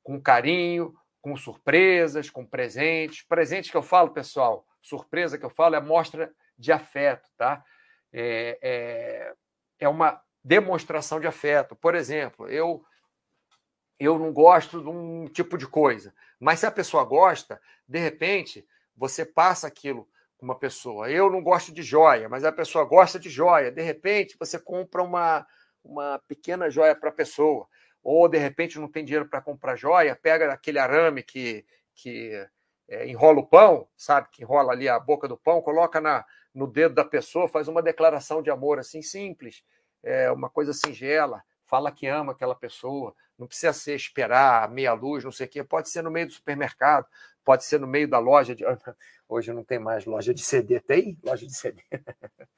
com 0.04 0.20
carinho, 0.20 0.96
com 1.22 1.36
surpresas, 1.36 2.30
com 2.30 2.46
presentes. 2.46 3.24
Presentes 3.24 3.70
que 3.70 3.78
eu 3.78 3.84
falo, 3.84 4.12
pessoal, 4.12 4.66
surpresa 4.82 5.38
que 5.38 5.46
eu 5.46 5.50
falo 5.50 5.76
é 5.76 5.82
mostra 5.82 6.34
de 6.58 6.72
afeto, 6.72 7.30
tá? 7.38 7.64
É, 8.12 8.58
é, 8.62 9.34
é 9.80 9.90
uma 9.90 10.22
demonstração 10.44 11.20
de 11.20 11.28
afeto. 11.28 11.76
Por 11.76 11.96
exemplo, 11.96 12.48
eu 12.50 12.84
eu 14.00 14.18
não 14.18 14.34
gosto 14.34 14.82
de 14.82 14.90
um 14.90 15.28
tipo 15.28 15.56
de 15.56 15.68
coisa, 15.68 16.12
mas 16.40 16.60
se 16.60 16.66
a 16.66 16.72
pessoa 16.72 17.04
gosta, 17.04 17.62
de 17.88 18.00
repente 18.00 18.66
você 18.96 19.24
passa 19.24 19.68
aquilo 19.68 20.08
com 20.42 20.46
uma 20.46 20.58
pessoa. 20.58 21.10
Eu 21.10 21.30
não 21.30 21.44
gosto 21.44 21.72
de 21.72 21.84
joia, 21.84 22.28
mas 22.28 22.44
a 22.44 22.52
pessoa 22.52 22.84
gosta 22.84 23.20
de 23.20 23.30
joia. 23.30 23.72
De 23.72 23.82
repente, 23.82 24.36
você 24.40 24.58
compra 24.58 25.04
uma, 25.04 25.46
uma 25.84 26.20
pequena 26.28 26.68
joia 26.68 26.96
para 26.96 27.10
a 27.10 27.14
pessoa. 27.14 27.68
Ou, 28.04 28.28
de 28.28 28.38
repente, 28.38 28.80
não 28.80 28.88
tem 28.88 29.06
dinheiro 29.06 29.28
para 29.28 29.42
comprar 29.42 29.76
joia, 29.76 30.16
pega 30.16 30.52
aquele 30.52 30.80
arame 30.80 31.22
que, 31.22 31.66
que 31.94 32.48
é, 32.88 33.08
enrola 33.08 33.40
o 33.40 33.48
pão, 33.48 33.88
sabe? 33.96 34.28
Que 34.32 34.44
enrola 34.44 34.74
ali 34.74 34.90
a 34.90 35.00
boca 35.00 35.28
do 35.28 35.38
pão, 35.38 35.62
coloca 35.62 36.02
na, 36.02 36.26
no 36.54 36.68
dedo 36.68 36.96
da 36.96 37.06
pessoa, 37.06 37.48
faz 37.48 37.68
uma 37.68 37.82
declaração 37.82 38.42
de 38.42 38.50
amor 38.50 38.80
assim 38.80 39.02
simples, 39.02 39.64
é 40.04 40.32
uma 40.32 40.50
coisa 40.50 40.74
singela, 40.74 41.44
fala 41.66 41.92
que 41.92 42.08
ama 42.08 42.34
aquela 42.34 42.56
pessoa, 42.56 43.16
não 43.38 43.48
precisa 43.48 43.74
ser 43.74 43.96
esperar 43.96 44.70
meia 44.70 44.94
luz, 44.94 45.24
não 45.24 45.32
sei 45.32 45.48
o 45.48 45.50
quê, 45.50 45.64
pode 45.64 45.90
ser 45.90 46.02
no 46.02 46.12
meio 46.12 46.28
do 46.28 46.34
supermercado, 46.34 47.08
pode 47.44 47.64
ser 47.64 47.80
no 47.80 47.88
meio 47.88 48.08
da 48.08 48.20
loja 48.20 48.56
de. 48.56 48.64
Hoje 49.28 49.54
não 49.54 49.64
tem 49.64 49.80
mais 49.80 50.06
loja 50.06 50.34
de 50.34 50.44
CD, 50.44 50.82
tem? 50.82 51.18
Loja 51.24 51.46
de 51.46 51.56
CD. 51.56 51.82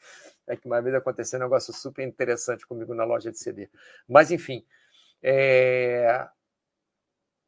É 0.46 0.58
que 0.58 0.68
uma 0.68 0.82
vez 0.82 0.94
aconteceu 0.94 1.40
um 1.40 1.44
negócio 1.44 1.72
super 1.72 2.06
interessante 2.06 2.68
comigo 2.68 2.94
na 2.94 3.06
loja 3.06 3.32
de 3.32 3.40
CD. 3.40 3.70
Mas, 4.06 4.30
enfim, 4.30 4.66
é... 5.24 6.28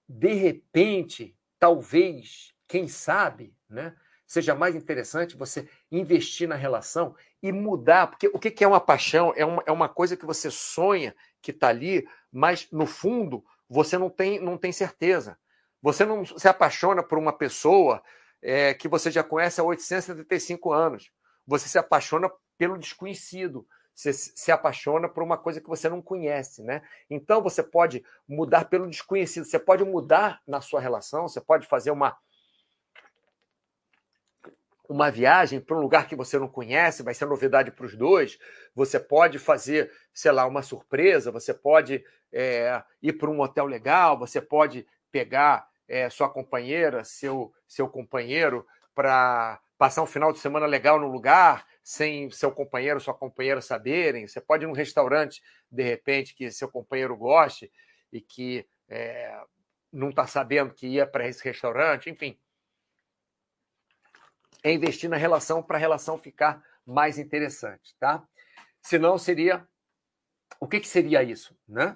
de 0.08 0.34
repente, 0.34 1.38
talvez, 1.60 2.54
quem 2.68 2.88
sabe, 2.88 3.54
né? 3.70 3.96
seja 4.26 4.56
mais 4.56 4.76
interessante 4.76 5.38
você 5.38 5.70
investir 5.92 6.48
na 6.48 6.56
relação 6.56 7.16
e 7.42 7.52
mudar. 7.52 8.08
Porque 8.08 8.28
o 8.28 8.40
que 8.40 8.64
é 8.64 8.68
uma 8.68 8.80
paixão? 8.80 9.34
É 9.36 9.46
uma, 9.46 9.64
é 9.66 9.72
uma 9.72 9.90
coisa 9.90 10.18
que 10.18 10.26
você 10.26 10.50
sonha 10.50 11.16
que 11.42 11.52
está 11.52 11.68
ali, 11.68 12.08
mas 12.32 12.68
no 12.72 12.86
fundo 12.86 13.44
você 13.70 13.98
não 13.98 14.10
tem, 14.10 14.40
não 14.40 14.58
tem 14.58 14.72
certeza. 14.72 15.38
Você 15.82 16.06
não 16.06 16.26
se 16.26 16.48
apaixona 16.48 17.04
por 17.04 17.18
uma 17.18 17.34
pessoa 17.34 18.02
é, 18.42 18.74
que 18.74 18.88
você 18.88 19.12
já 19.12 19.24
conhece 19.24 19.62
há 19.62 19.64
875 19.64 20.74
anos. 20.74 21.12
Você 21.46 21.70
se 21.70 21.78
apaixona 21.78 22.32
pelo 22.58 22.78
desconhecido. 22.78 23.68
Você 23.96 24.12
se 24.12 24.52
apaixona 24.52 25.08
por 25.08 25.24
uma 25.24 25.38
coisa 25.38 25.62
que 25.62 25.70
você 25.70 25.88
não 25.88 26.02
conhece, 26.02 26.62
né? 26.62 26.82
Então 27.10 27.42
você 27.42 27.64
pode 27.64 28.04
mudar 28.28 28.66
pelo 28.66 28.90
desconhecido. 28.90 29.46
Você 29.46 29.58
pode 29.58 29.86
mudar 29.86 30.42
na 30.46 30.60
sua 30.60 30.82
relação. 30.82 31.30
Você 31.30 31.40
pode 31.40 31.66
fazer 31.66 31.92
uma 31.92 32.18
uma 34.88 35.10
viagem 35.10 35.60
para 35.60 35.76
um 35.76 35.82
lugar 35.82 36.08
que 36.08 36.16
você 36.16 36.38
não 36.38 36.48
conhece, 36.48 37.02
vai 37.02 37.14
ser 37.16 37.26
novidade 37.26 37.72
para 37.72 37.88
os 37.88 37.96
dois. 37.96 38.38
Você 38.76 39.00
pode 39.00 39.40
fazer, 39.40 39.92
sei 40.14 40.32
lá, 40.32 40.46
uma 40.46 40.62
surpresa, 40.62 41.32
você 41.32 41.54
pode 41.54 42.04
é, 42.32 42.84
ir 43.02 43.14
para 43.14 43.30
um 43.30 43.42
hotel 43.42 43.66
legal, 43.66 44.16
você 44.18 44.40
pode 44.40 44.86
pegar 45.12 45.68
é, 45.88 46.10
sua 46.10 46.30
companheira, 46.30 47.04
seu, 47.04 47.52
seu 47.68 47.88
companheiro, 47.88 48.66
para 48.94 49.60
passar 49.78 50.04
um 50.04 50.08
final 50.08 50.32
de 50.32 50.40
semana 50.40 50.66
legal 50.66 51.00
no 51.00 51.08
lugar, 51.08 51.66
sem 51.86 52.30
seu 52.32 52.52
companheiro, 52.52 53.00
sua 53.00 53.14
companheira 53.14 53.62
saberem. 53.62 54.28
Você 54.28 54.42
pode 54.42 54.66
ir 54.66 54.68
num 54.68 54.74
restaurante, 54.74 55.42
de 55.72 55.84
repente, 55.84 56.36
que 56.36 56.50
seu 56.50 56.68
companheiro 56.68 57.16
goste 57.16 57.72
e 58.12 58.20
que 58.20 58.68
é, 58.90 59.40
não 59.94 60.10
está 60.10 60.26
sabendo 60.26 60.74
que 60.74 60.88
ia 60.88 61.06
para 61.06 61.28
esse 61.28 61.44
restaurante, 61.44 62.10
enfim 62.10 62.38
é 64.66 64.74
investir 64.74 65.08
na 65.08 65.16
relação 65.16 65.62
para 65.62 65.78
a 65.78 65.80
relação 65.80 66.18
ficar 66.18 66.60
mais 66.84 67.20
interessante, 67.20 67.96
tá? 68.00 68.28
Senão 68.82 69.16
seria. 69.16 69.68
O 70.60 70.68
que, 70.68 70.80
que 70.80 70.88
seria 70.88 71.22
isso, 71.22 71.56
né? 71.68 71.96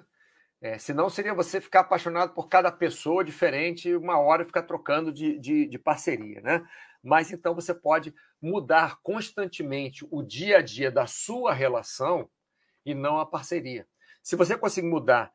É, 0.62 0.76
senão 0.76 1.08
seria 1.08 1.32
você 1.32 1.58
ficar 1.58 1.80
apaixonado 1.80 2.34
por 2.34 2.46
cada 2.46 2.70
pessoa 2.70 3.24
diferente 3.24 3.88
e 3.88 3.96
uma 3.96 4.18
hora 4.18 4.44
ficar 4.44 4.62
trocando 4.64 5.10
de, 5.10 5.38
de, 5.38 5.66
de, 5.66 5.78
parceria, 5.78 6.42
né? 6.42 6.62
Mas 7.02 7.32
então 7.32 7.54
você 7.54 7.72
pode 7.72 8.14
mudar 8.42 8.98
constantemente 9.02 10.06
o 10.10 10.22
dia 10.22 10.58
a 10.58 10.62
dia 10.62 10.90
da 10.90 11.06
sua 11.06 11.54
relação 11.54 12.28
e 12.84 12.94
não 12.94 13.18
a 13.18 13.24
parceria. 13.24 13.86
Se 14.22 14.36
você 14.36 14.56
conseguir 14.56 14.86
mudar 14.86 15.32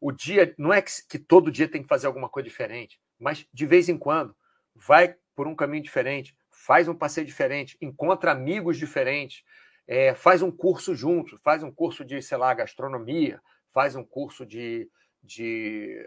o 0.00 0.10
dia, 0.10 0.52
não 0.58 0.72
é 0.72 0.82
que, 0.82 0.90
que 1.08 1.18
todo 1.20 1.52
dia 1.52 1.68
tem 1.68 1.82
que 1.82 1.88
fazer 1.88 2.08
alguma 2.08 2.28
coisa 2.28 2.48
diferente, 2.48 3.00
mas 3.16 3.46
de 3.52 3.66
vez 3.66 3.88
em 3.88 3.96
quando 3.96 4.34
vai 4.74 5.14
por 5.36 5.46
um 5.46 5.54
caminho 5.54 5.84
diferente, 5.84 6.36
faz 6.50 6.88
um 6.88 6.94
passeio 6.94 7.26
diferente, 7.26 7.76
encontra 7.80 8.32
amigos 8.32 8.76
diferentes, 8.76 9.44
é, 9.86 10.14
faz 10.14 10.42
um 10.42 10.50
curso 10.50 10.96
junto, 10.96 11.38
faz 11.44 11.62
um 11.62 11.70
curso 11.70 12.04
de, 12.04 12.20
sei 12.20 12.38
lá, 12.38 12.52
gastronomia, 12.54 13.40
faz 13.74 13.96
um 13.96 14.04
curso 14.04 14.46
de, 14.46 14.88
de 15.20 16.06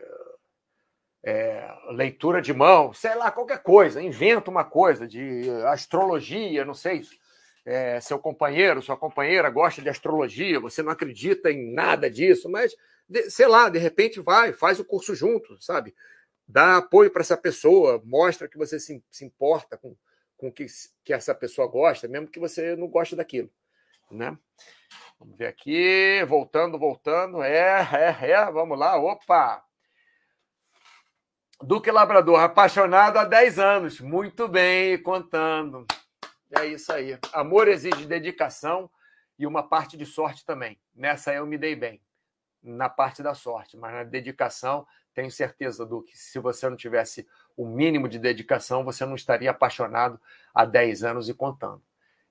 é, 1.23 1.69
leitura 1.89 2.41
de 2.41 2.53
mão, 2.53 2.93
sei 2.93 3.13
lá, 3.13 3.29
qualquer 3.29 3.61
coisa, 3.61 4.01
inventa 4.01 4.49
uma 4.49 4.63
coisa 4.63 5.05
de 5.05 5.49
astrologia, 5.67 6.63
não 6.63 6.73
sei. 6.73 7.01
É, 7.65 7.99
seu 7.99 8.17
companheiro, 8.17 8.81
sua 8.81 8.95
companheira 8.95 9.49
gosta 9.49 9.81
de 9.81 9.89
astrologia, 9.89 10.57
você 10.57 10.81
não 10.81 10.89
acredita 10.89 11.51
em 11.51 11.73
nada 11.73 12.09
disso, 12.09 12.49
mas 12.49 12.73
sei 13.29 13.45
lá, 13.45 13.67
de 13.67 13.77
repente 13.77 14.21
vai, 14.21 14.53
faz 14.53 14.79
o 14.79 14.85
curso 14.85 15.13
junto, 15.13 15.61
sabe? 15.61 15.93
Dá 16.47 16.77
apoio 16.77 17.11
para 17.11 17.21
essa 17.21 17.35
pessoa, 17.35 18.01
mostra 18.05 18.47
que 18.47 18.57
você 18.57 18.79
se, 18.79 19.03
se 19.11 19.25
importa 19.25 19.77
com, 19.77 19.97
com 20.37 20.49
que, 20.49 20.65
que 21.03 21.11
essa 21.11 21.35
pessoa 21.35 21.67
gosta, 21.67 22.07
mesmo 22.07 22.29
que 22.29 22.39
você 22.39 22.73
não 22.77 22.87
goste 22.87 23.17
daquilo. 23.17 23.51
Né? 24.09 24.37
Vamos 25.19 25.37
ver 25.37 25.47
aqui, 25.47 26.23
voltando, 26.27 26.77
voltando. 26.77 27.41
É, 27.41 27.87
é, 28.21 28.31
é, 28.31 28.51
vamos 28.51 28.77
lá. 28.77 28.97
Opa! 28.97 29.63
Duque 31.61 31.89
Labrador, 31.89 32.39
apaixonado 32.39 33.17
há 33.17 33.25
10 33.25 33.57
anos. 33.57 33.99
Muito 33.99 34.47
bem, 34.47 35.01
contando. 35.01 35.87
É 36.55 36.65
isso 36.65 36.93
aí. 36.93 37.17
Amor 37.33 37.67
exige 37.67 38.05
dedicação 38.05 38.89
e 39.39 39.47
uma 39.47 39.67
parte 39.67 39.97
de 39.97 40.05
sorte 40.05 40.45
também. 40.45 40.79
Nessa 40.95 41.33
eu 41.33 41.45
me 41.45 41.57
dei 41.57 41.75
bem, 41.75 42.01
na 42.61 42.87
parte 42.87 43.23
da 43.23 43.33
sorte, 43.33 43.75
mas 43.75 43.93
na 43.93 44.03
dedicação, 44.03 44.85
tenho 45.13 45.31
certeza, 45.31 45.85
Duque, 45.85 46.17
se 46.17 46.37
você 46.39 46.69
não 46.69 46.77
tivesse 46.77 47.27
o 47.55 47.67
mínimo 47.67 48.07
de 48.07 48.19
dedicação, 48.19 48.83
você 48.83 49.05
não 49.05 49.15
estaria 49.15 49.49
apaixonado 49.49 50.21
há 50.53 50.63
10 50.63 51.03
anos 51.03 51.27
e 51.27 51.33
contando. 51.33 51.81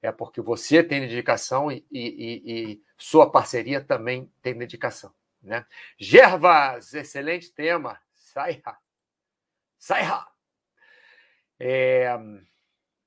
É 0.07 0.13
porque 0.13 0.41
você 0.41 0.85
tem 0.85 1.01
dedicação 1.01 1.71
e, 1.71 1.85
e, 1.91 2.43
e 2.47 2.83
sua 2.97 3.29
parceria 3.29 3.81
também 3.81 4.31
tem 4.41 4.57
dedicação. 4.57 5.13
Né? 5.43 5.67
Gervas, 5.99 6.95
excelente 6.95 7.51
tema. 7.51 8.01
Sai 8.15 8.63
Sai 9.77 10.09
é, 11.59 12.17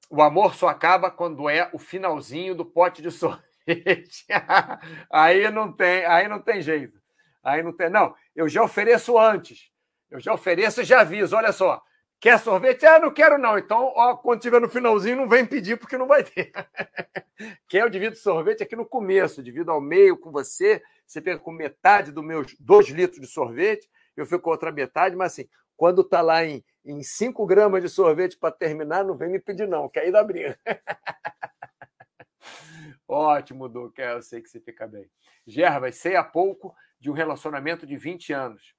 O 0.09 0.21
amor 0.21 0.55
só 0.55 0.67
acaba 0.67 1.09
quando 1.09 1.49
é 1.49 1.69
o 1.71 1.79
finalzinho 1.79 2.53
do 2.53 2.65
pote 2.65 3.01
de 3.01 3.11
sorvete. 3.11 4.25
aí 5.09 5.49
não 5.49 5.71
tem, 5.71 6.05
aí 6.05 6.27
não 6.27 6.41
tem 6.41 6.61
jeito. 6.61 7.01
Aí 7.41 7.63
não 7.63 7.71
tem. 7.71 7.89
Não, 7.89 8.13
eu 8.35 8.49
já 8.49 8.61
ofereço 8.61 9.17
antes. 9.17 9.71
Eu 10.11 10.19
já 10.19 10.33
ofereço 10.33 10.81
e 10.81 10.83
já 10.83 10.99
aviso. 10.99 11.33
Olha 11.33 11.53
só, 11.53 11.81
Quer 12.19 12.37
sorvete? 12.39 12.85
Ah, 12.85 12.99
não 12.99 13.13
quero 13.13 13.37
não. 13.37 13.57
Então, 13.57 13.93
ó, 13.95 14.15
quando 14.17 14.41
tiver 14.41 14.59
no 14.59 14.67
finalzinho, 14.67 15.15
não 15.15 15.29
vem 15.29 15.45
pedir 15.45 15.77
porque 15.77 15.97
não 15.97 16.05
vai 16.05 16.23
ter. 16.23 16.51
Quer 17.67 17.83
eu 17.83 17.89
divido 17.89 18.17
sorvete 18.17 18.61
aqui 18.61 18.75
no 18.75 18.85
começo, 18.85 19.41
divido 19.41 19.71
ao 19.71 19.79
meio 19.79 20.17
com 20.17 20.29
você. 20.29 20.83
Você 21.07 21.21
fica 21.21 21.39
com 21.39 21.51
metade 21.51 22.11
dos 22.11 22.23
meus 22.23 22.53
dois 22.59 22.89
litros 22.89 23.21
de 23.21 23.27
sorvete, 23.27 23.89
eu 24.17 24.25
fico 24.25 24.41
com 24.41 24.49
outra 24.49 24.71
metade, 24.71 25.15
mas 25.15 25.31
assim, 25.31 25.47
quando 25.77 26.03
tá 26.03 26.21
lá 26.21 26.45
em, 26.45 26.63
em 26.85 27.01
5 27.01 27.45
gramas 27.47 27.81
de 27.81 27.87
sorvete 27.87 28.37
para 28.37 28.53
terminar, 28.53 29.05
não 29.05 29.15
vem 29.15 29.29
me 29.29 29.39
pedir 29.39 29.67
não, 29.67 29.87
que 29.87 29.97
aí 29.97 30.11
dá 30.11 30.21
briga. 30.21 30.59
Ótimo, 33.07 33.69
Duque, 33.69 34.01
eu 34.01 34.21
sei 34.21 34.41
que 34.41 34.49
você 34.49 34.59
fica 34.59 34.85
bem. 34.85 35.09
Gervas, 35.47 35.95
sei 35.95 36.17
há 36.17 36.23
pouco 36.23 36.75
de 36.99 37.09
um 37.09 37.13
relacionamento 37.13 37.87
de 37.87 37.95
20 37.95 38.33
anos 38.33 38.75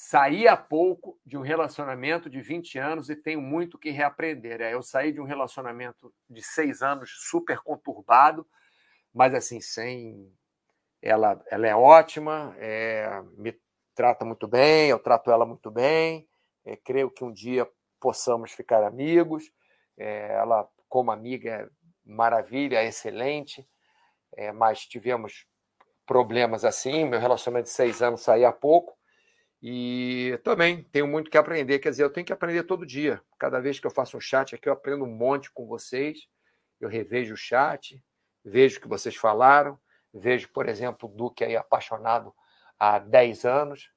Saí 0.00 0.46
há 0.46 0.56
pouco 0.56 1.18
de 1.26 1.36
um 1.36 1.40
relacionamento 1.40 2.30
de 2.30 2.40
20 2.40 2.78
anos 2.78 3.10
e 3.10 3.16
tenho 3.16 3.40
muito 3.40 3.76
que 3.76 3.90
reaprender. 3.90 4.60
É, 4.60 4.72
eu 4.72 4.80
saí 4.80 5.10
de 5.10 5.20
um 5.20 5.24
relacionamento 5.24 6.14
de 6.30 6.40
seis 6.40 6.82
anos 6.82 7.10
super 7.28 7.58
conturbado, 7.58 8.46
mas 9.12 9.34
assim, 9.34 9.60
sem. 9.60 10.32
Ela, 11.02 11.44
ela 11.50 11.66
é 11.66 11.74
ótima, 11.74 12.54
é, 12.58 13.08
me 13.36 13.60
trata 13.92 14.24
muito 14.24 14.46
bem, 14.46 14.88
eu 14.88 15.00
trato 15.00 15.32
ela 15.32 15.44
muito 15.44 15.68
bem. 15.68 16.28
É, 16.64 16.76
creio 16.76 17.10
que 17.10 17.24
um 17.24 17.32
dia 17.32 17.68
possamos 18.00 18.52
ficar 18.52 18.84
amigos. 18.84 19.50
É, 19.98 20.32
ela, 20.32 20.68
como 20.88 21.10
amiga, 21.10 21.50
é 21.50 21.68
maravilha, 22.04 22.76
é 22.78 22.86
excelente, 22.86 23.68
é, 24.36 24.52
mas 24.52 24.86
tivemos 24.86 25.44
problemas 26.06 26.64
assim. 26.64 27.04
Meu 27.04 27.18
relacionamento 27.18 27.64
de 27.66 27.72
seis 27.74 28.00
anos 28.00 28.20
saí 28.20 28.44
há 28.44 28.52
pouco 28.52 28.96
e 29.62 30.38
também 30.44 30.84
tenho 30.84 31.06
muito 31.06 31.30
que 31.30 31.38
aprender, 31.38 31.78
quer 31.80 31.90
dizer, 31.90 32.04
eu 32.04 32.12
tenho 32.12 32.26
que 32.26 32.32
aprender 32.32 32.62
todo 32.62 32.86
dia. 32.86 33.20
Cada 33.38 33.60
vez 33.60 33.80
que 33.80 33.86
eu 33.86 33.90
faço 33.90 34.16
um 34.16 34.20
chat 34.20 34.54
aqui, 34.54 34.68
eu 34.68 34.72
aprendo 34.72 35.04
um 35.04 35.10
monte 35.10 35.50
com 35.50 35.66
vocês. 35.66 36.28
Eu 36.80 36.88
revejo 36.88 37.34
o 37.34 37.36
chat, 37.36 38.02
vejo 38.44 38.78
o 38.78 38.82
que 38.82 38.88
vocês 38.88 39.16
falaram, 39.16 39.78
vejo, 40.14 40.48
por 40.50 40.68
exemplo, 40.68 41.08
o 41.08 41.12
Duque 41.12 41.44
aí 41.44 41.56
apaixonado 41.56 42.32
há 42.78 42.98
10 43.00 43.44
anos. 43.44 43.90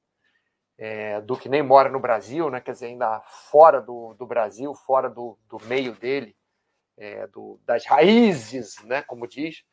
É, 0.77 1.21
Duque 1.21 1.47
nem 1.47 1.61
mora 1.61 1.89
no 1.89 1.99
Brasil, 1.99 2.49
né? 2.49 2.59
quer 2.59 2.71
dizer, 2.71 2.87
ainda 2.87 3.21
fora 3.51 3.79
do, 3.79 4.15
do 4.15 4.25
Brasil, 4.25 4.73
fora 4.73 5.09
do, 5.09 5.37
do 5.47 5.59
meio 5.65 5.93
dele. 5.93 6.35
é, 6.97 7.25
do, 7.27 7.59
das 7.65 7.85
raízes, 7.85 8.75
né, 8.83 9.01
como 9.01 9.27
diz, 9.27 9.63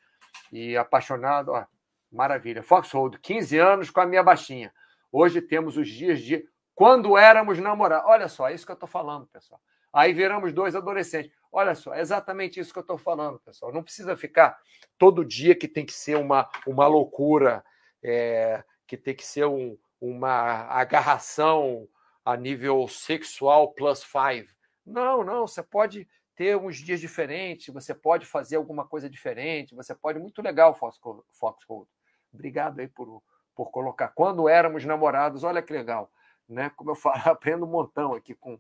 e 0.51 0.77
apaixonado, 0.77 1.53
ó, 1.53 1.65
maravilha. 2.11 2.63
Foxhold, 2.63 3.19
15 3.21 3.59
anos 3.59 3.91
com 3.91 4.01
a 4.01 4.07
minha 4.07 4.23
baixinha. 4.23 4.73
Hoje 5.11 5.41
temos 5.41 5.77
os 5.77 5.89
dias 5.89 6.21
de 6.21 6.47
quando 6.75 7.17
éramos 7.17 7.59
namorados. 7.59 8.09
Olha 8.09 8.29
só, 8.29 8.49
é 8.49 8.55
isso 8.55 8.65
que 8.65 8.73
eu 8.73 8.75
estou 8.75 8.89
falando, 8.89 9.27
pessoal. 9.27 9.61
Aí 9.93 10.13
viramos 10.13 10.53
dois 10.53 10.77
adolescentes. 10.77 11.33
Olha 11.51 11.75
só, 11.75 11.95
é 11.95 12.01
exatamente 12.01 12.61
isso 12.61 12.73
que 12.73 12.79
eu 12.79 12.83
estou 12.83 12.99
falando, 12.99 13.39
pessoal. 13.41 13.73
Não 13.73 13.83
precisa 13.83 14.17
ficar 14.17 14.59
todo 14.99 15.25
dia 15.25 15.55
que 15.55 15.67
tem 15.67 15.85
que 15.85 15.95
ser 15.95 16.17
uma, 16.17 16.49
uma 16.67 16.87
loucura, 16.87 17.65
é, 18.03 18.63
que 18.87 18.97
tem 18.97 19.15
que 19.15 19.27
ser 19.27 19.47
um, 19.47 19.79
uma 20.01 20.67
agarração 20.69 21.89
a 22.25 22.37
nível 22.37 22.87
sexual 22.87 23.73
plus 23.73 24.05
five. 24.05 24.49
Não, 24.85 25.25
não, 25.25 25.47
você 25.47 25.63
pode 25.63 26.07
ter 26.37 26.57
uns 26.57 26.77
dias 26.77 27.01
diferentes, 27.01 27.75
você 27.75 27.95
pode 27.95 28.25
fazer 28.25 28.57
alguma 28.57 28.87
coisa 28.87 29.09
diferente, 29.09 29.75
você 29.75 29.95
pode. 29.95 30.19
Muito 30.19 30.41
legal, 30.43 30.75
Foxhold. 30.75 31.89
Obrigado 32.33 32.79
aí 32.79 32.87
por, 32.87 33.23
por 33.59 33.73
colocar. 33.73 34.07
Quando 34.15 34.49
éramos 34.49 34.85
namorados, 34.85 35.43
olha 35.43 35.61
que 35.61 35.73
legal. 35.73 36.13
Né? 36.49 36.71
Como 36.77 36.93
eu 36.93 36.95
falo, 36.95 37.17
aprendo 37.27 37.67
um 37.67 37.69
montão 37.69 38.15
aqui 38.15 38.33
com, 38.33 38.57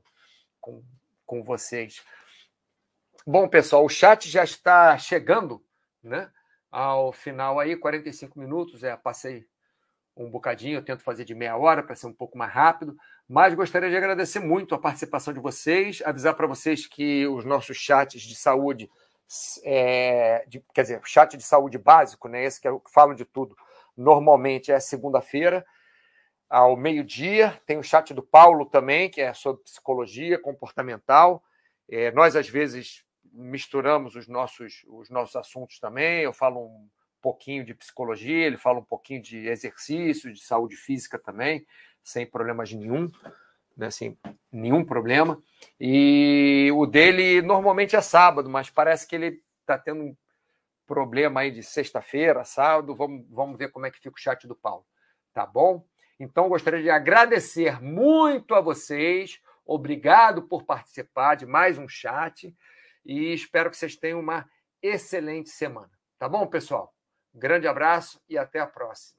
com, 0.60 0.82
com 1.24 1.44
vocês. 1.44 2.02
Bom, 3.24 3.46
pessoal, 3.48 3.84
o 3.84 3.88
chat 3.88 4.28
já 4.28 4.42
está 4.42 4.98
chegando 4.98 5.64
né, 6.02 6.28
ao 6.68 7.12
final 7.12 7.60
aí, 7.60 7.76
45 7.76 8.36
minutos. 8.40 8.82
É, 8.82 8.96
passei 8.96 9.46
um 10.16 10.28
bocadinho, 10.28 10.78
eu 10.78 10.84
tento 10.84 11.04
fazer 11.04 11.24
de 11.24 11.32
meia 11.32 11.56
hora 11.56 11.80
para 11.80 11.94
ser 11.94 12.08
um 12.08 12.12
pouco 12.12 12.36
mais 12.36 12.52
rápido, 12.52 12.96
mas 13.28 13.54
gostaria 13.54 13.88
de 13.88 13.96
agradecer 13.96 14.40
muito 14.40 14.74
a 14.74 14.78
participação 14.80 15.32
de 15.32 15.38
vocês, 15.38 16.02
avisar 16.04 16.34
para 16.34 16.48
vocês 16.48 16.88
que 16.88 17.24
os 17.28 17.44
nossos 17.44 17.76
chats 17.76 18.22
de 18.22 18.34
saúde, 18.34 18.90
é, 19.62 20.44
de, 20.48 20.60
quer 20.74 20.82
dizer, 20.82 21.00
chat 21.04 21.36
de 21.36 21.44
saúde 21.44 21.78
básico, 21.78 22.26
né, 22.26 22.42
esse 22.42 22.60
que 22.60 22.66
é 22.66 22.72
que 22.72 22.90
falam 22.90 23.14
de 23.14 23.24
tudo, 23.24 23.56
normalmente 23.98 24.70
é 24.70 24.80
segunda-feira, 24.80 25.66
ao 26.48 26.76
meio-dia. 26.76 27.60
Tem 27.66 27.76
o 27.76 27.82
chat 27.82 28.14
do 28.14 28.22
Paulo 28.22 28.64
também, 28.64 29.10
que 29.10 29.20
é 29.20 29.34
sobre 29.34 29.62
psicologia 29.64 30.38
comportamental. 30.38 31.42
É, 31.88 32.10
nós, 32.12 32.36
às 32.36 32.48
vezes, 32.48 33.04
misturamos 33.32 34.14
os 34.14 34.26
nossos, 34.26 34.84
os 34.88 35.10
nossos 35.10 35.36
assuntos 35.36 35.78
também. 35.78 36.22
Eu 36.22 36.32
falo 36.32 36.66
um 36.66 36.88
pouquinho 37.20 37.64
de 37.64 37.74
psicologia, 37.74 38.46
ele 38.46 38.56
fala 38.56 38.78
um 38.78 38.84
pouquinho 38.84 39.20
de 39.20 39.48
exercício, 39.48 40.32
de 40.32 40.40
saúde 40.40 40.76
física 40.76 41.18
também, 41.18 41.66
sem 42.02 42.24
problemas 42.24 42.72
nenhum, 42.72 43.10
né, 43.76 43.90
sem 43.90 44.16
nenhum 44.50 44.84
problema. 44.84 45.42
E 45.80 46.70
o 46.74 46.86
dele 46.86 47.42
normalmente 47.42 47.96
é 47.96 48.00
sábado, 48.00 48.48
mas 48.48 48.70
parece 48.70 49.06
que 49.06 49.16
ele 49.16 49.42
está 49.60 49.76
tendo 49.76 50.16
problema 50.88 51.40
aí 51.40 51.50
de 51.50 51.62
sexta-feira, 51.62 52.42
sábado. 52.44 52.96
Vamos, 52.96 53.26
vamos 53.28 53.58
ver 53.58 53.70
como 53.70 53.84
é 53.86 53.90
que 53.90 54.00
fica 54.00 54.16
o 54.16 54.18
chat 54.18 54.48
do 54.48 54.56
Paulo. 54.56 54.84
Tá 55.34 55.44
bom? 55.46 55.86
Então, 56.18 56.48
gostaria 56.48 56.82
de 56.82 56.90
agradecer 56.90 57.80
muito 57.80 58.54
a 58.54 58.60
vocês. 58.60 59.38
Obrigado 59.64 60.42
por 60.42 60.64
participar 60.64 61.36
de 61.36 61.44
mais 61.44 61.76
um 61.76 61.86
chat 61.86 62.56
e 63.04 63.32
espero 63.34 63.70
que 63.70 63.76
vocês 63.76 63.96
tenham 63.96 64.18
uma 64.18 64.48
excelente 64.82 65.50
semana. 65.50 65.90
Tá 66.18 66.26
bom, 66.26 66.46
pessoal? 66.46 66.94
Grande 67.34 67.68
abraço 67.68 68.20
e 68.28 68.38
até 68.38 68.58
a 68.58 68.66
próxima. 68.66 69.17